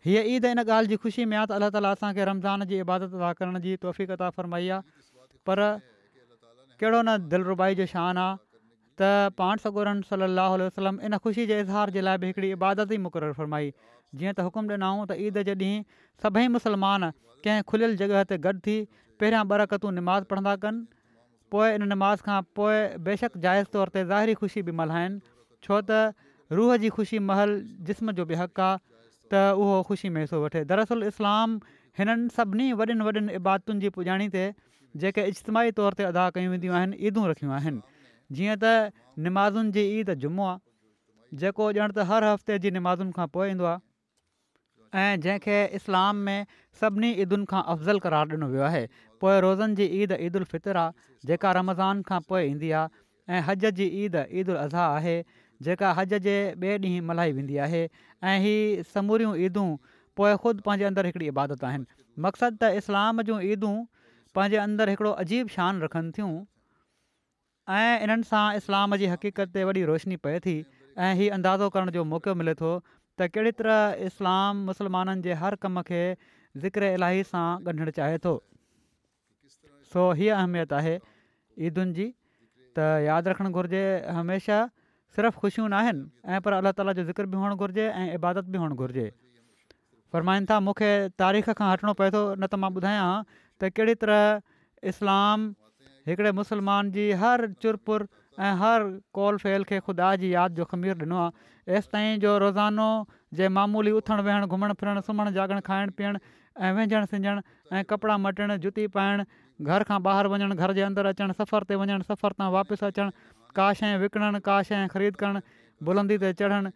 हीअ 0.06 0.22
ईद 0.36 0.48
इन 0.54 0.64
ॻाल्हि 0.64 0.90
जी 0.92 0.96
ख़ुशी 1.04 1.28
में 1.32 1.36
आहे 1.36 1.50
त 1.50 1.60
अलाह 1.60 1.74
ताला 1.76 1.90
असांखे 1.98 2.24
रमज़ान 2.32 2.64
जी 2.72 2.80
इबादत 2.86 3.20
अदा 3.20 3.32
करण 3.42 3.60
जी 3.68 3.76
तौफ़ीक़ता 3.84 4.30
फरमाई 4.38 4.68
आहे 4.76 5.04
पर 5.50 5.64
कहिड़ो 6.80 7.00
न 7.02 7.18
दिलरुबाई 7.34 7.80
जो 7.84 7.86
शान 7.92 8.24
आहे 8.24 8.45
त 9.00 9.32
पाण 9.40 9.56
सगोरम 9.62 10.00
सली 10.10 10.28
अल 10.42 11.18
ख़ुशी 11.24 11.46
जे 11.52 11.58
इज़हार 11.62 11.90
जे 11.96 12.00
लाइ 12.06 12.18
बि 12.24 12.32
हिकिड़ी 12.32 12.50
इबादती 12.56 12.98
मुक़ररु 13.06 13.34
फ़रमाई 13.38 13.70
जीअं 14.20 14.34
त 14.40 14.46
हुकुमु 14.48 14.72
ॾिना 14.76 14.90
हुओ 14.92 15.08
त 15.10 15.16
ईद 15.28 15.40
जे 15.48 15.56
ॾींहुं 15.62 16.04
सभई 16.24 16.46
मुसलमान 16.56 17.06
कंहिं 17.46 17.66
खुलियल 17.72 17.96
जॻह 18.02 18.22
ते 18.30 18.38
गॾु 18.46 18.54
थी 18.68 18.76
पहिरियां 19.20 19.42
बरकतूं 19.52 19.92
निमाज़ 19.96 20.28
पढ़ंदा 20.32 20.54
कनि 20.62 20.84
पोइ 21.54 21.74
इन 21.80 21.86
निमाज़ 21.94 22.22
खां 22.28 22.36
पोइ 22.60 22.78
बेशक 23.10 23.36
जाइज़ 23.46 23.72
तौर 23.76 23.92
ते 23.96 24.04
ज़ाहिरी 24.04 24.34
ख़ुशी 24.42 24.62
बि 24.70 24.76
मल्हाइनि 24.82 25.20
छो 25.66 25.80
त 25.90 26.60
रूह 26.60 26.76
जी 26.86 26.90
ख़ुशी 26.98 27.20
महल 27.32 27.56
जिस्म 27.90 28.16
जो 28.22 28.26
बि 28.32 28.38
हक़ 28.44 28.62
आहे 28.68 28.78
त 29.34 29.42
उहो 29.64 29.74
ख़ुशी 29.90 30.12
मेंसो 30.16 30.40
वठे 30.46 30.62
दरसल 30.72 31.04
इस्लाम 31.12 31.58
हिननि 32.00 32.32
सभिनी 32.38 32.70
वॾियुनि 32.80 33.08
वॾियुनि 33.10 33.36
इबादुनि 33.40 33.84
जी 33.86 33.92
पुॼाणी 33.98 34.28
ते 34.38 34.46
जेके 35.04 35.26
इजतमाही 35.34 35.76
तौर 35.82 36.00
ते 36.00 36.08
अदा 36.12 36.24
कयूं 36.38 36.54
वेंदियूं 36.56 36.76
आहिनि 36.80 37.00
ईदूं 37.10 37.26
रखियूं 37.32 37.54
आहिनि 37.60 37.84
जीअं 38.34 38.56
त 38.62 38.70
निमाज़ुनि 39.26 39.70
जी 39.76 39.82
ईद 40.00 40.12
जुमो 40.24 40.46
आहे 40.52 41.36
जेको 41.42 41.66
ॼण 41.72 41.92
त 41.96 42.06
हर 42.10 42.24
हफ़्ते 42.28 42.58
जी 42.64 42.70
निमाज़ुनि 42.76 43.14
खां 43.18 43.26
पोइ 43.36 43.50
ईंदो 43.54 43.66
आहे 43.72 45.58
इस्लाम 45.78 46.16
में 46.28 46.58
सभिनी 46.80 47.10
ईदुनि 47.26 47.46
खां 47.52 47.62
अफ़ज़ल 47.62 47.98
करार 48.06 48.36
ॾिनो 48.36 48.48
वियो 48.54 48.64
आहे 48.70 48.84
पोइ 49.24 49.38
रोज़नि 49.46 49.76
जी 49.80 49.86
ईद 50.02 50.16
ईद 50.28 50.38
उलितरु 50.42 50.78
आहे 50.84 51.10
जेका 51.32 51.52
रमज़ान 51.60 52.02
खां 52.10 52.20
पोइ 52.32 52.50
ईंदी 52.54 52.70
आहे 52.80 53.40
हज 53.50 53.68
जी 53.82 53.86
ईद 54.06 54.18
ईदुलज़ 54.42 54.76
आहे 54.86 55.16
जेका 55.68 55.92
हज 56.00 56.14
जे 56.28 56.36
ॿिए 56.64 56.74
ॾींहुं 56.86 57.06
मल्हाई 57.12 57.32
वेंदी 57.38 57.56
आहे 57.68 57.84
ऐं 58.30 58.38
हीअ 58.46 58.82
समूरियूं 58.94 59.36
ईदूं 59.48 59.68
पोइ 60.20 60.34
ख़ुदि 60.42 60.66
पंहिंजे 60.66 61.06
हिकिड़ी 61.10 61.26
इबादत 61.34 61.64
आहिनि 61.70 62.02
मक़सदु 62.26 62.58
त 62.64 62.74
इस्लाम 62.82 63.24
जूं 63.30 63.40
ईदूं 63.54 63.72
पंहिंजे 64.38 64.60
अंदरु 64.66 64.94
हिकिड़ो 64.96 65.14
अजीब 65.24 65.54
शान 65.56 65.82
रखनि 65.86 66.12
थियूं 66.18 66.34
ऐं 67.74 67.98
इन्हनि 68.06 68.22
सां 68.30 68.44
इस्लाम 68.56 68.96
जी 69.02 69.06
हक़ीक़त 69.12 69.50
ते 69.54 69.62
वॾी 69.68 69.82
रोशनी 69.90 70.16
पए 70.24 70.38
थी 70.46 70.52
ऐं 70.58 71.10
हीअ 71.20 71.30
अंदाज़ो 71.36 71.68
करण 71.76 71.90
जो 71.96 72.04
मौक़ो 72.10 72.34
मिले 72.42 72.54
थो 72.60 72.70
त 73.18 73.26
कहिड़ी 73.36 73.52
तरह 73.62 74.06
इस्लाम 74.08 74.62
मुस्लमाननि 74.70 75.22
जे 75.26 75.34
हर 75.40 75.54
कम 75.64 75.82
खे 75.88 76.02
ज़िक्र 76.66 76.90
इलाही 76.98 77.24
सां 77.32 77.46
ॻंढणु 77.74 77.94
चाहे 77.96 78.18
थो 78.28 78.34
सो 79.94 80.04
हीअ 80.22 80.32
अहमियत 80.38 80.72
आहे 80.82 80.94
ईदुनि 81.70 81.92
जी 81.98 82.06
त 82.78 82.86
यादि 83.08 83.34
रखणु 83.34 83.50
घुरिजे 83.56 83.82
हमेशह 84.20 84.64
सिर्फ़ु 85.18 85.38
ख़ुशियूं 85.42 85.68
न 85.68 85.82
आहिनि 85.82 86.38
पर 86.48 86.58
अलाह 86.62 86.78
ताला 86.80 86.94
जो 87.02 87.08
ज़िक्र 87.12 87.28
बि 87.34 87.42
हुअणु 87.44 87.58
घुरिजे 87.62 87.88
ऐं 87.90 88.06
इबादत 88.22 88.52
बि 88.54 88.62
हुअणु 88.64 88.78
घुरिजे 88.84 89.08
फ़रमाईनि 90.14 90.50
था 90.54 90.60
मूंखे 90.70 90.90
तारीख़ 91.26 91.50
खां 91.60 91.70
हटिणो 91.76 91.98
पए 92.02 92.12
थो 92.16 92.22
न 92.38 92.46
त 92.48 92.62
मां 92.66 92.72
ॿुधायां 92.80 93.10
त 93.36 93.76
कहिड़ी 93.78 93.94
तरह 94.06 94.26
इस्लाम 94.94 95.50
हिकिड़े 96.08 96.32
मुसलमान 96.38 96.90
जी 96.96 97.10
हर 97.20 97.46
चुरपुर 97.62 98.02
पुर 98.06 98.42
ऐं 98.44 98.54
हर 98.58 98.82
कॉल 99.18 99.36
फेल 99.44 99.64
खे 99.70 99.78
ख़ुदा 99.80 100.10
जी 100.22 100.32
यादि 100.34 100.54
जो 100.56 100.64
ख़मीर 100.72 100.96
ॾिनो 101.02 101.18
आहे 101.22 101.78
एसिताईं 101.78 102.20
जो 102.24 102.36
रोज़ानो 102.38 102.86
जे 103.38 103.48
मामूली 103.56 103.90
उथणु 104.00 104.22
वेहणु 104.28 104.46
घुमणु 104.56 104.74
फिरणु 104.82 105.00
सुम्हणु 105.06 105.30
जाॻणु 105.38 105.60
खाइणु 105.68 105.92
पीअणु 106.00 106.18
ऐं 106.66 106.72
विञणु 106.76 107.06
सिंजणु 107.14 107.40
ऐं 107.76 107.82
कपिड़ा 107.92 108.16
मटणु 108.26 108.56
जुती 108.66 108.86
पाइणु 108.98 109.24
घर 109.70 109.82
खां 109.88 109.98
ॿाहिरि 110.04 110.28
वञणु 110.34 110.54
घर 110.62 110.72
जे 110.78 110.82
अंदरि 110.88 111.08
अचणु 111.12 111.32
सफ़र 111.40 111.64
ते 111.70 111.74
वञणु 111.80 112.04
सफ़र 112.10 112.32
तां 112.42 112.48
वापसि 112.56 112.84
अचणु 112.90 113.10
का 113.58 113.66
शइ 113.80 113.96
विकिणणु 114.02 114.38
का 114.50 114.58
शइ 114.68 114.86
ख़रीद 114.94 115.16
करणु 115.22 115.40
बुलंदी 115.88 116.16
ते 116.26 116.32
चढ़णु 116.42 116.70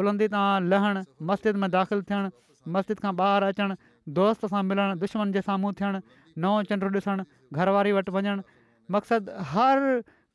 बुलंदी 0.00 0.28
तां 0.36 0.44
लहणु 0.74 1.00
मस्जिद 1.30 1.56
में 1.64 1.68
दाख़िलु 1.76 2.02
थियणु 2.10 2.28
मस्जिद 2.76 2.98
खां 3.06 3.12
ॿाहिरि 3.28 3.46
अचणु 3.56 3.74
दोस्त 4.20 4.44
सां 4.56 4.62
मिलणु 4.74 4.94
दुश्मन 5.06 5.32
जे 5.38 5.44
साम्हूं 5.50 5.72
थियणु 5.80 5.98
नओं 6.46 6.56
चंडु 6.70 6.92
ॾिसणु 7.02 7.22
घरवारी 7.60 7.92
वटि 8.00 8.14
वञणु 8.18 8.42
मक़सदु 8.90 9.32
हर 9.54 9.78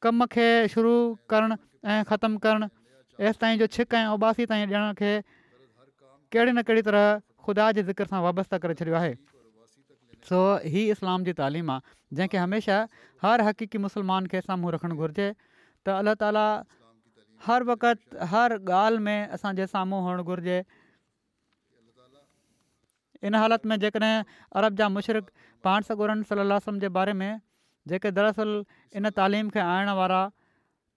कम 0.03 0.25
खे 0.33 0.47
शुरू 0.71 0.93
करणु 1.29 1.55
ऐं 1.85 2.03
ख़तमु 2.09 2.37
करणु 2.45 2.67
एसि 3.27 3.39
ताईं 3.41 3.57
जो 3.61 3.67
छिक 3.75 3.93
ऐं 3.95 4.05
उबासी 4.15 4.45
ताईं 4.49 4.65
ॾियण 4.67 4.91
खे 4.99 5.11
कहिड़ी 6.33 6.51
न 6.57 6.61
कहिड़ी 6.67 6.81
तरह 6.87 7.07
खुदा 7.47 7.65
जे 7.77 7.81
ज़िक्र 7.89 8.05
सां 8.11 8.19
वाबस्ता 8.27 8.57
करे 8.61 8.73
छॾियो 8.81 8.95
आहे 8.99 9.13
सो 10.29 10.37
हीअ 10.73 10.91
इस्लाम 10.97 11.23
जी 11.29 11.33
तालीम 11.39 11.71
आहे 11.71 12.15
जंहिंखे 12.19 12.37
हमेशह 12.43 12.99
हर 13.23 13.41
हक़ीक़ी 13.47 13.77
मुस्लमान 13.87 14.27
खे 14.33 14.41
साम्हूं 14.47 14.71
रखणु 14.75 14.95
घुरिजे 14.99 15.27
त 15.87 15.95
अल्ला 16.01 16.13
ताला 16.23 16.45
हर 17.47 17.63
वक़्ति 17.71 18.27
हर 18.33 18.57
ॻाल्हि 18.79 19.03
में 19.05 19.29
असांजे 19.37 19.65
साम्हूं 19.75 20.01
हुअणु 20.07 20.23
घुरिजे 20.33 20.57
इन 23.29 23.35
हालति 23.41 23.69
में 23.69 23.77
जेकॾहिं 23.85 24.15
अरब 24.59 24.75
जा 24.81 24.89
मुशरक़ 24.97 25.29
पाण 25.65 25.87
सगुरन 25.89 26.21
सला 26.31 26.59
जे 26.85 26.89
बारे 26.99 27.13
में 27.23 27.31
जेके 27.91 28.11
दरअसल 28.17 28.51
इन 28.99 29.09
तालीम 29.19 29.49
खे 29.55 29.59
आणण 29.59 29.89
वारा 29.99 30.21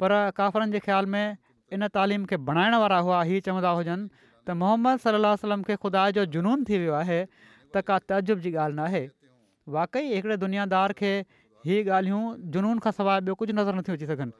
पर 0.00 0.12
काफ़िरनि 0.38 0.72
जे 0.74 0.78
ख़्याल 0.86 1.06
में 1.14 1.36
इन 1.74 1.86
तालीम 1.96 2.24
खे 2.30 2.36
बणाइण 2.50 2.74
वारा 2.82 2.98
हुआ 3.08 3.22
इहे 3.30 3.40
चवंदा 3.48 3.70
हुजनि 3.78 4.06
त 4.46 4.56
मोहम्मद 4.62 4.98
सलाहु 5.06 5.38
वसलम 5.38 5.62
खे 5.70 5.76
ख़ुदा 5.86 6.02
जो 6.18 6.24
जुनून 6.36 6.62
थी 6.68 6.78
वियो 6.82 6.94
आहे 7.02 7.18
त 7.74 7.84
का 7.88 7.96
तजुब 8.12 8.44
जी 8.46 8.52
ॻाल्हि 8.56 8.76
न 8.78 8.86
आहे 8.86 9.02
वाक़ई 9.78 10.14
हिकिड़े 10.14 10.36
दुनियादार 10.44 10.94
खे 11.02 11.12
हीअ 11.66 11.92
ॻाल्हियूं 11.98 12.22
जुनून 12.56 12.82
खां 12.86 12.92
सवाइ 13.00 13.18
ॿियो 13.28 13.34
कुझु 13.42 13.52
नज़र 13.62 13.74
नथियूं 13.80 13.96
अची 14.00 14.06
सघनि 14.06 14.32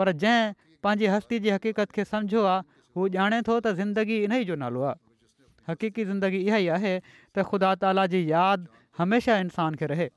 पर 0.00 0.10
जंहिं 0.24 0.58
पंहिंजी 0.88 1.06
हस्ती 1.18 1.38
जी 1.46 1.50
हक़ीक़त 1.58 1.94
खे 2.00 2.04
सम्झो 2.16 2.44
आहे 2.56 2.68
हू 2.96 3.08
ॼाणे 3.20 3.40
थो 3.48 3.58
त 3.66 3.74
ज़िंदगी 3.84 4.20
इन 4.28 4.32
ई 4.40 4.46
जो 4.52 4.56
नालो 4.66 4.86
आहे 4.88 5.04
हक़ीक़ी 5.72 6.04
ज़िंदगी 6.10 6.44
इहा 6.50 6.62
ई 6.68 6.74
आहे 6.80 6.94
त 7.06 7.48
ख़ुदा 7.54 7.74
ताला 7.86 8.06
जी 8.16 8.22
यादि 8.36 8.70
हमेशह 9.02 9.46
इंसान 9.46 9.80
खे 9.82 9.90
रहे 9.96 10.08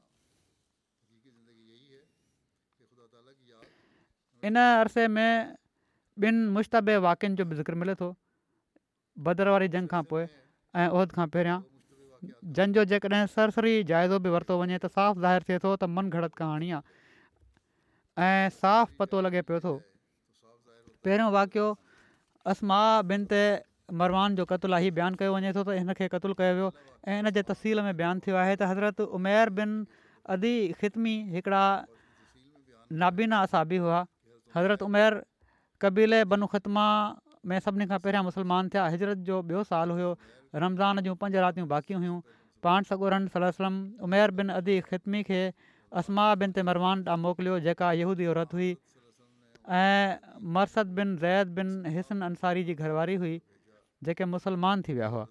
इन 4.46 4.56
अरसे 4.60 5.08
में 5.08 5.56
ॿिनि 6.24 6.48
मुश्तबे 6.54 6.98
वाक्यनि 7.06 7.36
जो 7.36 7.46
बि 7.46 7.56
ज़िक्र 7.56 7.74
मिले 7.82 7.94
थो 7.96 8.16
भदर 9.26 9.48
वारी 9.50 9.68
जंग 9.76 9.88
खां 9.90 10.02
पोइ 10.10 10.26
ऐं 10.82 10.88
उहिद 10.90 11.12
खां 11.12 11.28
पहिरियां 11.36 11.62
जंग 12.58 12.74
जो 12.80 12.84
जेकॾहिं 12.92 13.26
सरसरी 13.34 13.74
जाइज़ो 13.92 14.20
बि 14.26 14.30
वरितो 14.36 14.58
वञे 14.62 14.78
त 14.86 14.90
साफ़ु 14.98 15.22
ज़ाहिर 15.22 15.44
थिए 15.48 15.58
थो 15.64 15.72
त 15.78 15.90
मन 15.98 16.10
घण 16.10 16.28
कहाणी 16.42 16.70
आहे 16.78 18.26
ऐं 18.28 18.50
साफ़ु 18.58 18.96
पतो 19.00 19.22
लॻे 19.28 19.42
पियो 19.50 19.60
थो 19.66 19.74
पहिरियों 21.08 21.32
वाक़ियो 21.38 21.66
असमा 22.54 22.82
बिन 23.14 23.24
ते 23.34 23.42
मरवान 24.02 24.36
जो 24.42 24.46
क़तलु 24.52 24.76
आई 24.80 24.92
बयानु 25.00 25.18
कयो 25.24 25.32
वञे 25.38 25.54
थो 25.58 25.64
त 25.64 25.80
हिन 25.80 25.94
खे 26.02 26.08
क़तलु 26.16 26.38
कयो 26.44 26.54
वियो 26.62 26.68
ऐं 27.10 27.18
इन 27.24 27.32
जे 27.40 27.44
तससील 27.52 27.82
में 27.90 27.96
बयानु 28.04 28.26
थियो 28.28 28.38
आहे 28.44 28.54
त 28.62 28.70
हज़रत 28.74 29.02
उमेर 29.22 29.54
बिन 29.62 29.74
अदी 30.38 30.54
ख़ितमी 30.84 31.16
हिकिड़ा 31.38 31.64
नाबीना 33.04 33.42
असाबी 33.48 33.78
हुआ 33.86 34.00
हज़रत 34.58 34.84
उमेर 34.90 35.22
कबीले 35.82 36.20
ख़तमा 36.56 36.86
में 37.50 37.60
सभिनी 37.66 37.86
खां 37.94 38.00
पहिरियां 38.06 38.24
मुसलमान 38.28 38.70
थिया 38.74 38.86
हिजरत 38.94 39.24
जो 39.30 39.38
ॿियो 39.50 39.64
साल 39.72 39.94
हुयो 39.96 40.10
रमज़ान 40.64 41.06
जूं 41.08 41.16
पंज 41.24 41.36
रातियूं 41.44 41.68
बाक़ी 41.74 42.00
हुयूं 42.04 42.18
पाण 42.68 42.88
सगोरन 42.92 43.28
सलाम 43.36 43.76
उमेर 44.08 44.34
बिन 44.40 44.56
अदी 44.62 44.76
ख़ितमी 44.88 45.22
खे 45.30 45.42
असमा 46.02 46.26
बिन 46.44 46.56
ते 46.58 46.64
मरवान 46.72 47.04
तां 47.10 47.18
मोकिलियो 47.26 47.60
जेका 47.68 47.92
यहूदी 48.00 48.28
औरत 48.34 48.58
हुई 48.58 48.70
ऐं 48.74 50.42
मरसद 50.58 50.98
बिन 51.00 51.16
ज़ैद 51.22 51.56
बिन 51.60 51.94
हिसन 51.98 52.28
अंसारी 52.30 52.64
जी 52.72 52.76
घरवारी 52.82 53.16
हुई 53.26 53.36
जेके 54.10 54.28
मुसलमान 54.34 54.86
थी 54.90 54.98
विया 55.00 55.12
हुआ 55.18 55.26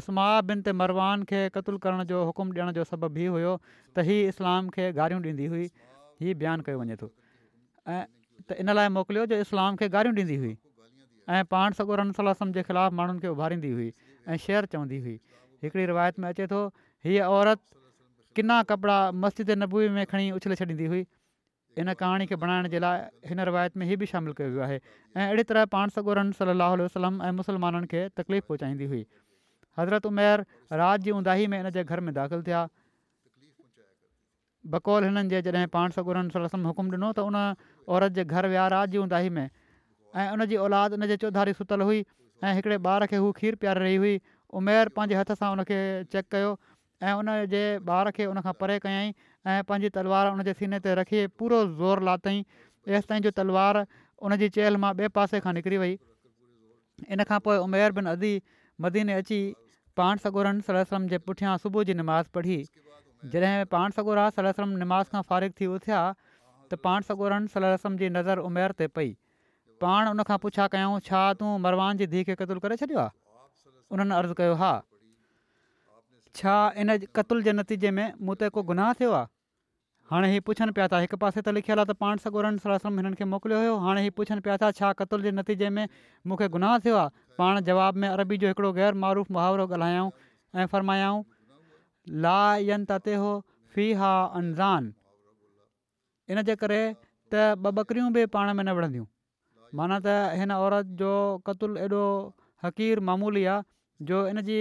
असमा 0.00 0.26
बिन 0.52 0.62
ते 0.68 0.74
मरवान 0.82 1.26
खे 1.32 1.40
क़तूल 1.56 1.80
करण 1.88 2.08
जो 2.12 2.22
हुकुम 2.32 2.54
ॾियण 2.58 2.76
जो 2.80 2.86
सबबु 2.92 3.18
ई 3.24 3.32
हुयो 3.38 3.56
त 3.64 4.06
ई 4.10 4.34
इस्लाम 4.34 4.70
खे 4.78 4.90
गारियूं 5.00 5.24
ॾींदी 5.28 5.50
हुई 5.56 5.66
हीउ 6.24 6.38
बयानु 6.44 6.68
कयो 6.70 6.82
वञे 6.84 7.00
थो 7.04 7.10
ऐं 7.92 8.04
त 8.48 8.62
इन 8.62 8.68
लाइ 8.78 8.88
मोकिलियो 8.96 9.24
जो 9.32 9.36
इस्लाम 9.46 9.76
खे 9.82 9.88
गारियूं 9.94 10.14
ॾींदी 10.18 10.36
हुई 10.44 10.52
ऐं 11.36 11.42
पाण 11.54 11.76
सगोरमसल 11.78 12.28
वसलम 12.30 12.52
जे 12.56 12.62
ख़िलाफ़ु 12.68 12.96
माण्हुनि 13.00 13.18
खे 13.24 13.28
उभारींदी 13.34 13.70
हुई 13.78 13.88
ऐं 14.30 14.36
शेअर 14.44 14.68
चवंदी 14.74 14.98
हुई 15.06 15.14
हिकड़ी 15.64 15.84
रिवायत 15.92 16.18
में 16.24 16.28
अचे 16.28 16.46
थो 16.52 16.60
हीअ 17.08 17.28
औरत 17.38 17.60
किना 18.38 18.58
कपिड़ा 18.72 18.98
मस्ती 19.24 19.46
ते 19.50 19.54
नबू 19.62 19.82
में 19.98 20.04
खणी 20.12 20.30
उछले 20.38 20.56
छॾींदी 20.62 20.86
हुई 20.94 21.04
इन 21.82 21.92
कहाणी 22.02 22.26
खे 22.32 22.36
बणाइण 22.42 22.68
जे 22.74 22.78
लाइ 22.86 23.32
हिन 23.32 23.40
रिवायत 23.50 23.76
में 23.78 23.84
हीअ 23.92 23.98
बि 24.02 24.06
शामिलु 24.12 24.34
कयो 24.40 24.50
वियो 24.54 24.62
आहे 24.68 24.78
ऐं 24.78 25.24
अहिड़ी 25.26 25.42
तरह 25.50 25.64
पाण 25.76 25.94
सगोरम 25.98 26.32
सलाह 26.40 26.74
वसलम 26.84 27.22
ऐं 27.28 27.32
मुस्लमाननि 27.42 27.86
खे 27.94 28.08
तकलीफ़ 28.22 28.44
पहुचाईंदी 28.52 28.90
हुई 28.94 29.04
हज़रत 29.78 30.06
उमेर 30.12 30.44
राति 30.82 31.02
जी 31.06 31.10
उंदाही 31.20 31.46
में 31.54 31.58
इनजे 31.60 31.84
घर 31.84 32.00
में 32.08 32.12
दाख़िलु 32.22 32.42
थिया 32.50 32.66
बकौल 34.72 35.04
हिननि 35.04 35.28
जे 35.28 35.40
जॾहिं 35.42 35.66
पाण 35.74 35.90
सगोरनि 35.96 36.30
सलसम 36.32 36.66
हुकुमु 36.68 36.90
ॾिनो 36.96 37.08
त 37.18 37.22
उन 37.28 37.36
औरत 37.96 38.12
जे 38.18 38.24
घर 38.24 38.46
विया 38.52 38.66
राति 38.74 38.90
जी 38.92 38.98
हूंदा 39.02 39.20
में 39.36 39.46
ऐं 40.22 40.26
उन 40.36 40.44
जी 40.50 40.56
औलाद 40.64 40.96
उनजे 40.98 41.16
चौधारी 41.24 41.52
सुतल 41.60 41.80
हुई 41.88 42.00
ऐं 42.44 42.52
हिकिड़े 42.58 42.76
ॿार 42.92 43.06
खे 43.12 43.22
हू 43.26 43.30
खीर 43.40 43.54
प्यारे 43.62 43.80
रही 43.86 43.96
हुई 44.04 44.20
उमेर 44.60 44.88
पंहिंजे 44.98 45.16
हथ 45.20 45.32
सां 45.40 45.48
हुनखे 45.54 45.78
चेक 46.14 46.28
कयो 46.36 46.50
ऐं 47.08 47.14
उन 47.22 47.32
जे 47.54 47.62
ॿार 48.00 48.10
खे 48.18 48.26
उनखां 48.34 48.52
परे 48.60 48.78
कयईं 48.86 49.14
ऐं 49.54 49.64
पंहिंजी 49.70 49.88
तलवार 49.96 50.32
उनजे 50.34 50.54
सीने 50.60 50.82
ते 50.88 50.94
रखी 51.00 51.22
पूरो 51.42 51.62
ज़ोर 51.80 52.04
लातई 52.10 52.36
एसिताईं 52.98 53.26
जो 53.28 53.34
तलवार 53.40 53.80
उनजी 54.30 54.50
चेल 54.58 54.80
मां 54.84 54.92
ॿिए 55.00 55.14
पासे 55.20 55.42
खां 55.46 55.56
निकिरी 55.60 55.82
वई 55.86 55.96
इन 57.18 57.26
खां 57.32 57.40
पोइ 57.48 57.56
उमेर 57.68 57.96
बिन 58.00 58.12
अदी 58.14 58.34
मदीने 58.86 59.18
अची 59.24 59.40
पाण 60.02 60.26
सगोरनि 60.28 60.68
सलम 60.70 61.10
जे 61.14 61.24
पुठियां 61.30 61.56
सुबुह 61.66 61.90
जी 61.92 61.98
पढ़ी 62.38 62.60
जॾहिं 63.28 63.64
पाण 63.70 63.90
सगोरा 63.96 64.28
सलम 64.36 64.68
निमाज़ 64.80 65.08
खां 65.14 65.22
फ़ारिग 65.28 65.52
थी 65.60 65.66
उथिया 65.78 66.00
त 66.72 66.78
पाण 66.84 67.00
सगोरन 67.08 67.48
रसम 67.64 67.96
जी 68.02 68.08
नज़र 68.16 68.38
उमेर 68.50 68.72
ते 68.80 68.86
पई 68.98 69.08
पाण 69.84 70.08
उनखां 70.12 70.36
पुछा 70.44 70.66
कयूं 70.76 71.00
छा 71.08 71.24
तूं 71.40 71.50
मरवान 71.66 71.98
जी 72.02 72.06
धीउ 72.14 72.24
खे 72.30 72.36
क़तलु 72.42 72.62
करे 72.66 72.78
छॾियो 72.82 73.00
आहे 73.02 73.12
उन्हनि 73.94 74.16
अर्ज़ु 74.20 74.36
कयो 74.40 74.54
हा 74.62 74.70
छा 76.40 76.54
इन 76.84 76.96
क़तुल 77.18 77.42
जे 77.48 77.52
नतीजे 77.60 77.90
में 78.00 78.06
मूं 78.28 78.36
ते 78.44 78.48
को 78.56 78.62
गुनाह 78.72 78.92
थियो 79.00 79.12
आहे 79.18 79.30
हाणे 80.12 80.28
हीउ 80.30 80.42
पुछनि 80.46 80.72
पिया 80.78 80.86
था 80.92 80.98
हिकु 81.06 81.16
पासे 81.24 81.40
त 81.42 81.54
लिखियलु 81.58 81.82
आहे 81.84 81.88
त 81.90 81.96
पाण 82.04 82.22
सगोरन 82.26 82.56
सल 82.66 82.76
सलम 82.86 83.02
हिननि 83.02 83.18
खे 83.22 83.26
मोकिलियो 83.34 83.58
हुयो 83.64 83.74
हाणे 83.86 84.00
ही 84.06 84.12
पुछनि 84.20 84.44
पिया 84.46 84.56
था 84.64 84.70
छा 84.78 84.92
कतुल 85.02 85.26
जे 85.28 85.30
नतीजे 85.40 85.68
में 85.76 85.82
मूंखे 86.32 86.48
गुनाह 86.56 86.78
थियो 86.86 86.96
आहे 87.02 87.36
पाण 87.42 87.60
जवाब 87.70 88.00
में 88.04 88.08
अरबी 88.08 88.38
जो 88.44 88.54
हिकिड़ो 88.54 88.72
मारूफ़ 89.06 89.32
मुहावरो 89.38 89.66
ॻाल्हायूं 89.76 90.08
ऐं 90.60 90.66
फरमायऊं 90.74 91.20
लायन 92.24 92.84
ताते 92.84 93.14
हो 93.14 93.30
फ़ी 93.74 93.92
हा 94.00 94.12
अनज़ान 94.38 94.92
इनजे 96.34 96.54
करे 96.62 96.80
त 97.32 97.34
ॿ 97.34 97.72
ॿकरियूं 97.80 98.12
बि 98.12 98.24
पाण 98.34 98.52
में 98.54 98.62
न 98.64 98.72
विढ़ंदियूं 98.78 99.04
माना 99.78 99.98
त 100.06 100.38
हिन 100.40 100.52
औरत 100.54 100.86
जो 101.02 101.10
क़तूल 101.46 101.76
एॾो 101.82 102.00
हक़ीर 102.64 103.00
मामूली 103.08 103.44
आहे 103.44 104.06
जो 104.10 104.18
इन 104.32 104.40
जी 104.48 104.58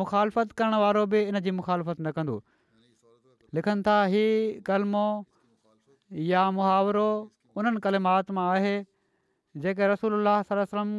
मुखालफ़त 0.00 0.52
करण 0.60 0.74
वारो 0.84 1.04
बि 1.14 1.22
इन 1.32 1.40
जी 1.46 1.50
मुखालफ़त 1.58 2.00
न 2.00 2.10
कंदो 2.18 2.36
लिखनि 3.58 3.82
था 3.86 3.96
ही 4.14 4.24
कलमो 4.68 5.06
या 6.30 6.42
मुहावरो 6.60 7.08
उन्हनि 7.60 7.80
कलमात 7.86 8.30
मां 8.38 8.46
आहे 8.54 8.76
जेके 9.66 9.86
रसूल 9.92 10.22
सलम 10.52 10.90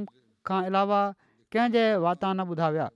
खां 0.47 0.61
अलावा 0.73 1.01
कंहिंजे 1.53 1.85
वाता 2.07 2.33
न 2.33 2.39
ॿुधायो 2.53 2.71
विया 2.75 2.87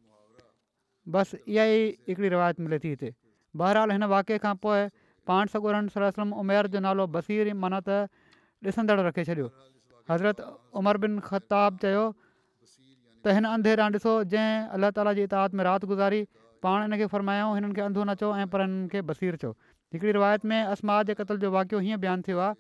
बसि 1.12 1.38
इहा 1.54 1.64
ई 1.64 1.80
हिकिड़ी 2.08 2.30
रिवायत 2.34 2.60
मिले 2.66 2.78
थी 2.84 2.90
हिते 2.94 3.12
बहरहाल 3.62 3.92
हिन 3.96 4.04
वाकिअ 4.16 4.38
खां 4.44 4.54
पोइ 4.66 4.82
पाण 5.32 5.52
सगूरन 5.56 5.88
सलम 5.96 6.32
उमेर 6.44 6.68
जो 6.76 6.80
नालो 6.88 7.08
बसीर 7.18 7.54
मनत 7.66 7.90
ॾिसंदड़ु 8.70 9.04
रखे 9.08 9.24
छॾियो 9.30 9.48
हज़रत 10.12 10.44
उमर 10.82 10.98
बिन 11.06 11.20
ख़ताब 11.28 11.78
चयो 11.86 12.04
त 12.16 13.36
हिन 13.38 13.50
अंधे 13.56 13.74
तां 13.82 13.88
ॾिसो 13.98 14.14
जंहिं 14.34 14.56
अलाह 14.78 14.94
ताला 15.00 15.14
जी 15.20 15.26
इताद 15.30 15.60
में 15.60 15.64
राह 15.70 15.78
गुज़ारी 15.94 16.22
पाण 16.68 16.88
इन 16.90 17.00
खे 17.02 17.10
फरमायो 17.16 17.50
हिननि 17.58 17.74
खे 17.80 17.84
अंधो 17.88 18.04
न 18.08 18.16
चओ 18.24 18.32
ऐं 18.44 18.48
पर 18.56 18.66
हिननि 18.66 18.88
खे 18.96 19.02
बसीर 19.12 19.42
चओ 19.44 19.52
हिकिड़ी 19.96 20.14
रिवायत 20.20 20.46
में 20.54 20.60
असमाद 20.62 21.12
जे 21.12 21.18
क़तल 21.22 21.44
जो 21.46 21.52
वाक़ियो 21.58 21.84
हीअं 21.88 22.04
बयानु 22.08 22.28
थियो 22.30 22.42
आहे 22.48 22.56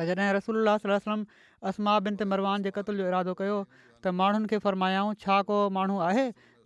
त 0.00 0.06
जॾहिं 0.20 0.32
रसूल 0.34 0.68
वसलम 0.86 1.22
असमा 1.70 1.94
बिन 2.06 2.14
त 2.20 2.28
मरवान 2.32 2.66
जे 2.66 2.70
क़तल 2.76 3.00
जो 3.02 3.08
इरादो 3.12 3.34
कयो 3.40 3.56
त 4.04 4.12
माण्हुनि 4.20 4.50
खे 4.52 4.58
फरमायाऊं 4.66 5.16
छा 5.24 5.36
को 5.50 5.58
माण्हू 5.78 5.98
आहे 6.08 6.24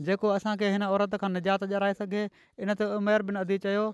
जेको 0.08 0.28
असांखे 0.36 0.70
हिन 0.76 0.86
औरत 0.90 1.16
खां 1.24 1.30
निजात 1.38 1.66
ॼाराए 1.74 1.96
सघे 2.02 2.24
इन 2.66 2.74
ते 2.80 2.88
उमेर 2.98 3.26
बिन 3.30 3.38
अदी 3.42 3.58
चयो 3.66 3.84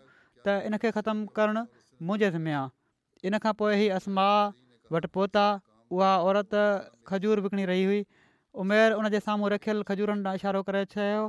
त 0.46 0.58
इन 0.70 0.78
खे 0.84 0.90
ख़तमु 0.98 1.32
करणु 1.40 1.62
मुंहिंजे 2.10 2.30
ज़िमे 2.36 2.54
आहे 2.60 3.28
इन 3.32 3.40
खां 3.46 3.52
पोइ 3.62 3.72
ई 3.74 3.88
असमा 4.00 4.28
वटि 4.96 5.12
पहुता 5.16 5.46
उहा 5.98 6.10
औरत 6.30 6.54
खजूर 7.12 7.44
विकिणी 7.46 7.64
रही 7.74 7.84
हुई 7.92 8.02
उमेर 8.62 8.98
उन 9.00 9.08
जे 9.16 9.20
साम्हूं 9.28 9.50
रखियल 9.56 9.82
खजूरनि 9.92 10.36
इशारो 10.42 10.62
करे 10.68 10.84
चयो 10.96 11.24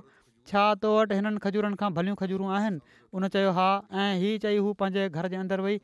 छा 0.49 0.61
तो 0.83 0.89
वटि 0.97 1.15
हिननि 1.19 1.39
खजूरनि 1.43 1.75
खां 1.79 1.89
भलियूं 1.97 2.15
खजूरूं 2.21 2.47
आहिनि 2.57 2.79
उन 3.15 3.27
चयो 3.35 3.51
हा 3.57 3.67
ऐं 4.03 4.09
हीअ 4.21 4.39
चई 4.45 4.57
हू 4.65 4.73
पंहिंजे 4.81 5.03
घर 5.19 5.27
जे 5.33 5.37
अंदरि 5.41 5.61
वेही 5.65 5.77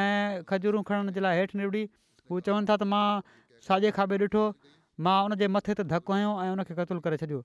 ऐं 0.00 0.42
खजूरूं 0.50 0.82
खणण 0.90 1.10
जे 1.16 1.20
लाइ 1.26 1.38
हेठि 1.40 1.58
निबड़ी 1.60 1.82
हू 2.30 2.40
चवनि 2.48 2.68
था 2.70 2.76
त 2.76 2.88
मां 2.92 3.04
साॼे 3.68 3.90
खाॿे 3.98 4.18
ॾिठो 4.26 4.44
मां 5.06 5.16
उनजे 5.30 5.48
मथे 5.56 5.76
ते 5.80 5.84
धकु 5.94 6.16
हयो 6.18 6.32
ऐं 6.44 6.48
उनखे 6.56 6.74
क़तूलु 6.80 7.04
करे 7.08 7.18
छॾियो 7.24 7.40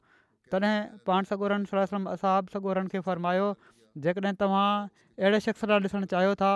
तॾहिं 0.54 0.76
पाण 1.10 1.30
सलम 1.72 2.10
असाब 2.16 2.54
सगोरन 2.58 2.92
खे 2.96 3.00
फ़रमायो 3.08 3.48
जेकॾहिं 4.06 4.34
तव्हां 4.44 4.68
अहिड़े 4.90 5.40
शख़्स 5.48 5.70
लाइ 5.74 5.88
ॾिसणु 5.90 6.12
चाहियो 6.16 6.36
था 6.44 6.54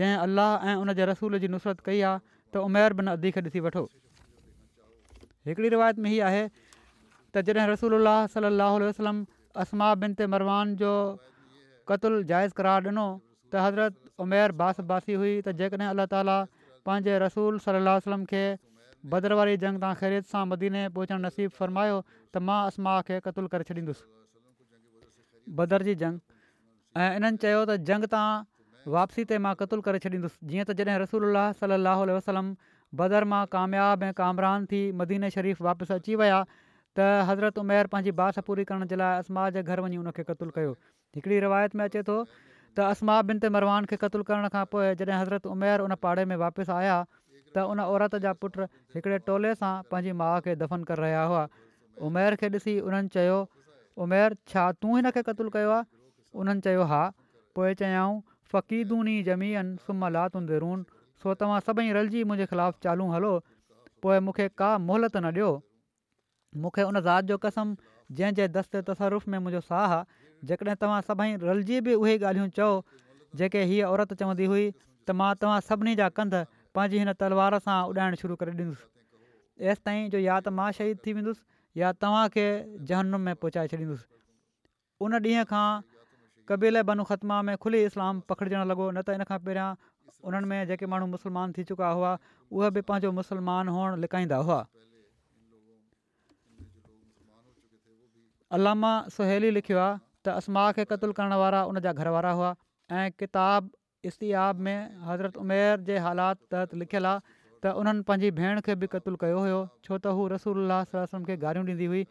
जंहिं 0.00 0.16
अलाह 0.26 0.68
ऐं 0.72 0.76
उन 0.84 0.96
रसूल 1.12 1.38
जी 1.44 1.48
नुसरत 1.56 1.80
कई 1.90 2.00
आहे 2.10 2.22
त 2.54 2.66
उमेर 2.70 2.92
बिन 3.00 3.12
अदी 3.16 3.30
अदी 3.42 3.48
ॾिसी 3.54 3.60
वठो 3.68 3.84
हिकिड़ी 5.48 5.68
रिवायत 5.78 5.98
में 6.04 6.10
हीअ 6.10 6.26
आहे 6.32 6.42
त 7.34 7.42
जॾहिं 7.52 7.66
रसूल 7.74 8.00
सलाहु 8.34 8.92
असमा 9.62 9.92
बिन 10.02 10.14
ते 10.18 10.26
मरवान 10.34 10.74
जो 10.82 10.92
क़तलु 11.88 12.20
जाइज़ 12.30 12.54
करार 12.60 12.80
ॾिनो 12.88 13.06
त 13.52 13.62
हज़रत 13.66 14.22
उमेर 14.26 14.52
बास 14.60 14.80
बासी 14.92 15.14
हुई 15.22 15.32
त 15.48 15.54
जेकॾहिं 15.60 15.88
अलाह 15.94 16.08
ताला 16.14 16.36
पंहिंजे 16.88 17.18
रसूल 17.24 17.60
सलाहु 17.66 18.00
वसलम 18.02 18.24
खे 18.32 18.42
बदर 19.14 19.36
वारी 19.40 19.54
जंग 19.64 19.82
तां 19.84 19.92
ख़ैरियत 20.00 20.30
सां 20.34 20.42
मदीने 20.54 20.82
पहुचणु 20.98 21.18
नसीबु 21.26 21.54
फ़रमायो 21.60 21.98
त 22.08 22.42
मां 22.50 22.58
असमा 22.72 22.96
खे 23.10 23.20
क़तलु 23.28 23.52
करे 23.54 23.68
छॾींदुसि 23.70 24.06
बदर 25.62 25.86
जी 25.90 25.94
जंग 26.02 26.20
ऐं 27.04 27.08
इन्हनि 27.20 27.42
चयो 27.46 27.62
त 27.68 27.78
जंग 27.92 28.10
तां 28.16 28.26
वापसी 28.96 29.26
ते 29.32 29.42
मां 29.48 29.54
क़तलु 29.62 29.86
करे 29.90 30.02
छॾींदुसि 30.08 30.40
जीअं 30.52 30.64
त 30.70 30.78
जॾहिं 30.82 30.98
रसूल 31.06 31.28
अलाह 31.30 31.48
सलाहु 31.62 32.10
वसलम 32.18 32.52
बदर 33.02 33.30
मां 33.34 33.42
कामयाबु 33.56 34.10
ऐं 34.12 34.18
कामरान 34.22 34.68
थी 34.74 34.82
मदीने 35.02 35.32
शरीफ़ 35.38 35.62
वापसि 35.70 35.94
अची 36.00 36.18
विया 36.24 36.42
त 36.98 37.04
हज़रत 37.28 37.58
उमेर 37.58 37.86
पंहिंजी 37.92 38.10
बास 38.20 38.38
पूरी 38.48 38.64
करण 38.70 38.84
जे 38.92 38.96
लाइ 39.02 39.16
असमा 39.24 39.44
जे 39.56 39.62
घर 39.70 39.80
वञी 39.84 39.96
उन 40.02 40.10
खे 40.18 40.24
क़तलु 40.26 40.52
कयो 40.58 40.74
हिकिड़ी 41.18 41.38
रिवायत 41.44 41.74
में 41.80 41.84
अचे 41.84 42.02
थो 42.10 42.18
त 42.30 42.86
असमा 42.90 43.16
बिन 43.30 43.40
ते 43.44 43.48
मरवान 43.54 43.88
खे 43.92 43.96
क़तलु 44.02 44.26
करण 44.28 44.46
खां 44.56 44.62
पोइ 44.74 44.84
जॾहिं 45.00 45.16
हज़रत 45.22 45.48
उमेर 45.54 45.84
उन 45.86 45.94
पाड़े 46.06 46.24
में 46.32 46.36
वापसि 46.44 46.70
आया 46.76 47.00
त 47.56 47.64
उन 47.72 47.82
औरत 47.86 48.14
जा 48.26 48.32
पुट 48.44 48.60
हिकिड़े 48.98 49.18
टोले 49.30 49.52
सां 49.62 49.72
पंहिंजी 49.94 50.16
माउ 50.22 50.46
खे 50.46 50.54
दफ़न 50.62 50.86
करे 50.92 51.06
रहिया 51.06 51.24
हुआ 51.34 51.42
उमेर 52.10 52.38
खे 52.44 52.52
ॾिसी 52.58 52.76
उन्हनि 52.90 53.14
चयो 53.18 53.42
उमेर 54.06 54.38
छा 54.54 54.70
तूं 54.80 54.94
हिन 55.00 55.10
खे 55.18 55.26
क़तूलु 55.32 55.54
कयो 55.58 55.74
आहे 55.80 55.84
उन्हनि 56.44 56.66
चयो 56.70 56.86
हा 56.94 57.02
पोइ 57.58 57.74
चयाऊं 57.84 58.16
फ़क़ीदुनि 58.54 59.16
जमीयुनि 59.32 59.76
सुम 59.90 60.06
लातुनि 60.18 60.62
सो 61.24 61.34
तव्हां 61.44 61.60
सभई 61.68 61.92
रलिजी 62.00 62.24
मुंहिंजे 62.30 62.50
ख़िलाफ़ु 62.56 62.82
चालू 62.88 63.06
हलो 63.18 63.34
पोएं 64.06 64.18
मूंखे 64.28 64.50
का 64.62 64.74
मोहलत 64.88 65.16
न 65.24 65.36
ॾियो 65.38 65.50
मूंखे 66.62 66.82
उन 66.82 67.00
ज़ात 67.00 67.24
जो 67.32 67.36
कसम 67.44 67.76
जंहिंजे 68.18 68.48
दस्ते 68.56 68.82
तसरुफ़ 68.90 69.28
में 69.30 69.38
मुंहिंजो 69.38 69.60
साह 69.68 69.92
आहे 69.92 70.02
जेकॾहिं 70.50 70.76
तव्हां 70.82 71.00
सभई 71.08 71.34
रलिजी 71.46 71.80
बि 71.86 71.94
उहे 72.02 72.14
ॻाल्हियूं 72.18 72.48
चओ 72.58 72.72
जेके 73.40 73.62
हीअ 73.70 73.86
औरत 73.90 74.12
चवंदी 74.22 74.46
हुई 74.52 74.66
त 75.08 75.16
मां 75.20 75.30
तव्हां 75.44 75.60
सभिनी 75.70 75.94
जा 76.02 76.08
कंध 76.18 76.34
पंहिंजी 76.78 76.98
हिन 77.04 77.12
तलवार 77.22 77.58
सां 77.66 77.78
उॾाइण 77.94 78.14
शुरू 78.22 78.36
करे 78.42 78.54
ॾींदुसि 78.58 79.68
ऐसि 79.72 79.82
ताईं 79.88 80.06
जो 80.16 80.22
या 80.26 80.36
त 80.40 80.54
मां 80.60 80.68
शहीद 80.78 80.98
थी 81.06 81.12
वेंदुसि 81.18 81.44
या 81.80 81.92
तव्हांखे 82.06 82.46
जहनुम 82.92 83.20
में 83.30 83.34
पहुचाए 83.44 83.72
छॾींदुसि 83.74 84.08
उन 85.08 85.18
ॾींहं 85.18 85.44
खां 85.54 85.66
कबीले 86.50 86.82
बनु 86.92 87.04
ख़तमा 87.10 87.40
में 87.50 87.54
खुली 87.66 87.84
इस्लाम 87.90 88.20
पखिड़िजणु 88.30 88.64
लॻो 88.72 88.90
न 88.92 89.02
त 89.08 89.18
इन 89.20 89.24
खां 89.32 89.38
पहिरियां 89.48 89.68
उन्हनि 90.30 90.46
में 90.54 90.58
जेके 90.72 90.86
माण्हू 90.94 91.08
मुस्लमान 91.16 91.52
थी 91.58 91.64
चुका 91.72 91.88
हुआ 92.00 92.16
उहे 92.50 92.70
बि 92.78 92.88
पंहिंजो 92.90 93.12
मुस्लमान 93.22 93.68
हुअणु 93.76 93.96
लिकाईंदा 94.04 94.36
हुआ 94.50 94.64
अलामा 98.56 98.90
सुहेली 99.12 99.50
लिखियो 99.54 99.78
आहे 99.84 99.94
त 100.26 100.32
अस्मा 100.40 100.64
खे 100.74 100.82
क़तुलु 100.90 101.14
करण 101.20 101.32
वारा 101.42 101.60
उन 101.70 101.78
जा 101.86 101.92
घर 102.02 102.08
वारा 102.16 102.32
हुआ 102.40 102.50
ऐं 102.98 103.06
किताब 103.22 103.70
इस्तियाब 104.10 104.60
में 104.66 104.98
हज़रत 105.06 105.38
उमेर 105.44 105.80
जे 105.88 105.96
हालात 106.04 106.42
तहत 106.54 106.76
लिखियलु 106.82 107.08
आहे 107.12 107.22
त 107.30 107.72
उन्हनि 107.82 108.04
पंहिंजी 108.10 108.30
भेण 108.38 108.60
खे 108.68 108.76
बि 108.84 108.88
क़तलु 108.94 109.18
कयो 109.24 109.40
हुयो 109.46 109.58
छो 109.86 109.96
त 109.98 110.12
हू 110.18 110.26
रसूल 110.32 110.60
अलाह 110.64 111.02
खे 111.30 111.36
गारियूं 111.46 111.66
ॾींदी 111.72 111.88
हुई 111.94 112.02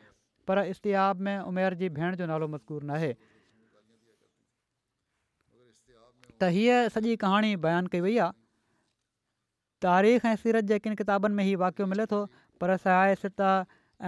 पर 0.51 0.61
इस्तियाब 0.73 1.23
में 1.27 1.35
उमेर 1.53 1.77
जी 1.83 1.89
भेण 1.99 2.17
जो 2.23 2.27
नालो 2.33 2.49
मज़कूर 2.55 2.83
न 2.89 2.97
आहे 3.01 3.11
त 6.41 6.49
हीअ 6.57 6.81
सॼी 6.97 7.15
कहाणी 7.25 7.55
बयानु 7.67 7.93
कई 7.95 8.03
वई 8.07 8.17
आहे 8.25 8.39
तारीख़ 9.87 10.27
ऐं 10.33 10.35
सीरत 10.43 10.67
जे 10.73 10.81
किन 10.83 10.99
किताबनि 11.03 11.35
में 11.41 11.45
हीउ 11.51 11.63
वाकियो 11.63 11.87
मिले 11.93 12.09
थो 12.15 12.21
पर 12.63 12.75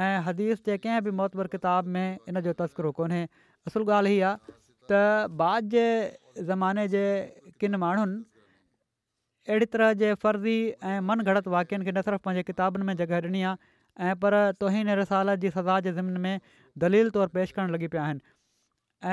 ऐं 0.03 0.15
हदीस 0.25 0.59
जे 0.67 0.75
कंहिं 0.85 1.01
बि 1.07 1.11
मोतबर 1.17 1.47
किताब 1.55 1.87
में 1.97 2.07
इन 2.31 2.39
जो 2.47 2.53
तस्करो 2.61 2.91
कोन्हे 2.99 3.19
असुलु 3.69 3.85
ॻाल्हि 3.97 4.13
हीअ 4.13 4.23
आहे 4.29 4.53
त 4.91 5.01
बाद 5.41 5.69
जे 5.75 5.83
ज़माने 6.47 6.83
जे 6.95 7.03
किन 7.63 7.75
माण्हुनि 7.83 8.17
अहिड़ी 9.49 9.65
तरह 9.77 9.93
जे 10.03 10.11
फ़र्ज़ी 10.25 10.57
ऐं 10.91 10.99
मन 11.11 11.21
घड़त 11.27 11.47
वाक्यनि 11.55 11.85
खे 11.89 11.91
न 11.95 12.03
सिर्फ़ु 12.07 12.23
पंहिंजे 12.27 12.43
किताबनि 12.51 12.87
में 12.91 12.95
जॻह 13.03 13.15
ॾिनी 13.23 13.43
आहे 13.53 14.09
ऐं 14.09 14.15
पर 14.25 14.37
तोहिने 14.63 14.95
रिसालत 15.03 15.39
जी 15.47 15.53
सज़ा 15.57 15.79
जे 15.89 15.95
ज़िमन 15.99 16.19
में 16.29 16.57
दलील 16.85 17.13
तौरु 17.17 17.33
पेश 17.39 17.55
करण 17.59 17.71
लॻी 17.79 17.87
पिया 17.97 18.03
आहिनि 18.07 18.25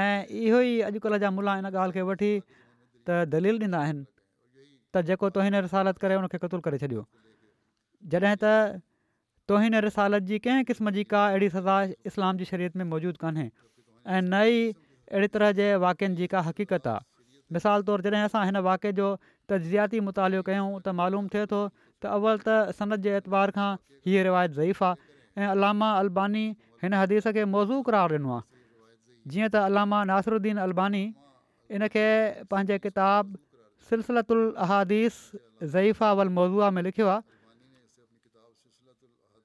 ऐं 0.02 0.38
इहो 0.44 0.60
ई 0.74 0.76
अॼुकल्ह 0.92 1.22
जा 1.26 1.30
मुला 1.40 1.56
इन 1.62 1.72
ॻाल्हि 1.74 1.98
खे 1.98 2.08
वठी 2.12 2.32
त 3.06 3.22
दलील 3.36 3.62
ॾींदा 3.66 3.84
आहिनि 3.86 4.06
त 4.96 5.06
जेको 5.12 5.32
रिसालत 5.42 6.06
करे 6.06 6.20
उन 6.24 6.32
क़तूल 6.38 6.66
करे 6.70 6.82
छॾियो 6.86 7.06
तोहि 9.51 9.68
रिसालत 9.86 10.22
جی 10.30 10.38
कंहिं 10.47 10.64
क़िस्म 10.66 10.90
जी 10.97 11.03
का 11.12 11.20
अहिड़ी 11.28 11.49
सज़ा 11.55 11.76
इस्लाम 12.11 12.36
जी 12.43 12.45
शरीत 12.51 12.76
में 12.80 12.84
मौजूदु 12.90 13.18
कोन्हे 13.22 13.47
ऐं 13.47 14.30
नई 14.34 14.61
अहिड़े 14.72 15.28
طرح 15.36 15.51
जे 15.61 15.68
वाक्यनि 15.84 16.14
जी 16.20 16.26
کا 16.34 16.43
हक़ीक़त 16.49 16.86
आहे 16.95 17.09
مثال 17.55 17.82
طور 17.88 18.01
जॾहिं 18.07 18.22
असां 18.26 18.45
हिन 18.47 18.57
वाक़ 18.68 18.86
जो 18.99 19.09
तज्याती 19.51 20.01
मुतालो 20.09 20.43
कयूं 20.49 20.68
त 20.80 20.95
मालूम 21.01 21.26
थिए 21.34 21.47
थो 21.55 21.61
त 21.70 22.12
अवल 22.18 22.38
त 22.47 22.76
सनत 22.78 23.03
जे 23.07 23.16
एतबार 23.22 23.51
खां 23.57 23.70
हीअ 24.07 24.22
रिवायत 24.28 24.53
ज़ईफ़ा 24.59 24.95
ऐं 25.38 25.49
अलामा 25.57 25.90
अलबानी 26.05 26.45
हिन 26.84 26.95
हदीस 27.01 27.34
खे 27.38 27.45
मौज़ू 27.57 27.80
क़ार 27.88 28.20
ॾिनो 28.20 28.32
आहे 28.36 28.47
जीअं 29.34 29.49
त 29.49 29.64
अलामा 29.72 29.99
नासरुन 30.12 30.62
अलबानी 30.68 31.03
इन 31.80 31.88
खे 31.97 32.07
पंहिंजे 32.55 32.78
किताब 32.86 33.36
सिलसिलतु 33.90 34.40
उलहीस 34.47 35.20
ज़ईफ़ा 35.36 36.12
वल 36.22 36.34
मौज़ूआ 36.40 37.14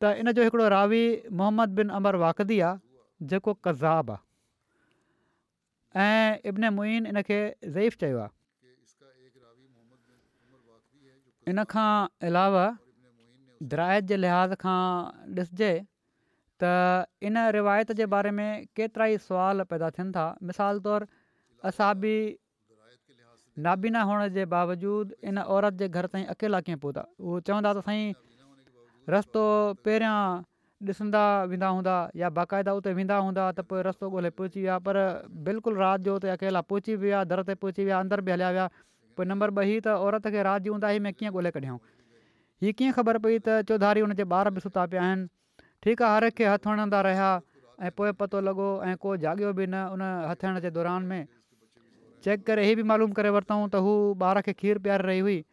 त 0.02 0.10
इन 0.22 0.32
जो 0.38 0.44
हिकिड़ो 0.48 0.68
रावी 0.74 1.04
मोहम्मद 1.42 1.70
बिन 1.82 1.90
अमर 2.00 2.16
वाकदी 2.24 2.58
आहे 2.66 3.28
जेको 3.30 3.54
कज़ाब 3.68 4.10
आहे 4.16 6.10
ऐं 6.10 6.50
इब्न 6.52 6.70
मुन 6.78 7.08
इन 7.12 7.22
खे 7.30 7.38
ज़ईफ़ 7.66 7.98
चयो 8.04 8.20
आहे 8.24 8.36
इनखां 11.54 11.90
अलावा 12.30 12.66
द्राइत 13.72 14.10
जे 14.12 14.18
लिहाज़ 14.26 14.54
खां 14.66 14.80
ॾिसजे 15.40 15.72
त 16.64 17.08
इन 17.30 17.38
रिवायत 17.58 17.92
जे 18.02 18.06
बारे 18.18 18.32
में 18.42 18.50
केतिरा 18.80 19.06
ई 19.16 19.24
सुवाल 19.30 19.64
पैदा 19.74 19.90
थियनि 19.98 20.12
था 20.20 20.26
मिसाल 20.52 20.84
तौरु 20.90 21.08
असाबी 21.72 22.18
नाबीना 23.66 24.02
हुअण 24.12 24.28
जे 24.40 24.46
बावजूदु 24.56 25.18
इन 25.32 25.38
औरत 25.58 25.80
जे 25.84 25.90
घर 26.00 26.06
ताईं 26.16 26.26
अकेला 26.38 26.60
कीअं 26.68 26.80
पहुता 26.88 27.08
उहो 27.28 27.40
चवंदा 27.52 27.74
त 27.80 27.86
साईं 27.92 28.16
रस्तो 29.14 29.42
पहिरियां 29.88 30.44
ॾिसंदा 30.88 31.22
वेंदा 31.52 31.68
हूंदा 31.76 31.94
या 32.22 32.30
बाक़ाइदा 32.40 32.74
उते 32.80 32.92
वेंदा 32.98 33.18
हूंदा 33.28 33.46
त 33.52 33.64
पोइ 33.70 33.82
रस्तो 33.88 34.10
ॻोल्हे 34.18 34.32
पहुची 34.40 34.60
वियो 34.64 34.72
आहे 34.72 34.84
पर 34.88 34.98
बिल्कुलु 35.48 35.80
राति 35.84 36.04
जो 36.08 36.16
उते 36.16 36.30
अकेला 36.36 36.62
पहुची 36.74 36.96
विया 37.04 37.24
दर 37.32 37.42
ते 37.50 37.56
पहुची 37.64 37.86
विया 37.88 38.00
अंदरि 38.06 38.26
बि 38.28 38.32
हलिया 38.36 38.50
विया 38.58 38.66
पोइ 39.20 39.26
नंबर 39.32 39.54
ॿ 39.54 39.66
ही 39.72 39.80
त 39.88 39.96
औरत 40.08 40.28
खे 40.36 40.44
राति 40.50 40.64
जी 40.68 40.76
ऊंदा 40.80 40.92
ही 40.96 41.00
में 41.08 41.12
कीअं 41.22 41.32
ॻोल्हे 41.42 41.52
कढियऊं 41.58 41.80
हीअ 42.66 42.74
कीअं 42.82 42.98
ख़बर 43.00 43.18
पई 43.28 43.40
त 43.48 43.58
चौधारी 43.72 44.06
हुन 44.08 44.14
जा 44.22 44.28
ॿार 44.40 44.50
बि 44.60 44.66
सुता 44.68 44.86
पिया 44.94 45.08
आहिनि 45.08 45.66
ठीकु 45.88 46.04
आहे 46.10 46.20
हर 46.20 46.30
खे 46.42 46.52
हथु 46.52 46.74
हणंदा 46.76 47.02
रहिया 47.12 47.34
ऐं 47.88 47.92
पोइ 48.02 48.12
पतो 48.24 48.44
लॻो 48.50 48.68
ऐं 48.92 48.96
को 49.08 49.16
जाॻियो 49.26 49.54
बि 49.62 49.68
न 49.74 49.86
उन 49.98 50.06
हथ 50.32 50.46
हणण 50.50 50.60
जे 50.68 50.78
दौरान 50.80 51.04
में 51.14 51.20
चैक 52.28 52.46
करे 52.48 52.66
इहे 52.68 52.76
बि 52.82 52.92
मालूम 52.92 53.12
करे 53.20 53.34
वरितऊं 53.40 53.68
त 53.72 53.86
हू 53.88 53.94
ॿार 54.30 54.42
खे 54.50 54.54
खीरु 54.64 55.00
रही 55.12 55.20
हुई 55.30 55.44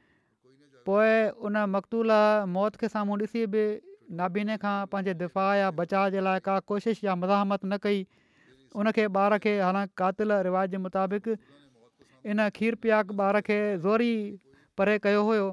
पोइ 0.87 1.41
उन 1.49 1.57
मक़तूल 1.74 2.11
मौत 2.57 2.76
खे 2.80 2.89
साम्हूं 2.93 3.16
ॾिसी 3.26 3.43
बि 3.55 3.62
नाबीने 4.20 4.57
खां 4.62 4.76
पंहिंजे 4.93 5.14
दिफ़ा 5.20 5.45
या 5.64 5.68
बचाव 5.80 6.11
जे 6.14 6.20
लाइ 6.24 6.41
का 6.49 6.59
कोशिशि 6.70 7.07
या 7.07 7.12
मज़ाहमत 7.16 7.64
न 7.64 7.76
कई 7.85 8.05
उनखे 8.76 9.05
ॿार 9.16 9.39
खे 9.45 9.53
हालां 9.66 9.85
कातिल 10.01 10.32
रिवाय 10.49 10.68
जे 10.76 10.80
मुताबिक़ 10.87 11.28
इन 12.32 12.49
खीर 12.59 12.74
पियाक 12.85 13.14
ॿार 13.20 13.41
खे 13.49 13.59
ज़ोरी 13.85 14.12
परे 14.80 14.99
कयो 15.07 15.22
हुयो 15.30 15.47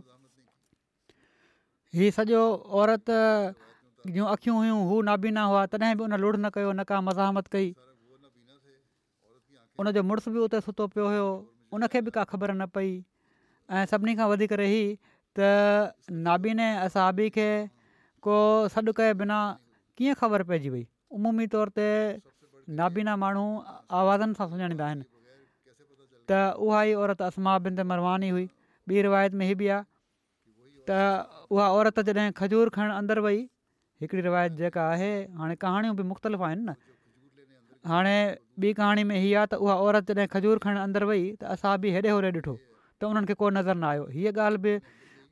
हीअ 2.00 2.10
सॼो 2.20 2.42
औरत 2.82 3.14
जूं 4.16 4.28
अखियूं 4.36 4.58
हुयूं 4.58 4.82
हू 4.90 5.00
नाबीना 5.12 5.46
हुआ 5.54 5.66
तॾहिं 5.72 5.94
बि 6.02 6.04
उन 6.10 6.18
लुड़ 6.26 6.36
न 6.36 6.52
कयो 6.60 6.72
न 6.76 6.84
का 6.92 7.00
मज़ाहमत 7.10 7.48
कई 7.56 7.72
उनजो 9.82 10.04
मुड़ुसु 10.12 10.32
बि 10.36 10.44
उते 10.48 10.62
सुतो 10.68 10.88
पियो 10.96 11.08
हुयो 11.12 11.28
उनखे 11.76 12.02
बि 12.08 12.12
का 12.20 12.24
ख़बर 12.34 12.54
न 12.56 12.66
पई 12.78 12.92
ऐं 13.78 13.86
सभिनी 13.96 14.16
खां 14.22 14.28
वधीक 14.32 14.54
रही 14.62 14.80
त 15.40 16.12
नाबीने 16.28 16.68
असहाबी 16.86 17.28
खे 17.36 17.50
को 18.26 18.36
सॾुके 18.76 19.08
बिना 19.22 19.40
कीअं 19.98 20.16
ख़बर 20.20 20.44
पइजी 20.50 20.70
वई 20.74 20.84
उमूमी 21.18 21.48
तौर 21.54 21.70
ते 21.78 21.88
नाबीना 22.80 23.14
माण्हू 23.24 23.46
आवाज़नि 24.00 24.36
सां 24.40 24.48
सुञाणींदा 24.52 24.86
आहिनि 24.90 25.06
त 26.30 26.60
उहा 26.68 26.84
ई 26.84 26.94
औरत 27.04 27.22
असमा 27.32 27.58
ते 27.80 27.84
मरवानी 27.92 28.30
हुई 28.36 28.46
ॿी 28.90 29.02
रिवायत 29.08 29.34
में 29.40 29.46
हीअ 29.46 29.58
बि 29.64 29.68
आहे 29.76 29.84
त 30.90 31.00
उहा 31.54 31.68
औरत 31.80 32.00
जॾहिं 32.12 32.32
खजूर 32.40 32.70
खणणु 32.76 32.94
अंदरि 33.00 33.22
वई 33.26 33.40
हिकिड़ी 34.04 34.22
रिवायत 34.30 34.52
जेका 34.62 34.84
आहे 34.94 35.12
हाणे 35.40 35.56
कहाणियूं 35.64 35.96
बि 35.98 36.04
मुख़्तलिफ़ 36.12 36.44
आहिनि 36.48 36.64
न 36.68 36.74
हाणे 37.90 38.16
ॿी 38.62 38.72
कहाणी 38.78 39.04
में 39.12 39.16
हीअ 39.20 39.38
आहे 39.40 39.48
त 39.52 39.56
उहा 39.66 39.76
औरत 39.88 40.12
जॾहिं 40.12 40.28
खजूर 40.36 40.58
खणणु 40.64 40.80
अंदरि 40.88 41.06
वई 41.12 41.24
त 41.42 41.52
असहाबी 41.56 41.90
हेॾे 41.98 42.10
होॾे 42.16 42.32
ॾिठो 42.40 42.56
त 43.02 43.06
उन्हनि 43.12 43.28
खे 43.30 43.34
को 43.42 43.50
नज़र 43.62 43.74
न 43.84 43.86
आयो 43.94 44.06
हीअ 44.16 44.32
ॻाल्हि 44.48 44.62
बि 44.66 44.74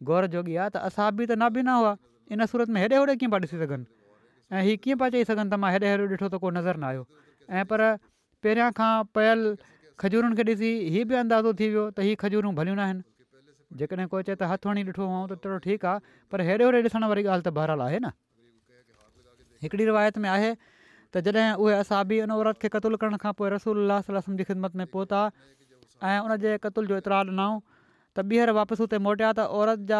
गौर 0.07 0.25
जोॻी 0.35 0.55
आहे 0.63 0.69
त 0.73 0.77
असाबी 0.89 1.25
त 1.29 1.31
न 1.39 1.47
बि 1.55 1.61
हुआ 1.67 1.93
इन 2.35 2.45
सूरत 2.51 2.69
में 2.75 2.81
हेॾे 2.81 2.97
होॾे 2.97 3.15
कीअं 3.23 3.31
पिया 3.31 3.41
ॾिसी 3.45 3.57
सघनि 3.57 3.85
ऐं 4.55 4.61
हीअ 4.67 4.77
कीअं 4.83 4.97
पिया 5.01 5.09
चई 5.15 5.23
सघनि 5.31 5.49
त 5.53 5.59
मां 5.63 5.71
हेॾे 5.75 5.87
हेॾे 5.91 6.05
ॾिठो 6.13 6.27
त 6.27 6.35
को 6.45 6.49
नज़र 6.57 6.75
न 6.83 6.83
आयो 6.91 7.03
ऐं 7.57 7.65
पर 7.71 7.81
पहिरियां 8.43 8.69
खां 8.79 8.91
पयल 9.17 9.39
खजूरुनि 10.03 10.35
खे 10.39 10.43
ॾिसी 10.51 10.71
हीउ 10.95 11.05
बि 11.11 11.15
अंदाज़ो 11.23 11.53
थी 11.59 11.67
वियो 11.73 11.83
त 11.97 12.05
हीअ 12.07 12.15
खजूरूं 12.25 12.53
भलियूं 12.59 12.75
न 12.79 12.83
आहिनि 12.87 13.03
जेकॾहिं 13.79 14.07
को 14.11 14.21
चए 14.27 14.35
त 14.41 14.43
हथु 14.53 14.69
हणी 14.73 14.83
ॾिठो 14.89 15.03
हुअऊं 15.09 15.27
त 15.33 15.37
थोरो 15.43 15.57
ठीकु 15.67 15.87
आहे 15.91 15.99
पर 16.33 16.45
हेॾे 16.49 16.63
होॾे 16.65 16.81
ॾिसण 16.87 17.03
वारी 17.13 17.23
ॻाल्हि 17.31 17.45
त 17.47 17.51
बहरहाल 17.59 17.81
आहे 17.87 17.99
न 18.05 18.13
हिकिड़ी 19.63 19.85
रिवायत 19.91 20.17
में 20.23 20.29
आहे 20.35 20.53
त 21.13 21.25
जॾहिं 21.27 21.47
उहे 21.65 21.73
असाबी 21.81 22.21
उन 22.21 22.31
औरत 22.37 22.61
खे 22.61 22.69
क़तुलु 22.77 22.97
करण 23.03 23.17
खां 23.25 23.33
पोइ 23.41 23.49
रसूल 23.57 23.83
अलाह 23.83 24.23
जी 24.29 24.43
ख़िदमत 24.51 24.75
में 24.79 24.85
पहुता 24.95 25.23
उन 25.35 26.55
क़तुल 26.67 26.87
जो 26.93 26.97
इतरा 27.03 27.19
ॾिनऊं 27.21 27.59
तबीअर 28.19 28.49
वापसि 28.59 28.83
हुते 28.83 28.97
मोटिया 29.07 29.29
त 29.31 29.47
औरत 29.57 29.81
जा 29.91 29.99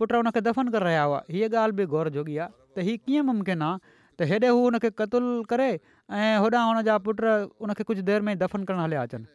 पुट 0.00 0.10
हुनखे 0.20 0.40
दफ़न 0.48 0.66
करे 0.74 0.84
रहिया 0.86 1.04
हुआ 1.08 1.20
हीअ 1.32 1.48
ॻाल्हि 1.56 1.76
बि 1.80 1.84
गौर 1.92 2.08
जोगी 2.16 2.36
आहे 2.44 2.52
त 2.76 2.84
हीअ 2.88 3.00
कीअं 3.04 3.24
मुमकिन 3.32 3.60
आहे 3.68 3.80
त 4.20 4.28
हेॾे 4.30 4.48
हू 4.48 4.60
हुन 4.68 4.76
खे 4.84 4.90
करे 5.00 5.70
ऐं 6.18 6.34
होॾां 6.44 6.64
हुन 6.68 6.80
जा 6.88 6.96
पुट 7.06 7.22
हुनखे 7.64 7.82
कुझु 7.90 8.02
देरि 8.10 8.24
में 8.28 8.32
दफ़न 8.44 8.68
करणु 8.70 8.82
हलिया 8.86 9.06
अचनि 9.08 9.28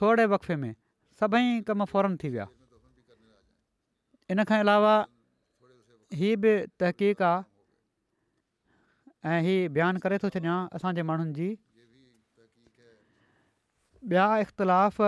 थोरे 0.00 0.26
वक़्फ़े 0.36 0.56
में 0.64 0.72
सभई 1.20 1.64
कम 1.72 1.84
फौरन 1.94 2.16
थी 2.24 2.28
विया 2.36 2.46
इन 4.36 4.44
खां 4.52 4.60
अलावा 4.68 4.94
हीअ 6.20 6.36
बि 6.44 6.52
तहक़ीक़ 6.84 7.24
आहे 7.32 7.42
ऐं 9.32 9.40
हीअ 9.48 9.72
बयानु 9.78 10.04
करे 10.06 10.20
थो 10.22 10.28
छॾियां 10.38 10.60
असांजे 10.78 11.08
माण्हुनि 11.12 11.32
जी 11.42 11.50
ॿिया 14.14 14.32
इख़्तिलाफ़ 14.44 15.00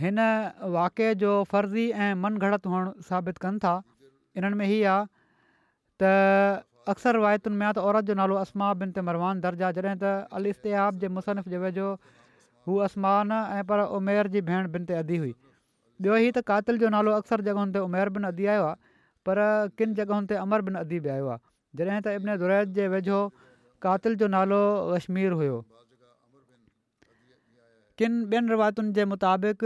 हिन 0.00 0.18
वाक़े 0.76 1.14
जो 1.24 1.28
फर्ज़ी 1.50 1.88
ऐं 2.04 2.14
मनघणत 2.22 2.66
हुअणु 2.66 2.90
साबित 3.08 3.38
कनि 3.44 3.58
था 3.64 3.70
इन्हनि 4.36 4.56
में 4.60 4.64
हीअ 4.66 4.88
आहे 4.92 5.04
त 6.02 6.64
अक्सर 6.90 7.12
रिवायतुनि 7.16 7.56
में 7.56 7.64
आहे 7.66 7.74
त 7.76 7.84
औरत 7.86 8.02
जो 8.10 8.14
नालो 8.14 8.34
असमा 8.36 8.72
बिन 8.80 8.90
ते 8.96 9.00
मरवान 9.08 9.40
दर्ज 9.40 9.62
आहे 9.64 9.72
जॾहिं 9.80 9.98
त 10.02 10.04
अल 10.36 10.46
इस्तियाब 10.52 10.98
जे 11.00 11.08
मुसनफ़ 11.16 11.48
जे 11.48 11.58
वेझो 11.64 11.88
हूअ 12.68 12.84
असमा 12.84 13.12
न 13.28 13.32
ऐं 13.56 13.64
पर 13.70 13.80
उमेर 13.96 14.26
जी 14.36 14.40
भेण 14.50 14.68
बिन 14.76 14.84
ते 14.88 14.94
अधी 15.00 15.16
हुई 15.24 15.32
ॿियो 15.32 16.16
ई 16.28 16.30
त 16.36 16.44
कातिल 16.52 16.78
जो 16.84 16.88
नालो 16.92 17.10
अक्सर 17.24 17.40
जॻहयुनि 17.48 17.72
ते 17.74 17.78
उमिर 17.88 18.08
बिन 18.18 18.24
अधी 18.36 18.46
आयो 18.52 18.64
आहे 18.66 18.76
पर 19.26 19.40
किन 19.78 19.94
जॻहनि 20.00 20.26
ते 20.30 20.34
अमर 20.44 20.60
बिन 20.68 20.74
अदी 20.84 21.00
बि 21.08 21.08
आयो 21.16 21.28
आहे 21.36 21.84
जॾहिं 21.84 22.02
त 22.08 22.60
जे 22.80 22.88
वेझो 22.98 23.18
कातिल 23.88 24.14
जो 24.22 24.26
नालो 24.36 24.60
कश्मीर 24.96 25.32
हुयो 25.40 25.64
किनि 27.98 28.24
ॿियनि 28.32 28.48
रिवायतुनि 28.52 28.92
जे 28.96 29.04
मुताबिक़ 29.12 29.62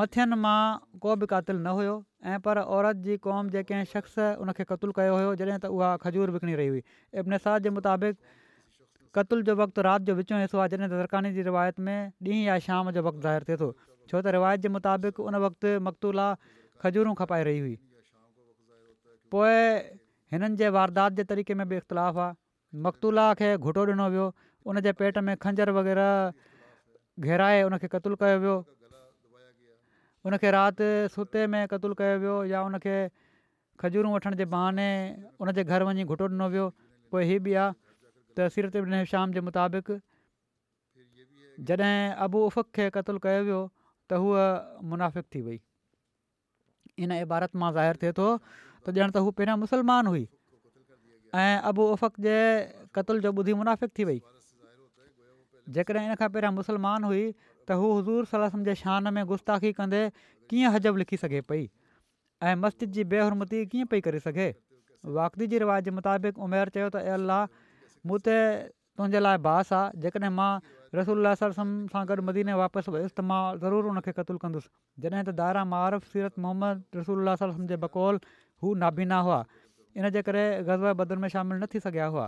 मथियुनि 0.00 0.36
मां 0.42 0.62
को 1.02 1.10
बि 1.20 1.26
कातिल 1.30 1.56
न 1.58 1.66
हुयो 1.78 1.94
ऐं 2.32 2.38
पर 2.46 2.58
औरत 2.76 2.96
जी 3.06 3.16
क़ौम 3.24 3.48
जे 3.54 3.62
कंहिं 3.70 3.84
शख़्स 3.92 4.18
उन 4.42 4.52
खे 4.58 4.64
क़तुलु 4.72 4.92
कयो 4.98 5.14
हुयो 5.18 5.32
जॾहिं 5.42 5.58
त 5.64 5.70
उहा 5.78 5.88
खजूर 6.04 6.30
विकिणी 6.36 6.54
रही 6.60 6.68
हुई 6.74 6.82
इब्न 6.82 7.18
इब्निशाज़ 7.22 7.62
जे 7.66 7.70
मुताबिक़ 7.78 8.16
क़तल 9.18 9.42
जो 9.50 9.56
वक़्तु 9.60 9.80
राति 9.86 10.04
जो 10.10 10.14
विचों 10.18 10.38
हिसो 10.46 10.56
आहे 10.58 10.72
जॾहिं 10.74 10.88
त 10.88 11.00
दरकानी 11.00 11.32
जी 11.38 11.42
रिवायत 11.48 11.80
में 11.88 11.98
ॾींहुं 12.28 12.44
या 12.44 12.58
शाम 12.66 12.90
जो 12.98 13.02
वक़्तु 13.06 13.22
ज़ाहिर 13.24 13.46
थिए 13.48 13.56
थो 13.62 13.68
छो 14.10 14.20
त 14.20 14.34
रिवायत 14.36 14.66
जे 14.66 14.72
मुताबिक़ 14.74 15.18
उन 15.24 15.38
वक़्तु 15.46 15.72
मक़तूला 15.88 16.28
खजूरूं 16.84 17.14
खपाए 17.22 17.42
रही 17.48 17.64
हुई 17.64 17.74
पोइ 19.36 19.58
हिननि 20.36 20.70
वारदात 20.78 21.18
जे 21.22 21.26
तरीक़े 21.34 21.54
में 21.62 21.66
बि 21.74 21.82
इख़्तिलाफ़ु 21.84 22.20
आहे 22.26 22.40
मक़तूला 22.86 23.26
खे 23.42 23.50
घुटो 23.66 23.82
ॾिनो 23.96 24.06
वियो 24.14 24.26
उन 24.66 24.80
जे 24.84 24.92
पेट 24.92 25.18
में 25.24 25.36
खंजर 25.40 25.70
वग़ैरह 25.72 26.32
घेराए 27.24 27.62
उनखे 27.68 27.88
क़त्लु 27.88 28.16
कयो 28.20 28.38
वियो 28.40 28.56
उनखे 30.28 30.48
राति 30.56 30.88
सुते 31.16 31.46
में 31.48 31.64
क़तलु 31.68 31.94
कयो 31.96 32.16
वियो 32.20 32.36
या 32.52 32.60
उनखे 32.68 32.96
खजूरूं 33.80 34.12
वठण 34.12 34.34
जे 34.36 34.44
बहाने 34.44 34.88
उनजे 35.40 35.62
घर 35.64 35.80
वञी 35.88 36.04
घुटो 36.04 36.24
ॾिनो 36.28 36.46
वियो 36.52 36.66
पोइ 37.10 37.24
हीअ 37.28 37.40
बि 37.44 37.52
आहे 37.56 37.72
त 38.36 38.48
सीरत 38.52 38.76
श्याम 39.08 39.32
जे 39.32 39.40
मुताबिक़ 39.48 39.90
जॾहिं 41.68 41.96
अबू 42.24 42.38
उफ़क़ 42.48 42.68
खे 42.76 42.84
क़तलु 42.96 43.16
कयो 43.26 43.40
वियो 43.48 43.60
त 44.12 44.20
हूअ 44.20 44.40
मुनाफ़िक 44.92 45.24
थी 45.32 45.40
वई 45.46 45.58
इन 47.04 47.10
इबारत 47.24 47.56
मां 47.62 47.72
ज़ाहिर 47.78 47.96
थिए 48.04 48.12
थो 48.20 48.28
त 48.84 48.92
ॼणु 48.98 49.12
त 49.16 49.24
हू 49.24 49.30
पहिरियां 49.40 49.56
मुस्लमान 49.64 50.12
हुई 50.12 50.28
ऐं 51.44 51.56
अबू 51.72 51.82
उफ़क 51.96 52.20
जे 52.28 52.36
क़तल 52.98 53.24
जो 53.26 53.32
ॿुधी 53.42 53.54
मुनाफ़िक 53.62 53.90
थी 53.98 54.04
वई 54.10 54.20
जेकॾहिं 55.76 56.08
इन 56.10 56.16
खां 56.22 56.28
पहिरियां 56.34 56.54
मुस्लमान 56.58 57.06
हुई 57.08 57.22
त 57.24 57.76
हू 57.82 57.90
हज़ूर 57.98 58.30
सलाह 58.32 58.58
जे 58.68 58.74
शान 58.82 59.12
में 59.18 59.22
गुस्ताखी 59.32 59.72
कंदे 59.80 60.02
कीअं 60.14 60.74
हज़ब 60.76 61.02
लिखी 61.02 61.20
सघे 61.24 61.40
पई 61.52 61.62
ऐं 61.66 62.64
मस्जिद 62.64 62.98
जी 62.98 63.06
बेहरमती 63.14 63.62
कीअं 63.74 63.90
पई 63.94 64.04
करे 64.08 64.22
सघे 64.26 64.48
वाकदी 65.18 65.48
जी 65.54 65.62
रिवाज़ 65.64 65.88
जे 65.90 65.96
मुताबिक़ 66.00 66.46
उमेर 66.48 66.74
चयो 66.76 66.90
त 66.96 67.14
अलाह 67.18 67.42
मूं 67.50 68.20
त 68.26 68.36
तुंहिंजे 69.00 69.22
लाइ 69.24 69.42
बास 69.48 69.72
आहे 69.80 70.02
जेकॾहिं 70.06 70.34
मां 70.40 70.48
रसूल 71.00 71.34
सां 71.42 72.04
गॾु 72.12 72.20
मदीने 72.30 72.56
वापसि 72.64 72.94
वयुसि 72.98 73.14
त 73.18 73.26
मां 73.32 73.40
ज़रूरु 73.64 73.92
हुनखे 73.94 74.14
क़तलु 74.20 74.42
कंदुसि 74.44 74.70
जॾहिं 75.06 75.22
त 75.24 75.36
दारा 75.42 75.64
आआ 75.80 76.02
सीरत 76.14 76.44
मोहम्मद 76.46 77.02
रसूल 77.02 77.26
अलाह 77.26 77.50
जे 77.74 77.80
बकौल 77.88 78.20
हू 78.64 78.74
नाबीना 78.84 79.20
हुआ 79.28 79.40
इनजे 80.00 80.24
करे 80.30 80.44
गज़ब 80.70 81.00
बदन 81.02 81.26
में 81.26 81.30
शामिलु 81.36 81.60
न 81.60 81.70
थी 81.74 81.84
सघिया 81.90 82.10
हुआ 82.16 82.26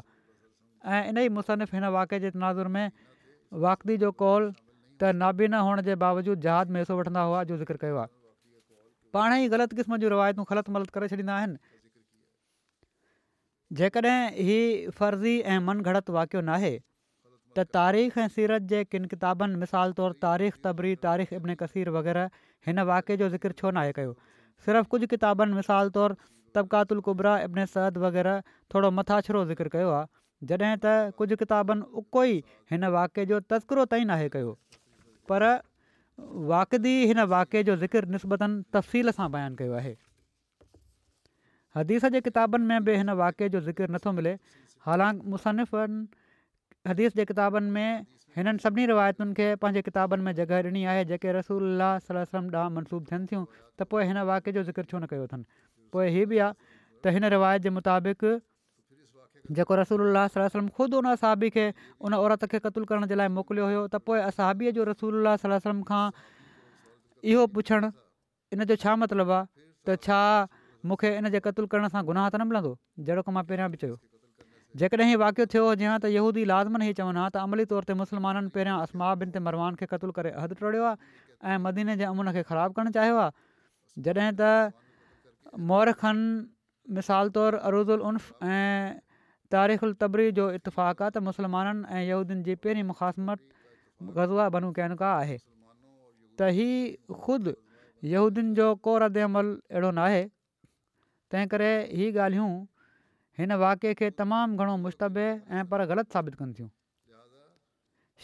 ऐं 0.95 1.03
इन 1.09 1.19
ई 1.25 1.29
मुसनिफ़ 1.41 1.75
हिन 1.79 1.85
वाक़े 1.97 2.19
जे 2.23 2.31
तनाज़ुर 2.37 2.71
में 2.77 2.85
वाक़दी 3.65 3.97
जो 4.03 4.11
कौल 4.21 4.47
त 4.53 5.09
नाबीना 5.23 5.59
हुअण 5.65 5.81
जे 5.89 5.95
बावजूदु 6.03 6.41
जहाज 6.43 6.71
में 6.75 6.81
हिसो 6.81 6.97
वठंदा 6.99 7.21
हुआ 7.31 7.43
जो 7.49 7.57
ज़िक्र 7.57 7.77
कयो 7.83 7.97
आहे 7.97 8.09
पाण 9.17 9.33
ई 9.39 9.49
ग़लति 9.55 9.77
क़िस्म 9.81 9.97
जूं 10.05 10.11
रिवायतूं 10.13 10.45
ख़लति 10.51 10.73
मलत 10.77 10.91
करे 10.95 11.09
छॾींदा 11.15 11.35
आहिनि 11.37 11.57
जेकॾहिं 13.81 14.31
हीउ 14.49 14.91
फ़र्ज़ी 15.01 15.35
ऐं 15.41 15.59
मन 15.67 15.81
घणत 15.91 16.11
वाक़ियो 16.19 16.43
नाहे 16.49 16.73
त 17.59 17.67
तारीख़ 17.79 18.19
ऐं 18.21 18.27
सीरत 18.39 18.63
जे 18.73 18.83
किन 18.95 19.05
किताबनि 19.15 19.57
मिसाल 19.65 19.93
तौरु 20.01 20.15
तारीख़ 20.27 20.57
तबरी 20.67 20.95
तारीख़ 21.07 21.35
इब्न 21.41 21.55
कसीर 21.65 21.91
वग़ैरह 21.99 22.31
हिन 22.71 22.81
वाक़े 22.93 23.17
जो 23.25 23.29
ज़िक्र 23.37 23.53
छो 23.61 23.71
न 23.71 23.77
आहे 23.85 23.93
कयो 24.01 24.17
सिर्फ़ु 24.69 24.89
कुझु 24.97 25.07
किताबनि 25.17 25.55
मिसाल 25.61 25.91
तौरु 25.99 27.01
कुबरा 27.11 27.39
इब्न 27.51 27.67
सद 27.77 28.03
वग़ैरह 28.09 28.43
थोरो 28.75 28.91
मथाछिरो 29.03 29.45
ज़िक्र 29.55 29.69
कयो 29.79 29.91
आहे 30.01 30.11
जॾहिं 30.51 30.77
त 30.83 31.15
कुझु 31.19 31.37
किताबनि 31.43 32.05
उई 32.21 32.33
हिन 32.71 32.85
वाक़े 32.99 33.25
जो 33.33 33.39
तस्करो 33.53 33.85
ताईं 33.95 34.07
नाहे 34.11 34.29
कयो 34.37 34.53
पर 35.33 35.45
वाक़िदी 36.53 36.95
हिन 37.11 37.21
वाक़े 37.35 37.63
जो 37.69 37.77
ज़िकिर 37.83 38.09
नसबतनि 38.15 38.63
तफ़सील 38.77 39.11
सां 39.19 39.29
बयानु 39.37 39.57
कयो 39.61 39.73
आहे 39.83 39.95
हदीस 41.77 42.05
जे 42.17 42.21
किताबनि 42.29 42.67
में 42.73 42.85
बि 42.89 42.97
हिन 43.03 43.11
वाक़े 43.23 43.49
जो 43.57 43.61
ज़िकिर 43.71 43.91
नथो 43.97 44.13
मिले 44.19 44.35
हालांकि 44.89 45.31
मुसनफ़नि 45.31 46.07
हदीस 46.91 47.17
जे 47.21 47.25
किताबनि 47.31 47.71
में 47.77 47.89
हिननि 48.37 48.59
सभिनी 48.67 48.87
रिवायतुनि 48.93 49.33
खे 49.39 49.49
पंहिंजे 49.63 49.83
किताबनि 49.91 50.23
में 50.27 50.33
जॻह 50.41 50.59
ॾिनी 50.63 50.85
आहे 50.93 51.05
जेके 51.15 51.33
रसूल 51.39 51.87
सलम 52.11 52.51
ॾांहुं 52.55 52.71
मनसूब 52.77 53.07
थियनि 53.13 53.27
थियूं 53.33 53.45
त 53.79 53.89
पोइ 53.95 54.05
हिन 54.11 54.19
वाक़े 54.33 54.53
जो 54.59 54.63
ज़िकिर 54.71 54.85
छो 54.93 54.99
न 55.05 55.11
कयो 55.13 55.27
अथनि 55.31 55.45
पोइ 55.93 56.09
हीअ 56.17 56.27
बि 56.35 56.39
आहे 56.47 56.79
त 57.05 57.15
हिन 57.17 57.25
रिवायत 57.37 57.63
जे 57.63 57.71
मुताबिक़ 57.81 58.25
जेको 59.57 59.75
रसूल 59.79 60.03
अलाह 60.15 60.27
सलम 60.33 60.69
ख़ुदि 60.75 60.95
उन 61.03 61.07
असाबी 61.19 61.49
खे 61.55 61.63
उन 62.09 62.13
औरत 62.19 62.45
खे 62.51 62.59
क़तलु 62.67 62.87
करण 62.91 63.07
जे 63.13 63.17
लाइ 63.21 63.29
मोकिलियो 63.37 63.65
हुयो 63.69 63.81
त 63.93 63.99
पोइ 64.09 64.21
असाबीअ 64.31 64.73
जो 64.79 64.85
रसूल 64.89 65.17
अलाही 65.21 65.49
वलम 65.51 65.81
खां 65.91 66.03
इहो 67.33 67.47
पुछणु 67.59 67.89
इन 68.57 68.65
जो 68.73 68.77
छा 68.85 68.95
मतिलबु 69.03 69.35
आहे 69.39 69.67
त 69.89 69.97
छा 70.07 70.21
मूंखे 70.91 71.11
इन 71.19 71.29
जे 71.35 71.41
क़तलु 71.47 71.67
करण 71.75 71.91
सां 71.95 72.05
गुनाह 72.13 72.29
त 72.31 72.35
न 72.39 72.47
मिलंदो 72.53 72.73
जेड़ो 73.11 73.27
को 73.29 73.35
मां 73.39 73.45
पहिरियां 73.51 73.69
बि 73.75 73.83
चयो 73.83 73.99
जेकॾहिं 74.81 75.17
वाक़िअ 75.21 75.47
थियो 75.53 75.65
जीअं 75.83 75.97
त 76.03 76.11
यहूदी 76.17 76.45
लाज़मन 76.55 76.85
ई 76.89 76.95
चवनि 77.01 77.21
हा 77.23 77.27
त 77.35 77.43
अमली 77.49 77.67
तौर 77.75 77.91
ते 77.91 77.97
मुस्लमाननि 78.05 78.55
पहिरियां 78.55 78.79
असमाबनि 78.87 79.35
ते 79.35 79.43
मरवान 79.49 79.83
खे 79.83 79.91
क़तलु 79.93 80.15
करे 80.21 80.33
हदि 80.43 80.57
टोड़ियो 80.63 80.87
आहे 80.93 81.15
ऐं 81.57 81.59
मदीने 81.67 81.97
जे 82.03 82.09
अमून 82.15 82.33
खे 82.39 82.43
ख़राबु 82.53 82.79
करणु 82.79 82.95
चाहियो 82.99 83.21
आहे 83.27 84.09
जॾहिं 84.09 84.35
त 84.43 86.15
मिसाल 86.99 87.29
तौरु 87.35 87.59
अरूज़ 87.69 87.91
उन्फ 88.13 88.45
ऐं 88.53 89.01
तारीख़ुल 89.53 89.93
तबरी 90.01 90.31
जो 90.37 90.45
इतफ़ाक़ 90.51 90.97
इतफ़ाक़ात 90.97 91.17
मुस्लमाननि 91.29 91.85
ऐं 91.97 92.03
यहूदियुनि 92.11 92.43
जी 92.49 92.55
पहिरीं 92.65 92.83
मुखासमत 92.91 93.41
गज़वा 94.17 94.49
बनू 94.55 94.69
कयनि 94.77 94.97
का 95.01 95.11
आहे 95.25 95.37
त 95.37 96.49
ही 96.57 96.69
ख़ुदि 97.25 97.53
यहूदियुनि 98.13 98.55
जो 98.57 98.69
को 98.87 98.93
रद 99.05 99.19
अमल 99.29 99.51
अहिड़ो 99.69 99.91
न 99.91 99.99
आहे 100.05 100.25
तंहिं 101.31 101.47
करे 101.53 101.73
इहे 101.97 102.07
ॻाल्हियूं 102.27 102.53
हिन 103.41 103.53
वाक़े 103.65 103.93
खे 104.01 104.09
तमामु 104.23 104.57
घणो 104.57 104.75
मुश्तबे 104.89 105.27
ऐं 105.53 105.65
पर 105.75 105.85
ग़लति 105.93 106.11
साबित 106.17 106.35
कनि 106.41 106.53
थियूं 106.61 106.71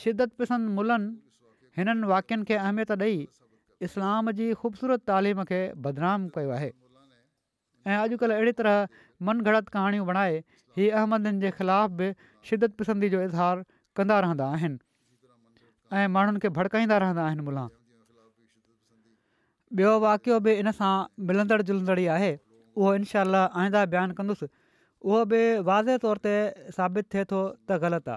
शिदत 0.00 0.30
पसंद 0.40 0.72
मुलनि 0.78 1.10
हिननि 1.76 2.06
वाक्यनि 2.12 2.44
खे 2.48 2.54
अहमियत 2.64 2.90
ॾेई 3.08 3.14
इस्लाम 3.86 4.24
जी 4.40 4.46
ख़ूबसूरत 4.60 5.00
तइलीम 5.12 5.44
खे 5.52 5.60
बदनाम 5.86 6.20
कयो 6.38 6.50
आहे 6.60 6.70
ऐं 7.90 7.96
अॼुकल्ह 8.04 8.34
अहिड़ी 8.38 8.52
तरह 8.62 8.78
मन 9.26 9.40
गणत 9.46 9.68
कहाणियूं 9.72 10.06
बणाए 10.06 10.40
हीअ 10.76 10.90
अहमदनि 10.98 11.40
जे 11.44 11.50
ख़िलाफ़ 11.58 11.92
बि 12.00 12.10
शिदत 12.50 12.72
पसंदी 12.82 13.08
जो 13.14 13.22
इज़हार 13.22 13.62
कंदा 13.96 14.18
रहंदा 14.26 14.46
आहिनि 14.56 14.78
ऐं 16.00 16.06
माण्हुनि 16.16 16.38
खे 16.42 16.48
भड़काईंदा 16.60 16.98
रहंदा 17.04 17.24
आहिनि 17.30 17.42
मुला 17.48 17.66
ॿियो 19.78 19.98
वाक़ियो 20.06 20.38
बि 20.46 20.52
इन 20.62 20.70
सां 20.80 20.92
मिलंदड़ु 21.30 21.62
जुलंदड़ 21.70 21.98
ई 22.00 22.06
आहे 22.18 22.30
उहो 22.78 22.94
इनशा 23.00 23.22
आईंदा 23.40 23.84
बयानु 23.94 24.16
कंदुसि 24.20 24.48
उहो 24.48 25.24
बि 25.32 25.42
वाज़े 25.72 25.98
तौर 26.06 26.22
ते 26.28 26.32
साबित 26.78 27.12
थिए 27.14 27.24
थो 27.32 27.42
त 27.70 27.80
ग़लति 27.84 28.16